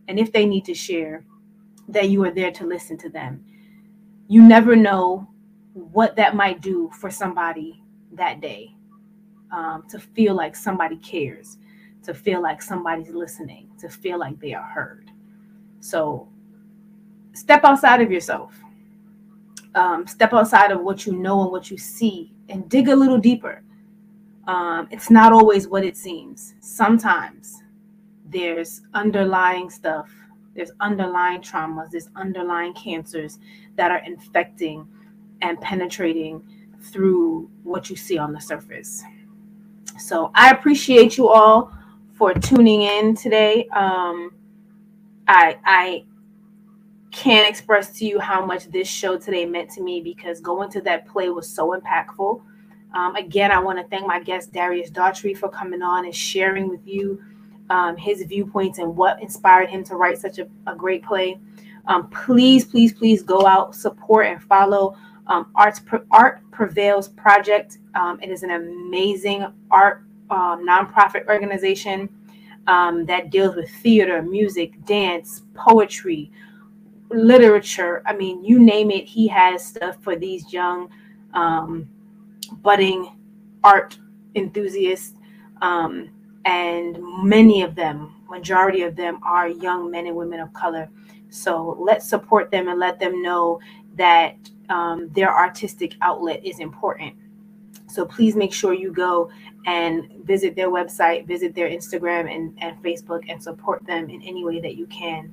and 0.09 0.19
if 0.19 0.33
they 0.33 0.45
need 0.45 0.65
to 0.65 0.73
share, 0.73 1.23
that 1.87 2.09
you 2.09 2.21
are 2.25 2.31
there 2.31 2.51
to 2.51 2.65
listen 2.65 2.97
to 2.97 3.09
them. 3.09 3.43
You 4.27 4.43
never 4.43 4.75
know 4.75 5.29
what 5.77 6.15
that 6.15 6.35
might 6.35 6.61
do 6.61 6.89
for 6.99 7.09
somebody 7.09 7.83
that 8.13 8.41
day 8.41 8.75
um, 9.51 9.83
to 9.89 9.99
feel 9.99 10.33
like 10.33 10.55
somebody 10.55 10.97
cares, 10.97 11.57
to 12.03 12.13
feel 12.13 12.41
like 12.41 12.61
somebody's 12.61 13.09
listening, 13.09 13.69
to 13.79 13.89
feel 13.89 14.17
like 14.17 14.39
they 14.39 14.53
are 14.53 14.63
heard. 14.63 15.11
So 15.79 16.27
step 17.33 17.63
outside 17.63 18.01
of 18.01 18.11
yourself. 18.11 18.55
Um, 19.75 20.07
step 20.07 20.33
outside 20.33 20.71
of 20.71 20.81
what 20.81 21.05
you 21.05 21.13
know 21.13 21.43
and 21.43 21.51
what 21.51 21.69
you 21.69 21.77
see 21.77 22.33
and 22.49 22.67
dig 22.67 22.87
a 22.87 22.95
little 22.95 23.19
deeper. 23.19 23.61
Um, 24.47 24.87
it's 24.89 25.11
not 25.11 25.33
always 25.33 25.67
what 25.67 25.83
it 25.83 25.95
seems. 25.95 26.55
Sometimes 26.61 27.61
there's 28.25 28.81
underlying 28.93 29.69
stuff, 29.69 30.09
there's 30.55 30.71
underlying 30.79 31.41
traumas, 31.41 31.91
there's 31.91 32.09
underlying 32.15 32.73
cancers 32.73 33.37
that 33.75 33.91
are 33.91 34.01
infecting 34.05 34.87
and 35.41 35.59
penetrating 35.61 36.41
through 36.81 37.49
what 37.63 37.89
you 37.89 37.95
see 37.95 38.17
on 38.17 38.33
the 38.33 38.39
surface. 38.39 39.03
So 39.99 40.31
I 40.35 40.51
appreciate 40.51 41.17
you 41.17 41.27
all 41.27 41.71
for 42.13 42.33
tuning 42.33 42.83
in 42.83 43.15
today. 43.15 43.67
Um, 43.69 44.31
I 45.27 45.57
I 45.65 46.05
can't 47.11 47.49
express 47.49 47.97
to 47.97 48.05
you 48.05 48.19
how 48.19 48.45
much 48.45 48.65
this 48.65 48.87
show 48.87 49.17
today 49.17 49.45
meant 49.45 49.71
to 49.71 49.81
me 49.81 50.01
because 50.01 50.39
going 50.39 50.69
to 50.71 50.81
that 50.81 51.07
play 51.07 51.29
was 51.29 51.49
so 51.49 51.79
impactful. 51.79 52.41
Um, 52.93 53.15
again, 53.15 53.51
I 53.51 53.59
want 53.59 53.79
to 53.79 53.85
thank 53.85 54.05
my 54.05 54.19
guest 54.19 54.53
Darius 54.53 54.89
Daughtry 54.89 55.35
for 55.37 55.49
coming 55.49 55.81
on 55.81 56.05
and 56.05 56.15
sharing 56.15 56.69
with 56.69 56.85
you 56.85 57.21
um, 57.69 57.97
his 57.97 58.23
viewpoints 58.23 58.79
and 58.79 58.95
what 58.95 59.21
inspired 59.21 59.69
him 59.69 59.83
to 59.85 59.95
write 59.95 60.17
such 60.17 60.39
a, 60.39 60.47
a 60.67 60.75
great 60.75 61.03
play. 61.03 61.37
Um, 61.87 62.09
please, 62.09 62.65
please, 62.65 62.93
please 62.93 63.23
go 63.23 63.45
out, 63.45 63.75
support, 63.75 64.27
and 64.27 64.41
follow 64.43 64.95
um, 65.27 65.51
Arts 65.55 65.81
Art 66.11 66.41
Prevails 66.51 67.09
Project. 67.09 67.77
Um, 67.95 68.19
it 68.21 68.29
is 68.29 68.43
an 68.43 68.51
amazing 68.51 69.45
art 69.69 70.03
um, 70.29 70.65
nonprofit 70.67 71.27
organization 71.27 72.09
um, 72.67 73.05
that 73.05 73.29
deals 73.29 73.55
with 73.55 73.69
theater, 73.69 74.21
music, 74.21 74.83
dance, 74.85 75.43
poetry, 75.53 76.31
literature. 77.09 78.01
I 78.05 78.13
mean, 78.15 78.43
you 78.43 78.59
name 78.59 78.91
it, 78.91 79.05
he 79.05 79.27
has 79.27 79.65
stuff 79.65 79.97
for 80.01 80.15
these 80.15 80.51
young, 80.51 80.89
um, 81.33 81.87
budding 82.61 83.15
art 83.63 83.97
enthusiasts. 84.35 85.13
Um, 85.61 86.09
and 86.45 86.97
many 87.23 87.61
of 87.61 87.75
them, 87.75 88.15
majority 88.29 88.83
of 88.83 88.95
them, 88.95 89.19
are 89.23 89.49
young 89.49 89.91
men 89.91 90.07
and 90.07 90.15
women 90.15 90.39
of 90.39 90.53
color. 90.53 90.89
So 91.29 91.77
let's 91.79 92.07
support 92.07 92.51
them 92.51 92.67
and 92.67 92.79
let 92.79 92.99
them 92.99 93.21
know 93.21 93.59
that 93.95 94.35
um, 94.69 95.09
their 95.13 95.33
artistic 95.33 95.95
outlet 96.01 96.45
is 96.45 96.59
important. 96.59 97.15
So 97.87 98.05
please 98.05 98.35
make 98.35 98.53
sure 98.53 98.73
you 98.73 98.91
go 98.91 99.29
and 99.65 100.09
visit 100.23 100.55
their 100.55 100.69
website, 100.69 101.25
visit 101.25 101.55
their 101.55 101.69
Instagram 101.69 102.33
and, 102.33 102.57
and 102.61 102.81
Facebook, 102.83 103.23
and 103.29 103.41
support 103.41 103.85
them 103.85 104.09
in 104.09 104.21
any 104.21 104.43
way 104.43 104.59
that 104.59 104.75
you 104.75 104.85
can. 104.87 105.31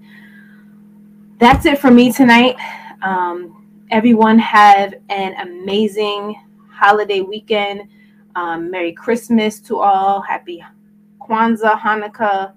That's 1.38 1.66
it 1.66 1.78
for 1.78 1.90
me 1.90 2.12
tonight. 2.12 2.56
Um, 3.02 3.66
everyone 3.90 4.38
have 4.38 4.94
an 5.08 5.34
amazing 5.40 6.40
holiday 6.70 7.20
weekend. 7.20 7.88
Um, 8.36 8.70
Merry 8.70 8.92
Christmas 8.92 9.60
to 9.60 9.78
all. 9.78 10.20
Happy 10.20 10.64
Kwanzaa, 11.20 11.78
Hanukkah, 11.78 12.52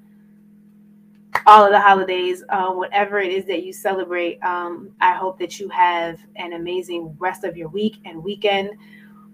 all 1.47 1.63
of 1.63 1.71
the 1.71 1.79
holidays, 1.79 2.43
uh, 2.49 2.71
whatever 2.71 3.19
it 3.19 3.31
is 3.31 3.45
that 3.45 3.63
you 3.63 3.71
celebrate. 3.71 4.37
Um, 4.43 4.91
I 4.99 5.13
hope 5.13 5.39
that 5.39 5.61
you 5.61 5.69
have 5.69 6.19
an 6.35 6.53
amazing 6.53 7.15
rest 7.19 7.45
of 7.45 7.55
your 7.55 7.69
week 7.69 7.99
and 8.03 8.21
weekend. 8.21 8.71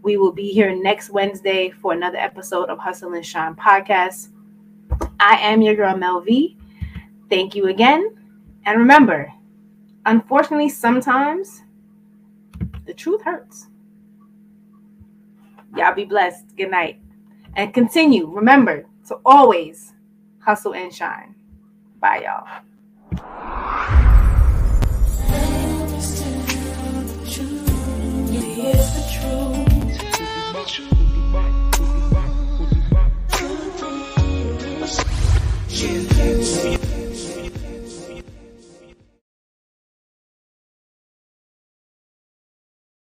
We 0.03 0.17
will 0.17 0.31
be 0.31 0.51
here 0.51 0.75
next 0.75 1.09
Wednesday 1.09 1.71
for 1.71 1.91
another 1.91 2.19
episode 2.19 2.69
of 2.69 2.77
Hustle 2.77 3.15
and 3.15 3.25
Shine 3.25 3.55
podcast. 3.55 4.29
I 5.19 5.37
am 5.39 5.63
your 5.63 5.75
girl 5.75 5.97
Mel 5.97 6.21
V. 6.21 6.55
Thank 7.31 7.55
you 7.55 7.69
again. 7.69 8.15
And 8.65 8.77
remember, 8.77 9.33
unfortunately, 10.05 10.69
sometimes 10.69 11.63
the 12.85 12.93
truth 12.93 13.23
hurts. 13.23 13.69
Y'all 15.75 15.95
be 15.95 16.05
blessed. 16.05 16.55
Good 16.55 16.69
night. 16.69 16.99
And 17.55 17.73
continue. 17.73 18.27
Remember 18.27 18.85
to 19.07 19.17
always 19.25 19.93
hustle 20.37 20.75
and 20.75 20.93
shine. 20.93 21.32
Bye, 22.03 22.19
y'all. 22.25 22.63